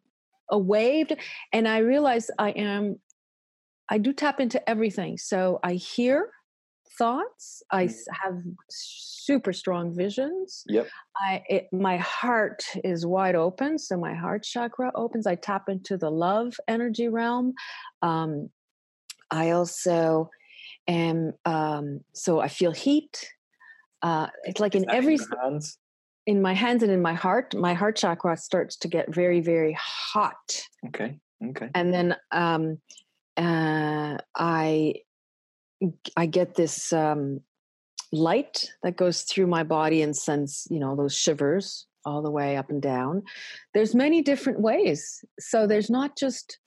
a 0.51 0.59
wave. 0.59 1.11
And 1.53 1.67
I 1.67 1.79
realized 1.79 2.31
I 2.39 2.51
am, 2.51 2.99
I 3.89 3.99
do 3.99 4.13
tap 4.13 4.41
into 4.41 4.67
everything. 4.69 5.19
So 5.19 5.59
I 5.63 5.75
hear 5.75 6.31
thoughts. 6.99 7.63
I 7.71 7.87
mm. 7.87 7.95
have 8.23 8.43
super 8.69 9.53
strong 9.53 9.95
visions. 9.95 10.65
Yep. 10.67 10.89
I 11.17 11.43
it, 11.49 11.69
my 11.73 11.97
heart 11.99 12.65
is 12.85 13.07
wide 13.07 13.37
open, 13.37 13.79
so 13.79 13.97
my 13.97 14.15
heart 14.15 14.43
chakra 14.43 14.91
opens. 14.95 15.27
I 15.27 15.37
tap 15.37 15.69
into 15.69 15.97
the 15.97 16.11
love 16.11 16.55
energy 16.67 17.09
realm. 17.09 17.55
Um, 18.03 18.51
I 19.31 19.51
also 19.51 20.31
am 20.87 21.35
um, 21.45 22.01
so 22.15 22.41
I 22.41 22.49
feel 22.49 22.73
heat 22.73 23.29
uh, 24.03 24.29
it's 24.45 24.61
like 24.61 24.75
in 24.75 24.89
every 24.91 25.19
in, 25.43 25.61
in 26.27 26.43
my 26.43 26.55
hands 26.55 26.83
and 26.83 26.93
in 26.93 27.03
my 27.03 27.15
heart 27.15 27.55
my 27.55 27.75
heart 27.75 27.97
chakra 27.97 28.37
starts 28.37 28.77
to 28.77 28.89
get 28.89 29.13
very 29.13 29.41
very 29.41 29.77
hot. 29.79 30.63
Okay 30.87 31.19
okay. 31.45 31.71
And 31.75 31.93
then 31.93 32.17
um 32.31 32.79
uh 33.37 34.19
i 34.35 34.95
i 36.17 36.27
get 36.27 36.55
this 36.55 36.93
um 36.93 37.41
light 38.11 38.71
that 38.83 38.97
goes 38.97 39.23
through 39.23 39.47
my 39.47 39.63
body 39.63 40.03
and 40.03 40.17
sends 40.17 40.67
you 40.71 40.81
know 40.81 40.97
those 40.97 41.15
shivers 41.15 41.87
all 42.05 42.23
the 42.23 42.31
way 42.31 42.57
up 42.57 42.71
and 42.71 42.81
down. 42.81 43.23
There's 43.75 43.95
many 43.95 44.23
different 44.23 44.61
ways. 44.61 45.25
So 45.39 45.67
there's 45.67 45.91
not 45.91 46.17
just 46.17 46.59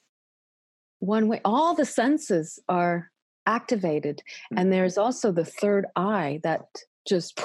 one 0.99 1.27
way 1.27 1.41
all 1.43 1.73
the 1.73 1.85
senses 1.85 2.59
are 2.69 3.11
activated. 3.45 4.21
And 4.51 4.59
mm-hmm. 4.59 4.69
there's 4.69 4.97
also 4.97 5.31
the 5.31 5.45
third 5.45 5.87
eye 5.95 6.39
that 6.43 6.65
just 7.07 7.39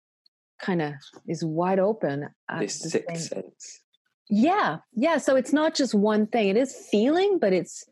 kind 0.60 0.82
of 0.82 0.94
is 1.28 1.44
wide 1.44 1.78
open. 1.78 2.28
This 2.58 2.80
sixth 2.80 3.28
sense. 3.28 3.80
Yeah, 4.28 4.78
yeah. 4.94 5.18
So 5.18 5.36
it's 5.36 5.52
not 5.52 5.74
just 5.74 5.94
one 5.94 6.26
thing. 6.26 6.48
It 6.48 6.56
is 6.56 6.74
feeling, 6.90 7.38
but 7.38 7.52
it's 7.52 7.84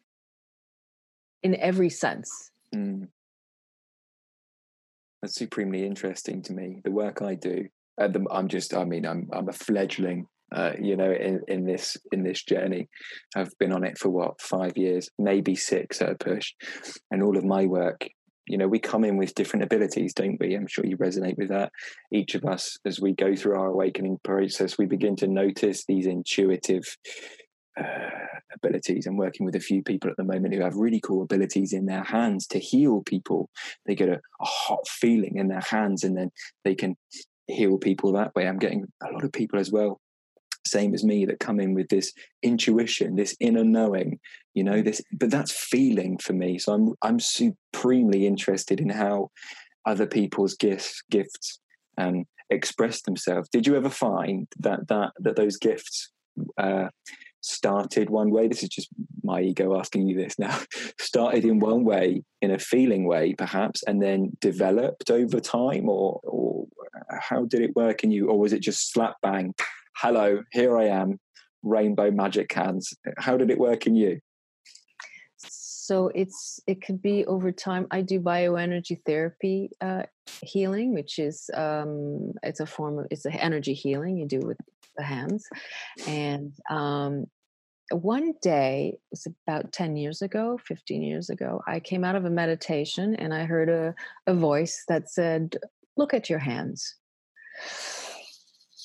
in 1.42 1.54
every 1.56 1.90
sense. 1.90 2.50
Mm. 2.74 3.08
That's 5.20 5.34
supremely 5.34 5.84
interesting 5.84 6.42
to 6.42 6.52
me. 6.52 6.80
The 6.82 6.92
work 6.92 7.20
I 7.20 7.34
do, 7.34 7.66
the, 7.98 8.24
I'm 8.30 8.48
just. 8.48 8.72
I 8.72 8.84
mean, 8.84 9.04
I'm 9.04 9.28
I'm 9.32 9.48
a 9.48 9.52
fledgling. 9.52 10.26
Uh, 10.52 10.72
you 10.80 10.96
know, 10.96 11.12
in, 11.12 11.40
in 11.46 11.64
this 11.64 11.96
in 12.10 12.24
this 12.24 12.42
journey, 12.42 12.88
I've 13.36 13.56
been 13.58 13.72
on 13.72 13.84
it 13.84 13.98
for 13.98 14.08
what 14.08 14.40
five 14.40 14.76
years, 14.76 15.08
maybe 15.18 15.54
six 15.54 16.00
at 16.00 16.10
a 16.10 16.14
push, 16.14 16.54
and 17.10 17.22
all 17.22 17.36
of 17.36 17.44
my 17.44 17.66
work 17.66 18.08
you 18.50 18.58
know 18.58 18.68
we 18.68 18.78
come 18.78 19.04
in 19.04 19.16
with 19.16 19.34
different 19.34 19.64
abilities 19.64 20.12
don't 20.12 20.38
we? 20.40 20.54
I'm 20.54 20.66
sure 20.66 20.84
you 20.84 20.96
resonate 20.96 21.38
with 21.38 21.48
that. 21.48 21.72
Each 22.12 22.34
of 22.34 22.44
us 22.44 22.78
as 22.84 23.00
we 23.00 23.12
go 23.14 23.36
through 23.36 23.58
our 23.58 23.68
awakening 23.68 24.18
process 24.24 24.76
we 24.76 24.86
begin 24.86 25.16
to 25.16 25.26
notice 25.26 25.84
these 25.84 26.06
intuitive 26.06 26.96
uh, 27.78 28.10
abilities 28.52 29.06
i'm 29.06 29.16
working 29.16 29.46
with 29.46 29.54
a 29.54 29.60
few 29.60 29.80
people 29.82 30.10
at 30.10 30.16
the 30.16 30.24
moment 30.24 30.52
who 30.52 30.60
have 30.60 30.74
really 30.74 31.00
cool 31.00 31.22
abilities 31.22 31.72
in 31.72 31.86
their 31.86 32.02
hands 32.02 32.46
to 32.48 32.58
heal 32.58 33.02
people. 33.06 33.48
They 33.86 33.94
get 33.94 34.08
a, 34.08 34.20
a 34.40 34.44
hot 34.44 34.86
feeling 34.88 35.36
in 35.36 35.48
their 35.48 35.62
hands 35.70 36.02
and 36.04 36.16
then 36.16 36.30
they 36.64 36.74
can 36.74 36.96
heal 37.46 37.78
people 37.78 38.12
that 38.12 38.34
way. 38.34 38.46
I'm 38.46 38.58
getting 38.58 38.86
a 39.02 39.12
lot 39.12 39.24
of 39.24 39.32
people 39.32 39.58
as 39.58 39.70
well, 39.70 40.00
same 40.66 40.94
as 40.94 41.04
me, 41.04 41.24
that 41.26 41.40
come 41.40 41.60
in 41.60 41.74
with 41.74 41.88
this 41.88 42.12
intuition, 42.42 43.16
this 43.16 43.36
inner 43.40 43.64
knowing, 43.64 44.18
you 44.54 44.64
know, 44.64 44.82
this, 44.82 45.02
but 45.12 45.30
that's 45.30 45.52
feeling 45.52 46.18
for 46.18 46.32
me. 46.32 46.58
So 46.58 46.72
I'm, 46.72 46.94
I'm 47.02 47.20
supremely 47.20 48.26
interested 48.26 48.80
in 48.80 48.90
how 48.90 49.30
other 49.86 50.06
people's 50.06 50.54
gifts, 50.54 51.02
gifts, 51.10 51.60
um, 51.98 52.24
express 52.50 53.02
themselves. 53.02 53.48
Did 53.48 53.66
you 53.66 53.76
ever 53.76 53.90
find 53.90 54.46
that, 54.58 54.88
that, 54.88 55.12
that 55.20 55.36
those 55.36 55.56
gifts, 55.56 56.10
uh, 56.58 56.88
started 57.42 58.10
one 58.10 58.30
way 58.30 58.48
this 58.48 58.62
is 58.62 58.68
just 58.68 58.88
my 59.22 59.40
ego 59.40 59.78
asking 59.78 60.06
you 60.06 60.16
this 60.16 60.38
now 60.38 60.58
started 60.98 61.44
in 61.44 61.58
one 61.58 61.84
way 61.84 62.22
in 62.42 62.50
a 62.50 62.58
feeling 62.58 63.06
way 63.06 63.34
perhaps 63.34 63.82
and 63.84 64.02
then 64.02 64.30
developed 64.40 65.10
over 65.10 65.40
time 65.40 65.88
or 65.88 66.20
or 66.22 66.66
how 67.20 67.44
did 67.46 67.62
it 67.62 67.74
work 67.74 68.04
in 68.04 68.10
you 68.10 68.28
or 68.28 68.38
was 68.38 68.52
it 68.52 68.60
just 68.60 68.92
slap 68.92 69.16
bang 69.22 69.54
hello 69.96 70.42
here 70.52 70.78
i 70.78 70.84
am 70.84 71.18
rainbow 71.62 72.10
magic 72.10 72.52
hands 72.52 72.94
how 73.18 73.36
did 73.36 73.50
it 73.50 73.58
work 73.58 73.86
in 73.86 73.94
you 73.94 74.18
so 75.36 76.10
it's 76.14 76.60
it 76.66 76.80
could 76.80 77.02
be 77.02 77.24
over 77.26 77.50
time 77.50 77.86
i 77.90 78.00
do 78.00 78.20
bioenergy 78.20 78.98
therapy 79.04 79.70
uh, 79.80 80.02
healing 80.42 80.94
which 80.94 81.18
is 81.18 81.50
um, 81.54 82.32
it's 82.42 82.60
a 82.60 82.66
form 82.66 82.98
of 82.98 83.06
it's 83.10 83.24
an 83.24 83.32
energy 83.32 83.74
healing 83.74 84.16
you 84.16 84.26
do 84.26 84.40
with 84.40 84.58
the 84.96 85.04
hands. 85.04 85.48
And 86.06 86.52
um, 86.68 87.26
one 87.90 88.34
day, 88.40 88.92
it 88.94 89.00
was 89.10 89.26
about 89.46 89.72
10 89.72 89.96
years 89.96 90.22
ago, 90.22 90.58
15 90.64 91.02
years 91.02 91.30
ago, 91.30 91.60
I 91.66 91.80
came 91.80 92.04
out 92.04 92.16
of 92.16 92.24
a 92.24 92.30
meditation 92.30 93.16
and 93.16 93.34
I 93.34 93.44
heard 93.44 93.68
a, 93.68 93.94
a 94.26 94.34
voice 94.34 94.84
that 94.88 95.10
said, 95.10 95.56
Look 95.96 96.14
at 96.14 96.30
your 96.30 96.38
hands. 96.38 96.94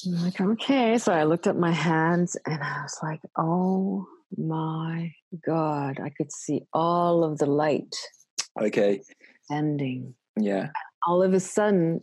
I'm 0.06 0.24
like, 0.24 0.40
okay. 0.40 0.98
So 0.98 1.12
I 1.12 1.24
looked 1.24 1.48
at 1.48 1.58
my 1.58 1.72
hands 1.72 2.38
and 2.46 2.62
I 2.62 2.82
was 2.84 2.98
like, 3.02 3.22
oh 3.38 4.06
my 4.38 5.12
God. 5.46 6.00
I 6.04 6.10
could 6.10 6.32
see 6.32 6.64
all 6.74 7.24
of 7.24 7.38
the 7.38 7.46
light. 7.46 7.96
Okay. 8.62 9.02
Ending. 9.52 10.14
Yeah. 10.40 10.70
All 11.08 11.24
of 11.24 11.34
a 11.34 11.40
sudden, 11.40 12.02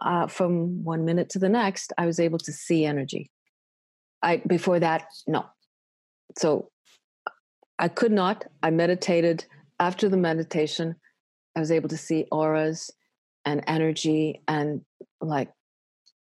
uh, 0.00 0.26
from 0.26 0.84
one 0.84 1.04
minute 1.04 1.28
to 1.30 1.38
the 1.38 1.48
next, 1.48 1.92
I 1.98 2.06
was 2.06 2.18
able 2.18 2.38
to 2.38 2.52
see 2.52 2.84
energy. 2.84 3.30
I 4.22 4.42
before 4.46 4.80
that, 4.80 5.04
no. 5.26 5.44
So 6.38 6.70
I 7.78 7.88
could 7.88 8.12
not. 8.12 8.46
I 8.62 8.70
meditated. 8.70 9.44
After 9.80 10.08
the 10.08 10.16
meditation, 10.16 10.96
I 11.56 11.60
was 11.60 11.72
able 11.72 11.88
to 11.88 11.96
see 11.96 12.26
auras 12.30 12.90
and 13.44 13.64
energy 13.66 14.42
and 14.46 14.82
like 15.20 15.50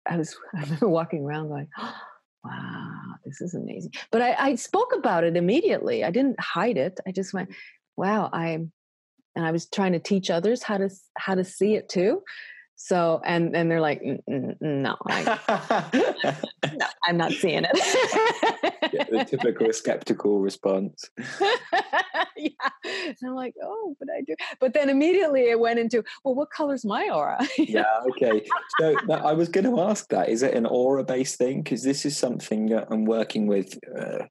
I 0.08 0.16
was 0.16 0.36
I 0.56 0.62
remember 0.62 0.88
walking 0.88 1.24
around 1.24 1.48
going, 1.48 1.68
oh, 1.78 1.94
wow, 2.44 3.14
this 3.24 3.40
is 3.40 3.54
amazing. 3.54 3.92
But 4.10 4.22
I, 4.22 4.34
I 4.38 4.54
spoke 4.54 4.92
about 4.96 5.24
it 5.24 5.36
immediately. 5.36 6.04
I 6.04 6.10
didn't 6.10 6.40
hide 6.40 6.78
it. 6.78 6.98
I 7.06 7.12
just 7.12 7.34
went, 7.34 7.50
wow, 7.96 8.30
I'm 8.32 8.72
and 9.36 9.46
I 9.46 9.52
was 9.52 9.66
trying 9.68 9.92
to 9.92 9.98
teach 9.98 10.30
others 10.30 10.62
how 10.62 10.78
to 10.78 10.90
how 11.16 11.34
to 11.34 11.44
see 11.44 11.74
it 11.74 11.88
too. 11.88 12.22
So 12.76 13.20
and 13.24 13.54
and 13.54 13.70
they're 13.70 13.80
like, 13.80 14.00
mm, 14.00 14.20
mm, 14.28 14.58
mm, 14.58 14.82
no, 14.82 14.96
I, 15.06 16.36
no, 16.74 16.86
I'm 17.04 17.18
not 17.18 17.32
seeing 17.32 17.64
it. 17.64 18.90
yeah, 18.92 19.04
the 19.04 19.26
typical 19.28 19.72
skeptical 19.72 20.40
response. 20.40 21.10
yeah, 22.60 22.70
and 22.84 23.16
I'm 23.24 23.34
like, 23.34 23.54
oh, 23.62 23.96
but 23.98 24.08
I 24.10 24.22
do. 24.22 24.34
But 24.60 24.74
then 24.74 24.88
immediately 24.88 25.50
it 25.50 25.58
went 25.58 25.78
into, 25.78 26.02
well, 26.24 26.34
what 26.34 26.50
color's 26.50 26.84
my 26.84 27.08
aura? 27.08 27.38
yeah, 27.58 27.84
okay. 28.10 28.44
So 28.78 28.94
I 29.10 29.32
was 29.32 29.48
going 29.48 29.66
to 29.66 29.80
ask 29.80 30.08
that: 30.08 30.28
is 30.28 30.42
it 30.42 30.54
an 30.54 30.66
aura-based 30.66 31.36
thing? 31.36 31.62
Because 31.62 31.82
this 31.82 32.04
is 32.04 32.16
something 32.16 32.66
that 32.66 32.88
I'm 32.90 33.04
working 33.04 33.46
with. 33.46 33.78
Uh, 33.98 34.24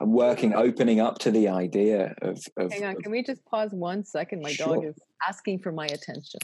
I'm 0.00 0.12
working, 0.12 0.54
opening 0.54 1.00
up 1.00 1.18
to 1.20 1.30
the 1.30 1.48
idea 1.48 2.14
of. 2.22 2.38
of 2.58 2.72
Hang 2.72 2.84
on, 2.84 2.96
of, 2.96 3.02
can 3.02 3.12
we 3.12 3.22
just 3.22 3.44
pause 3.46 3.70
one 3.72 4.04
second? 4.04 4.42
My 4.42 4.52
sure. 4.52 4.74
dog 4.74 4.84
is 4.84 4.96
asking 5.26 5.60
for 5.60 5.72
my 5.72 5.86
attention. 5.86 6.40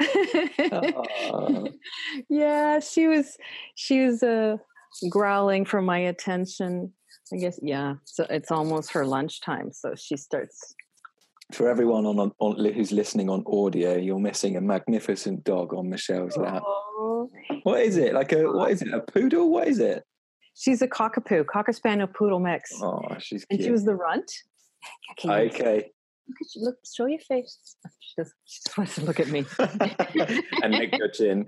uh, 0.00 1.62
yeah, 2.28 2.80
she 2.80 3.06
was, 3.06 3.36
she 3.76 4.00
was 4.04 4.22
uh, 4.22 4.56
growling 5.08 5.64
for 5.64 5.80
my 5.80 5.98
attention. 5.98 6.92
I 7.32 7.36
guess, 7.36 7.58
yeah. 7.62 7.94
So 8.04 8.26
it's 8.30 8.50
almost 8.50 8.92
her 8.92 9.04
lunchtime, 9.04 9.72
so 9.72 9.94
she 9.96 10.16
starts. 10.16 10.74
For 11.52 11.68
everyone 11.68 12.06
on, 12.06 12.32
on 12.38 12.72
who's 12.72 12.92
listening 12.92 13.28
on 13.28 13.44
audio, 13.46 13.96
you're 13.96 14.18
missing 14.18 14.56
a 14.56 14.60
magnificent 14.60 15.44
dog 15.44 15.74
on 15.74 15.88
Michelle's 15.88 16.36
lap. 16.36 16.62
Oh. 16.64 17.30
What 17.62 17.80
is 17.80 17.96
it? 17.96 18.14
Like 18.14 18.32
a 18.32 18.44
what 18.50 18.70
is 18.70 18.82
it? 18.82 18.92
A 18.92 19.00
poodle? 19.00 19.50
What 19.50 19.68
is 19.68 19.78
it? 19.78 20.04
She's 20.54 20.82
a 20.82 20.88
cockapoo, 20.88 21.46
cocker 21.46 21.72
spaniel 21.72 22.08
poodle 22.08 22.40
mix. 22.40 22.72
Oh, 22.82 23.02
she's 23.18 23.44
cute. 23.44 23.46
And 23.50 23.62
she 23.62 23.70
was 23.70 23.84
the 23.84 23.94
runt. 23.94 24.30
Okay. 25.12 25.46
okay. 25.46 25.90
Look 26.28 26.36
at 26.40 26.54
you. 26.54 26.64
Look, 26.64 26.76
show 26.84 27.06
your 27.06 27.20
face. 27.20 27.58
She 28.00 28.14
just, 28.18 28.34
she 28.46 28.60
just 28.64 28.78
wants 28.78 28.94
to 28.96 29.02
look 29.02 29.20
at 29.20 29.28
me 29.28 29.44
and 30.62 30.72
make 30.72 30.96
your 30.96 31.08
chin. 31.08 31.46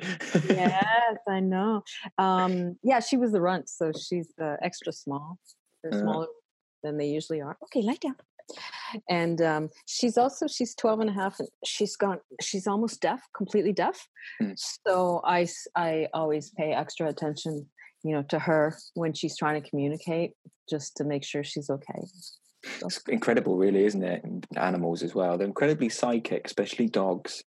yes, 0.49 1.17
I 1.29 1.41
know. 1.41 1.83
Um, 2.19 2.77
yeah, 2.83 3.01
she 3.01 3.17
was 3.17 3.33
the 3.33 3.41
runt, 3.41 3.69
so 3.69 3.91
she's 3.93 4.29
uh, 4.41 4.57
extra 4.63 4.93
small. 4.93 5.39
They're 5.83 5.95
uh. 5.95 6.03
smaller 6.03 6.27
than 6.83 6.97
they 6.97 7.09
usually 7.09 7.41
are. 7.41 7.57
Okay, 7.65 7.83
lie 7.83 7.99
down. 8.01 8.17
And 9.11 9.43
um, 9.43 9.69
she's 9.85 10.17
also 10.17 10.47
she's 10.47 10.75
12 10.75 11.01
and 11.01 11.11
a 11.11 11.13
half 11.13 11.39
and 11.39 11.49
she's 11.65 11.97
gone 11.97 12.21
she's 12.41 12.67
almost 12.67 13.03
deaf, 13.03 13.21
completely 13.37 13.73
deaf. 13.73 14.09
Mm. 14.43 14.59
So 14.87 15.21
I 15.25 15.47
I 15.77 16.09
always 16.15 16.51
pay 16.51 16.73
extra 16.73 17.09
attention 17.09 17.67
you 18.05 18.13
know 18.13 18.23
to 18.25 18.39
her 18.39 18.77
when 18.95 19.13
she's 19.13 19.37
trying 19.37 19.61
to 19.61 19.69
communicate 19.69 20.33
just 20.69 20.97
to 20.97 21.05
make 21.05 21.25
sure 21.25 21.43
she's 21.43 21.71
okay 21.71 22.03
it's 22.81 23.01
incredible 23.09 23.57
really 23.57 23.85
isn't 23.85 24.03
it 24.03 24.25
animals 24.57 25.03
as 25.03 25.15
well 25.15 25.37
they're 25.37 25.47
incredibly 25.47 25.89
psychic 25.89 26.47
especially 26.47 26.87
dogs 26.87 27.43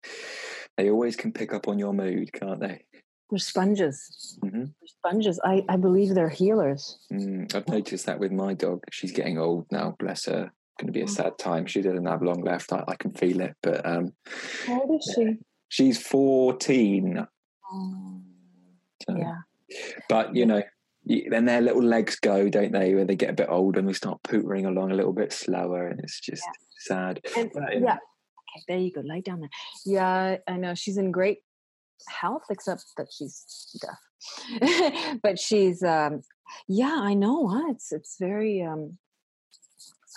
they 0.78 0.90
always 0.90 1.16
can 1.16 1.32
pick 1.32 1.54
up 1.54 1.68
on 1.68 1.80
your 1.80 1.94
mood 1.94 2.32
can't 2.34 2.60
they 2.60 2.84
they're 3.30 3.40
sponges 3.40 4.38
mm-hmm. 4.44 4.60
they're 4.60 4.72
sponges 4.86 5.40
I, 5.44 5.64
I 5.70 5.78
believe 5.78 6.14
they're 6.14 6.30
healers 6.30 7.00
mm, 7.12 7.54
i've 7.56 7.68
noticed 7.68 8.06
that 8.06 8.20
with 8.20 8.32
my 8.32 8.54
dog 8.54 8.84
she's 8.92 9.12
getting 9.12 9.38
old 9.38 9.66
now 9.72 9.96
bless 10.00 10.26
her 10.26 10.52
going 10.80 10.88
to 10.88 10.92
be 10.92 11.02
a 11.02 11.08
sad 11.08 11.38
time 11.40 11.66
she 11.66 11.82
doesn't 11.82 12.06
have 12.06 12.22
long 12.22 12.42
left 12.42 12.72
i, 12.72 12.84
I 12.88 12.96
can 12.96 13.12
feel 13.12 13.42
it 13.42 13.56
but 13.64 13.86
um 13.86 14.14
how 14.66 14.82
old 14.82 15.00
is 15.00 15.14
she 15.16 15.38
she's 15.70 16.02
14 16.02 17.26
oh, 17.74 18.22
so. 19.08 19.18
yeah 19.18 19.38
but 20.10 20.36
you 20.36 20.46
know, 20.46 20.64
then 21.06 21.46
their 21.46 21.62
little 21.62 21.84
legs 21.84 22.18
go, 22.20 22.50
don't 22.50 22.72
they? 22.72 22.96
When 22.96 23.08
they 23.08 23.16
get 23.16 23.30
a 23.30 23.34
bit 23.34 23.50
older 23.50 23.80
and 23.80 23.88
we 23.88 23.94
start 23.94 24.22
pootering 24.24 24.68
along 24.68 24.92
a 24.92 24.96
little 24.96 25.14
bit 25.14 25.34
slower, 25.34 25.88
and 25.88 26.00
it's 26.00 26.20
just 26.20 26.44
yeah. 26.46 26.52
sad. 26.80 27.22
And, 27.36 27.52
but, 27.54 27.74
yeah. 27.74 27.94
Okay, 27.94 28.64
there 28.68 28.78
you 28.78 28.92
go. 28.92 29.02
Lay 29.04 29.22
down 29.22 29.42
there. 29.42 29.50
Yeah, 29.86 30.38
I 30.48 30.58
know 30.58 30.74
she's 30.76 30.98
in 30.98 31.12
great 31.12 31.40
health, 32.08 32.44
except 32.50 32.86
that 32.98 33.08
she's 33.12 33.78
deaf. 33.82 35.20
but 35.24 35.40
she's, 35.40 35.84
um, 35.84 36.22
yeah, 36.68 37.00
I 37.02 37.14
know. 37.14 37.48
Huh? 37.48 37.66
It's 37.70 37.92
it's 37.92 38.18
very 38.20 38.62
um, 38.62 38.98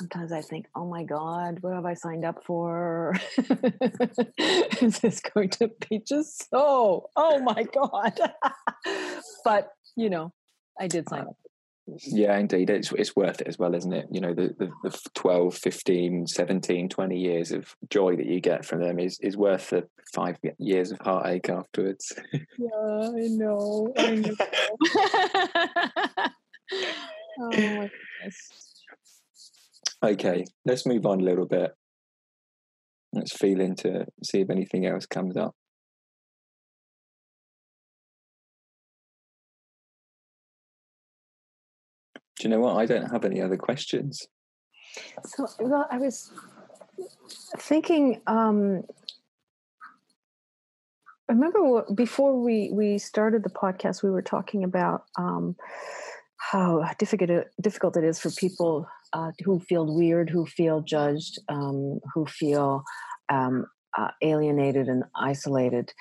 sometimes 0.01 0.33
I 0.33 0.41
think, 0.41 0.67
oh 0.75 0.87
my 0.87 1.03
God, 1.03 1.59
what 1.61 1.75
have 1.75 1.85
I 1.85 1.93
signed 1.93 2.25
up 2.25 2.43
for? 2.45 3.15
Is 4.81 4.99
this 5.01 5.21
going 5.21 5.51
to 5.51 5.71
be 5.89 6.01
just 6.07 6.49
so, 6.49 7.11
oh 7.17 7.41
my 7.41 7.65
God. 7.65 8.19
but, 9.45 9.69
you 9.97 10.09
know, 10.09 10.33
I 10.81 10.87
did 10.87 11.07
sign 11.07 11.27
up. 11.27 11.37
Yeah, 12.07 12.37
indeed. 12.39 12.71
It's, 12.71 12.93
it's 12.93 13.17
worth 13.17 13.41
it 13.41 13.49
as 13.49 13.59
well, 13.59 13.75
isn't 13.75 13.93
it? 13.93 14.07
You 14.11 14.21
know, 14.21 14.35
the, 14.35 14.55
the, 14.59 14.71
the 14.83 14.99
12, 15.15 15.55
15, 15.55 16.27
17, 16.27 16.89
20 16.89 17.19
years 17.19 17.53
of 17.53 17.75
joy 17.89 18.17
that 18.17 18.27
you 18.27 18.41
get 18.41 18.65
from 18.65 18.81
them 18.81 18.99
is, 18.99 19.19
is 19.21 19.37
worth 19.37 19.71
the 19.71 19.89
five 20.15 20.39
years 20.59 20.93
of 20.93 20.99
heartache 21.01 21.49
afterwards. 21.49 22.13
yeah, 22.33 22.69
I 22.79 23.29
know. 23.29 23.93
I 23.97 24.15
know. 24.15 24.35
oh 27.41 27.51
my 27.51 27.91
goodness. 28.21 28.51
Okay, 30.03 30.45
let's 30.65 30.87
move 30.87 31.05
on 31.05 31.21
a 31.21 31.25
little 31.25 31.47
bit. 31.47 31.73
Let's 33.13 33.37
feel 33.37 33.61
into 33.61 34.07
see 34.25 34.41
if 34.41 34.51
anything 34.51 34.87
else 34.87 35.05
comes 35.05 35.37
up. 35.37 35.55
Do 42.41 42.49
you 42.49 42.55
know 42.55 42.61
what? 42.61 42.77
I 42.77 42.87
don't 42.87 43.11
have 43.11 43.27
any 43.27 43.43
other 43.43 43.59
questions. 43.59 44.27
So, 45.27 45.47
well, 45.61 45.87
I 45.91 45.99
was 45.99 46.33
thinking. 47.59 48.23
Um, 48.27 48.85
I 51.29 51.35
remember 51.35 51.85
before 51.95 52.43
we 52.43 52.71
we 52.73 52.97
started 52.97 53.45
the 53.45 53.51
podcast, 53.51 54.03
we 54.03 54.11
were 54.11 54.23
talking 54.23 54.65
about 54.65 55.05
um, 55.19 55.55
how 56.39 56.83
difficult 56.99 57.45
difficult 57.61 57.99
it 57.99 58.05
is 58.05 58.19
for 58.19 58.31
people 58.31 58.89
uh, 59.13 59.33
who 59.45 59.61
feel 59.61 59.95
weird, 59.95 60.31
who 60.31 60.47
feel 60.47 60.81
judged, 60.81 61.39
um, 61.51 62.01
who 62.15 62.25
feel 62.25 62.85
um, 63.29 63.67
uh, 63.99 64.13
alienated 64.23 64.89
and 64.89 65.05
isolated. 65.15 65.93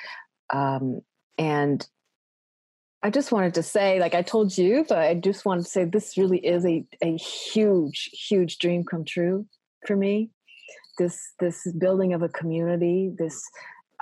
Um, 0.53 1.01
and 1.37 1.85
I 3.01 3.09
just 3.09 3.31
wanted 3.31 3.53
to 3.53 3.63
say, 3.63 3.99
like 3.99 4.13
I 4.13 4.21
told 4.21 4.57
you, 4.57 4.85
but 4.87 4.97
I 4.97 5.13
just 5.13 5.45
wanted 5.45 5.63
to 5.63 5.69
say 5.69 5.85
this 5.85 6.17
really 6.17 6.39
is 6.39 6.65
a, 6.65 6.85
a 7.01 7.15
huge, 7.15 8.09
huge 8.11 8.57
dream 8.57 8.83
come 8.83 9.05
true 9.05 9.45
for 9.87 9.95
me. 9.95 10.31
This 10.97 11.33
this 11.39 11.65
building 11.77 12.13
of 12.13 12.21
a 12.21 12.29
community, 12.29 13.11
this 13.17 13.41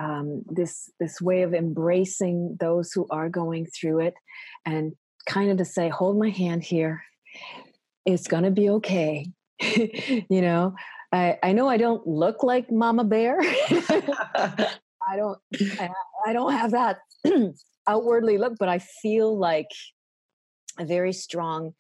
um, 0.02 0.44
this 0.48 0.90
this 1.00 1.22
way 1.22 1.44
of 1.44 1.54
embracing 1.54 2.58
those 2.60 2.92
who 2.92 3.06
are 3.12 3.30
going 3.30 3.68
through 3.68 4.00
it, 4.00 4.16
and 4.66 4.94
kind 5.28 5.52
of 5.52 5.58
to 5.58 5.66
say, 5.66 5.90
hold 5.90 6.18
my 6.18 6.30
hand 6.30 6.64
here. 6.64 7.04
It's 8.06 8.28
gonna 8.28 8.52
be 8.52 8.70
okay. 8.70 9.32
you 9.60 10.42
know, 10.42 10.74
I, 11.12 11.38
I 11.44 11.52
know 11.54 11.70
I 11.70 11.78
don't 11.78 12.06
look 12.08 12.42
like 12.42 12.72
Mama 12.72 13.04
Bear. 13.04 13.38
I 13.42 15.16
don't 15.16 15.38
I, 15.80 15.90
I 16.26 16.34
don't 16.34 16.52
have 16.52 16.72
that 16.72 16.98
outwardly 17.88 18.38
look, 18.38 18.54
but 18.60 18.70
I 18.70 18.80
feel 18.80 19.38
like 19.38 19.70
a 20.80 20.86
very 20.86 21.14
strong. 21.14 21.74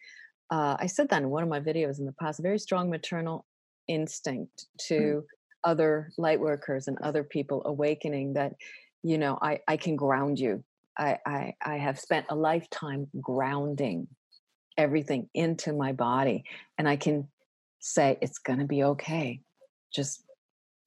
Uh, 0.49 0.77
I 0.79 0.87
said 0.87 1.09
that 1.09 1.21
in 1.21 1.29
one 1.29 1.43
of 1.43 1.49
my 1.49 1.59
videos 1.59 1.99
in 1.99 2.05
the 2.05 2.13
past. 2.13 2.39
A 2.39 2.43
very 2.43 2.59
strong 2.59 2.89
maternal 2.89 3.45
instinct 3.87 4.65
to 4.87 4.95
mm. 4.95 5.23
other 5.63 6.11
light 6.17 6.39
workers 6.39 6.87
and 6.87 6.97
other 7.01 7.23
people 7.23 7.61
awakening 7.65 8.33
that 8.33 8.53
you 9.03 9.17
know 9.17 9.37
I 9.41 9.59
I 9.67 9.77
can 9.77 9.95
ground 9.95 10.39
you. 10.39 10.63
I 10.97 11.17
I, 11.25 11.53
I 11.61 11.77
have 11.77 11.99
spent 11.99 12.25
a 12.29 12.35
lifetime 12.35 13.07
grounding 13.21 14.07
everything 14.77 15.27
into 15.33 15.73
my 15.73 15.91
body, 15.91 16.43
and 16.77 16.87
I 16.87 16.95
can 16.95 17.27
say 17.79 18.17
it's 18.21 18.37
going 18.37 18.59
to 18.59 18.65
be 18.65 18.83
okay. 18.83 19.41
Just 19.93 20.23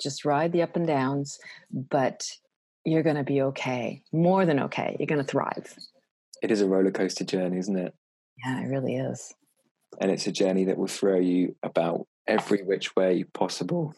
just 0.00 0.24
ride 0.24 0.52
the 0.52 0.62
up 0.62 0.76
and 0.76 0.86
downs, 0.86 1.38
but 1.70 2.26
you're 2.84 3.02
going 3.02 3.16
to 3.16 3.24
be 3.24 3.42
okay. 3.42 4.02
More 4.12 4.46
than 4.46 4.60
okay. 4.60 4.96
You're 4.98 5.06
going 5.06 5.24
to 5.24 5.30
thrive. 5.30 5.74
It 6.42 6.50
is 6.50 6.60
a 6.60 6.66
roller 6.66 6.90
coaster 6.90 7.24
journey, 7.24 7.58
isn't 7.58 7.76
it? 7.76 7.94
Yeah, 8.44 8.62
it 8.62 8.68
really 8.68 8.96
is. 8.96 9.34
And 10.00 10.10
it's 10.10 10.26
a 10.26 10.32
journey 10.32 10.64
that 10.64 10.78
will 10.78 10.86
throw 10.86 11.18
you 11.18 11.56
about 11.62 12.06
every 12.26 12.62
which 12.62 12.94
way 12.96 13.24
possible. 13.34 13.94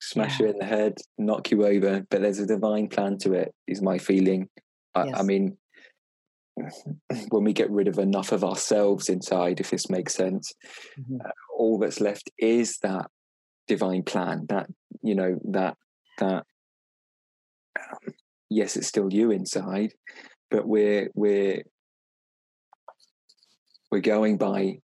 Smash 0.00 0.40
yeah. 0.40 0.46
you 0.46 0.52
in 0.52 0.58
the 0.58 0.66
head, 0.66 0.98
knock 1.16 1.50
you 1.50 1.66
over, 1.66 2.04
but 2.10 2.20
there's 2.20 2.38
a 2.38 2.46
divine 2.46 2.88
plan 2.88 3.16
to 3.18 3.32
it, 3.32 3.54
is 3.66 3.80
my 3.80 3.98
feeling. 3.98 4.48
I, 4.94 5.06
yes. 5.06 5.14
I 5.18 5.22
mean, 5.22 5.56
when 7.30 7.44
we 7.44 7.52
get 7.52 7.70
rid 7.70 7.88
of 7.88 7.98
enough 7.98 8.32
of 8.32 8.44
ourselves 8.44 9.08
inside, 9.08 9.60
if 9.60 9.70
this 9.70 9.88
makes 9.88 10.14
sense, 10.14 10.52
mm-hmm. 10.98 11.20
uh, 11.24 11.30
all 11.56 11.78
that's 11.78 12.00
left 12.00 12.30
is 12.38 12.78
that 12.82 13.06
divine 13.66 14.02
plan. 14.02 14.46
That 14.48 14.68
you 15.02 15.14
know 15.14 15.38
that 15.44 15.76
that 16.18 16.44
um, 17.78 18.14
yes, 18.48 18.76
it's 18.76 18.86
still 18.86 19.12
you 19.12 19.30
inside, 19.30 19.92
but 20.50 20.66
we're 20.66 21.10
we're 21.14 21.62
we're 23.90 24.00
going 24.00 24.36
by 24.36 24.78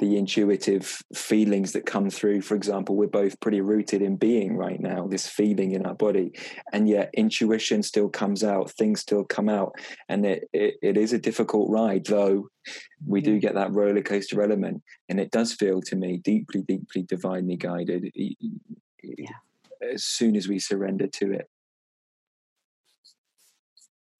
the 0.00 0.16
intuitive 0.16 1.00
feelings 1.14 1.72
that 1.72 1.86
come 1.86 2.10
through. 2.10 2.42
For 2.42 2.56
example, 2.56 2.96
we're 2.96 3.06
both 3.06 3.38
pretty 3.40 3.60
rooted 3.60 4.02
in 4.02 4.16
being 4.16 4.56
right 4.56 4.80
now, 4.80 5.06
this 5.06 5.28
feeling 5.28 5.72
in 5.72 5.86
our 5.86 5.94
body, 5.94 6.32
and 6.72 6.88
yet 6.88 7.10
intuition 7.14 7.82
still 7.82 8.08
comes 8.08 8.42
out, 8.42 8.72
things 8.72 9.00
still 9.00 9.24
come 9.24 9.48
out, 9.48 9.72
and 10.08 10.26
it 10.26 10.48
it, 10.52 10.74
it 10.82 10.96
is 10.96 11.12
a 11.12 11.18
difficult 11.18 11.70
ride, 11.70 12.06
though. 12.06 12.48
We 13.06 13.20
do 13.20 13.36
mm. 13.36 13.40
get 13.40 13.54
that 13.54 13.72
roller 13.72 14.02
coaster 14.02 14.42
element, 14.42 14.82
and 15.08 15.20
it 15.20 15.30
does 15.30 15.52
feel 15.52 15.80
to 15.82 15.96
me 15.96 16.18
deeply, 16.18 16.62
deeply 16.62 17.02
divinely 17.02 17.56
guided. 17.56 18.10
Yeah. 18.14 19.28
As 19.92 20.04
soon 20.04 20.34
as 20.34 20.48
we 20.48 20.58
surrender 20.58 21.06
to 21.06 21.32
it, 21.32 21.48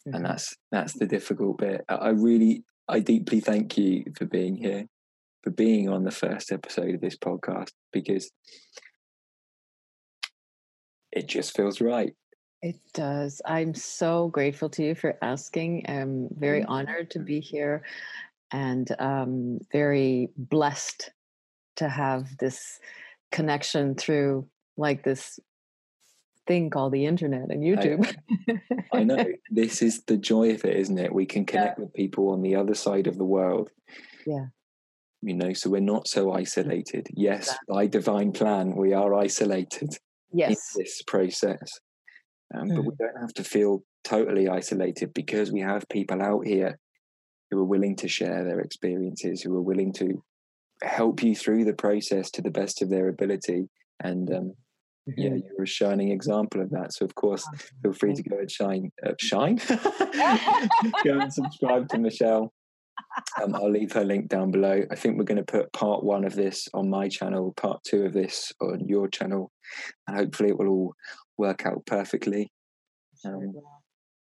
mm-hmm. 0.06 0.16
and 0.16 0.24
that's 0.24 0.54
that's 0.70 0.94
the 0.94 1.06
difficult 1.06 1.58
bit. 1.58 1.84
I 1.88 2.10
really, 2.10 2.64
I 2.88 3.00
deeply 3.00 3.40
thank 3.40 3.76
you 3.78 4.04
for 4.16 4.26
being 4.26 4.56
here, 4.56 4.86
for 5.42 5.50
being 5.50 5.88
on 5.88 6.04
the 6.04 6.10
first 6.10 6.52
episode 6.52 6.94
of 6.94 7.00
this 7.00 7.16
podcast 7.16 7.70
because 7.92 8.30
it 11.12 11.28
just 11.28 11.56
feels 11.56 11.80
right. 11.80 12.14
It 12.62 12.76
does. 12.94 13.42
I'm 13.44 13.74
so 13.74 14.28
grateful 14.28 14.70
to 14.70 14.82
you 14.82 14.94
for 14.94 15.18
asking. 15.20 15.84
I'm 15.86 16.28
very 16.32 16.64
honored 16.64 17.10
to 17.10 17.18
be 17.18 17.38
here 17.38 17.82
and 18.52 18.88
um, 18.98 19.58
very 19.70 20.30
blessed 20.36 21.10
to 21.76 21.88
have 21.88 22.36
this 22.38 22.78
connection 23.32 23.94
through 23.96 24.46
like 24.76 25.02
this 25.02 25.38
thing 26.46 26.70
called 26.70 26.92
the 26.92 27.06
internet 27.06 27.50
and 27.50 27.62
YouTube. 27.62 28.14
I, 28.92 28.98
I 28.98 29.04
know. 29.04 29.24
This 29.50 29.82
is 29.82 30.02
the 30.04 30.16
joy 30.16 30.54
of 30.54 30.64
it, 30.64 30.76
isn't 30.76 30.98
it? 30.98 31.14
We 31.14 31.26
can 31.26 31.44
connect 31.44 31.78
yeah. 31.78 31.84
with 31.84 31.94
people 31.94 32.30
on 32.30 32.42
the 32.42 32.56
other 32.56 32.74
side 32.74 33.06
of 33.06 33.18
the 33.18 33.24
world. 33.24 33.70
Yeah. 34.26 34.46
You 35.22 35.34
know, 35.34 35.52
so 35.52 35.70
we're 35.70 35.80
not 35.80 36.06
so 36.06 36.32
isolated. 36.32 37.08
Yes, 37.12 37.44
exactly. 37.44 37.74
by 37.74 37.86
divine 37.86 38.32
plan, 38.32 38.76
we 38.76 38.92
are 38.92 39.14
isolated 39.14 39.96
yes. 40.32 40.74
in 40.76 40.82
this 40.82 41.02
process. 41.02 41.80
Um, 42.54 42.68
mm. 42.68 42.76
But 42.76 42.84
we 42.84 42.90
mm. 42.90 42.98
don't 42.98 43.20
have 43.20 43.34
to 43.34 43.44
feel 43.44 43.82
totally 44.04 44.48
isolated 44.48 45.14
because 45.14 45.50
we 45.50 45.60
have 45.60 45.88
people 45.88 46.20
out 46.20 46.46
here 46.46 46.78
who 47.50 47.58
are 47.58 47.64
willing 47.64 47.96
to 47.96 48.08
share 48.08 48.44
their 48.44 48.60
experiences, 48.60 49.40
who 49.40 49.56
are 49.56 49.62
willing 49.62 49.92
to 49.94 50.22
help 50.82 51.22
you 51.22 51.34
through 51.34 51.64
the 51.64 51.72
process 51.72 52.30
to 52.32 52.42
the 52.42 52.50
best 52.50 52.82
of 52.82 52.90
their 52.90 53.08
ability. 53.08 53.68
And 54.00 54.30
um, 54.34 54.52
Mm-hmm. 55.08 55.20
Yeah, 55.20 55.34
you're 55.34 55.64
a 55.64 55.66
shining 55.66 56.10
example 56.10 56.62
of 56.62 56.70
that. 56.70 56.94
So, 56.94 57.04
of 57.04 57.14
course, 57.14 57.46
feel 57.82 57.92
free 57.92 58.14
to 58.14 58.22
go 58.22 58.38
and 58.38 58.50
shine. 58.50 58.90
Uh, 59.04 59.12
shine? 59.18 59.56
go 61.04 61.18
and 61.20 61.32
subscribe 61.32 61.88
to 61.90 61.98
Michelle. 61.98 62.52
Um, 63.42 63.54
I'll 63.54 63.70
leave 63.70 63.92
her 63.92 64.04
link 64.04 64.28
down 64.28 64.50
below. 64.50 64.82
I 64.90 64.94
think 64.94 65.18
we're 65.18 65.24
going 65.24 65.44
to 65.44 65.44
put 65.44 65.72
part 65.72 66.04
one 66.04 66.24
of 66.24 66.34
this 66.34 66.68
on 66.72 66.88
my 66.88 67.08
channel, 67.08 67.52
part 67.56 67.82
two 67.84 68.06
of 68.06 68.12
this 68.12 68.52
on 68.60 68.88
your 68.88 69.08
channel, 69.08 69.50
and 70.06 70.16
hopefully 70.16 70.50
it 70.50 70.58
will 70.58 70.68
all 70.68 70.94
work 71.36 71.66
out 71.66 71.84
perfectly. 71.86 72.50
Um, 73.24 73.54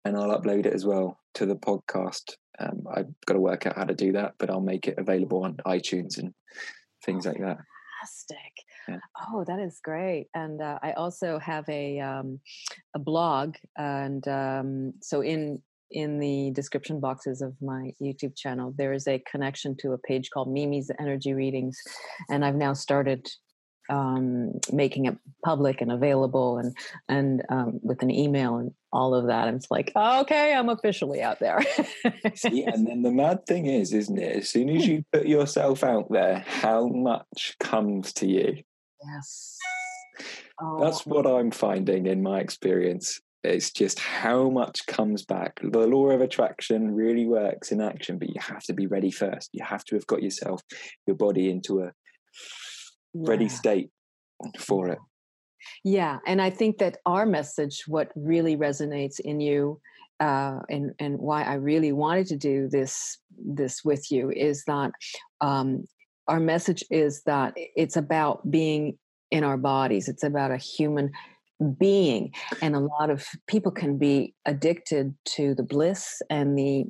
and 0.04 0.16
I'll 0.16 0.40
upload 0.40 0.66
it 0.66 0.74
as 0.74 0.84
well 0.84 1.18
to 1.34 1.46
the 1.46 1.56
podcast. 1.56 2.34
Um, 2.58 2.84
I've 2.94 3.12
got 3.26 3.34
to 3.34 3.40
work 3.40 3.66
out 3.66 3.76
how 3.76 3.84
to 3.84 3.94
do 3.94 4.12
that, 4.12 4.34
but 4.38 4.50
I'll 4.50 4.60
make 4.60 4.88
it 4.88 4.98
available 4.98 5.44
on 5.44 5.56
iTunes 5.66 6.18
and 6.18 6.34
things 7.04 7.26
like 7.26 7.38
that. 7.38 7.58
Fantastic. 8.00 8.52
Yeah. 8.88 8.98
Oh, 9.28 9.44
that 9.46 9.60
is 9.60 9.80
great. 9.82 10.28
And 10.34 10.60
uh, 10.60 10.78
I 10.82 10.92
also 10.92 11.38
have 11.38 11.68
a 11.68 12.00
um, 12.00 12.40
a 12.94 12.98
blog, 12.98 13.56
and 13.76 14.26
um, 14.28 14.94
so 15.00 15.20
in 15.20 15.62
in 15.90 16.18
the 16.18 16.50
description 16.52 17.00
boxes 17.00 17.42
of 17.42 17.54
my 17.60 17.92
YouTube 18.00 18.36
channel, 18.36 18.74
there 18.76 18.92
is 18.92 19.06
a 19.06 19.22
connection 19.30 19.76
to 19.78 19.92
a 19.92 19.98
page 19.98 20.30
called 20.30 20.48
Mimi's 20.52 20.90
Energy 20.98 21.34
Readings, 21.34 21.78
and 22.30 22.44
I've 22.44 22.54
now 22.56 22.72
started 22.72 23.28
um, 23.90 24.52
making 24.72 25.06
it 25.06 25.16
public 25.44 25.80
and 25.80 25.92
available, 25.92 26.58
and 26.58 26.76
and 27.08 27.42
um, 27.50 27.80
with 27.82 28.02
an 28.02 28.10
email 28.10 28.56
and 28.56 28.72
all 28.92 29.14
of 29.14 29.26
that. 29.26 29.48
And 29.48 29.56
it's 29.56 29.70
like, 29.70 29.92
okay, 29.96 30.54
I'm 30.54 30.68
officially 30.68 31.22
out 31.22 31.40
there. 31.40 31.60
See, 32.34 32.64
and 32.66 32.86
then 32.86 33.02
the 33.02 33.10
mad 33.10 33.46
thing 33.46 33.66
is, 33.66 33.92
isn't 33.92 34.18
it? 34.18 34.36
As 34.36 34.48
soon 34.48 34.68
as 34.70 34.86
you 34.86 35.04
put 35.12 35.26
yourself 35.26 35.82
out 35.82 36.10
there, 36.10 36.44
how 36.46 36.88
much 36.88 37.56
comes 37.58 38.12
to 38.14 38.26
you? 38.26 38.62
Yes. 39.04 39.58
Oh. 40.60 40.78
That's 40.80 41.06
what 41.06 41.26
I'm 41.26 41.50
finding 41.50 42.06
in 42.06 42.22
my 42.22 42.40
experience. 42.40 43.20
It's 43.44 43.72
just 43.72 43.98
how 43.98 44.50
much 44.50 44.86
comes 44.86 45.24
back. 45.24 45.60
The 45.62 45.86
law 45.86 46.10
of 46.10 46.20
attraction 46.20 46.94
really 46.94 47.26
works 47.26 47.72
in 47.72 47.80
action, 47.80 48.18
but 48.18 48.28
you 48.28 48.40
have 48.40 48.62
to 48.64 48.72
be 48.72 48.86
ready 48.86 49.10
first. 49.10 49.50
You 49.52 49.64
have 49.64 49.84
to 49.86 49.96
have 49.96 50.06
got 50.06 50.22
yourself, 50.22 50.62
your 51.06 51.16
body 51.16 51.50
into 51.50 51.80
a 51.80 51.92
yeah. 53.14 53.30
ready 53.30 53.48
state 53.48 53.90
for 54.58 54.88
it. 54.88 54.98
Yeah, 55.84 56.18
and 56.26 56.40
I 56.40 56.50
think 56.50 56.78
that 56.78 56.98
our 57.06 57.26
message, 57.26 57.84
what 57.86 58.10
really 58.14 58.56
resonates 58.56 59.18
in 59.18 59.40
you, 59.40 59.80
uh, 60.20 60.60
and 60.68 60.92
and 61.00 61.18
why 61.18 61.42
I 61.42 61.54
really 61.54 61.92
wanted 61.92 62.26
to 62.28 62.36
do 62.36 62.68
this 62.68 63.18
this 63.36 63.84
with 63.84 64.10
you 64.10 64.30
is 64.30 64.62
that 64.66 64.92
um, 65.40 65.84
our 66.28 66.40
message 66.40 66.84
is 66.90 67.22
that 67.24 67.54
it's 67.56 67.96
about 67.96 68.50
being 68.50 68.98
in 69.30 69.44
our 69.44 69.56
bodies. 69.56 70.08
It's 70.08 70.22
about 70.22 70.50
a 70.50 70.56
human 70.56 71.10
being, 71.78 72.32
and 72.60 72.74
a 72.74 72.80
lot 72.80 73.10
of 73.10 73.26
people 73.46 73.72
can 73.72 73.98
be 73.98 74.34
addicted 74.46 75.14
to 75.36 75.54
the 75.54 75.62
bliss 75.62 76.20
and 76.30 76.58
the 76.58 76.84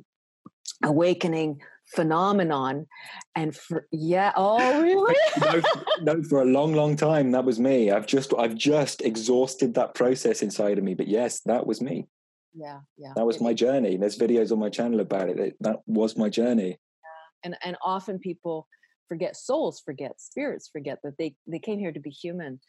awakening 0.83 1.59
phenomenon 1.87 2.87
and 3.35 3.55
for 3.55 3.87
yeah 3.91 4.31
oh 4.35 4.81
really 4.81 5.15
no, 5.41 5.61
no 6.15 6.23
for 6.23 6.41
a 6.41 6.45
long 6.45 6.73
long 6.73 6.95
time 6.95 7.31
that 7.31 7.43
was 7.43 7.59
me 7.59 7.91
i've 7.91 8.07
just 8.07 8.33
i've 8.39 8.55
just 8.55 9.01
exhausted 9.01 9.73
that 9.73 9.93
process 9.93 10.41
inside 10.41 10.77
of 10.77 10.83
me 10.83 10.93
but 10.93 11.07
yes 11.07 11.41
that 11.41 11.67
was 11.67 11.81
me 11.81 12.07
yeah 12.55 12.79
yeah 12.97 13.11
that 13.15 13.25
was 13.25 13.41
my 13.41 13.53
journey 13.53 13.97
there's 13.97 14.17
videos 14.17 14.51
on 14.51 14.59
my 14.59 14.69
channel 14.69 15.01
about 15.01 15.29
it 15.29 15.55
that 15.59 15.81
was 15.85 16.17
my 16.17 16.29
journey 16.29 16.69
yeah. 16.69 17.43
and 17.43 17.55
and 17.63 17.75
often 17.83 18.17
people 18.17 18.65
forget 19.07 19.35
souls 19.35 19.81
forget 19.83 20.19
spirits 20.19 20.69
forget 20.71 20.99
that 21.03 21.17
they 21.17 21.35
they 21.47 21.59
came 21.59 21.79
here 21.79 21.91
to 21.91 21.99
be 21.99 22.09
human. 22.09 22.59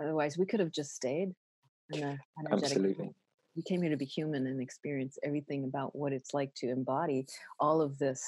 Otherwise 0.00 0.36
we 0.38 0.46
could 0.46 0.60
have 0.60 0.72
just 0.72 0.94
stayed 0.94 1.32
in 1.92 2.00
the 2.00 2.18
absolutely. 2.50 3.10
we 3.56 3.62
came 3.62 3.82
here 3.82 3.90
to 3.90 3.96
be 3.96 4.04
human 4.04 4.46
and 4.46 4.60
experience 4.60 5.18
everything 5.22 5.64
about 5.64 5.94
what 5.94 6.12
it's 6.12 6.34
like 6.34 6.52
to 6.56 6.70
embody 6.70 7.26
all 7.60 7.80
of 7.80 7.98
this 7.98 8.22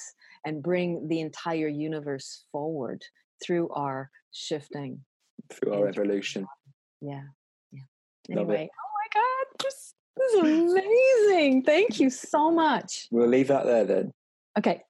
and 0.45 0.63
bring 0.63 1.07
the 1.07 1.19
entire 1.19 1.67
universe 1.67 2.45
forward 2.51 3.03
through 3.43 3.69
our 3.69 4.09
shifting 4.31 4.99
through 5.51 5.73
our 5.73 5.87
evolution. 5.87 6.45
Yeah 7.01 7.23
yeah. 7.71 7.81
Anyway 8.29 8.69
oh 8.71 8.89
my 8.99 9.21
god 9.21 9.63
this, 9.63 9.93
this 10.15 10.33
is 10.33 10.73
amazing. 10.73 11.63
Thank 11.63 11.99
you 11.99 12.09
so 12.09 12.51
much. 12.51 13.07
We'll 13.11 13.27
leave 13.27 13.49
that 13.49 13.65
there 13.65 13.85
then. 13.85 14.13
Okay 14.57 14.83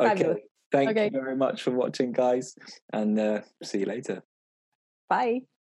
okay. 0.00 0.08
Fabulous. 0.08 0.38
Thank 0.72 0.90
okay. 0.90 1.10
you 1.12 1.20
very 1.20 1.36
much 1.36 1.62
for 1.62 1.70
watching 1.70 2.12
guys 2.12 2.56
and 2.92 3.18
uh, 3.18 3.40
see 3.62 3.80
you 3.80 3.86
later 3.86 4.22
bye 5.08 5.40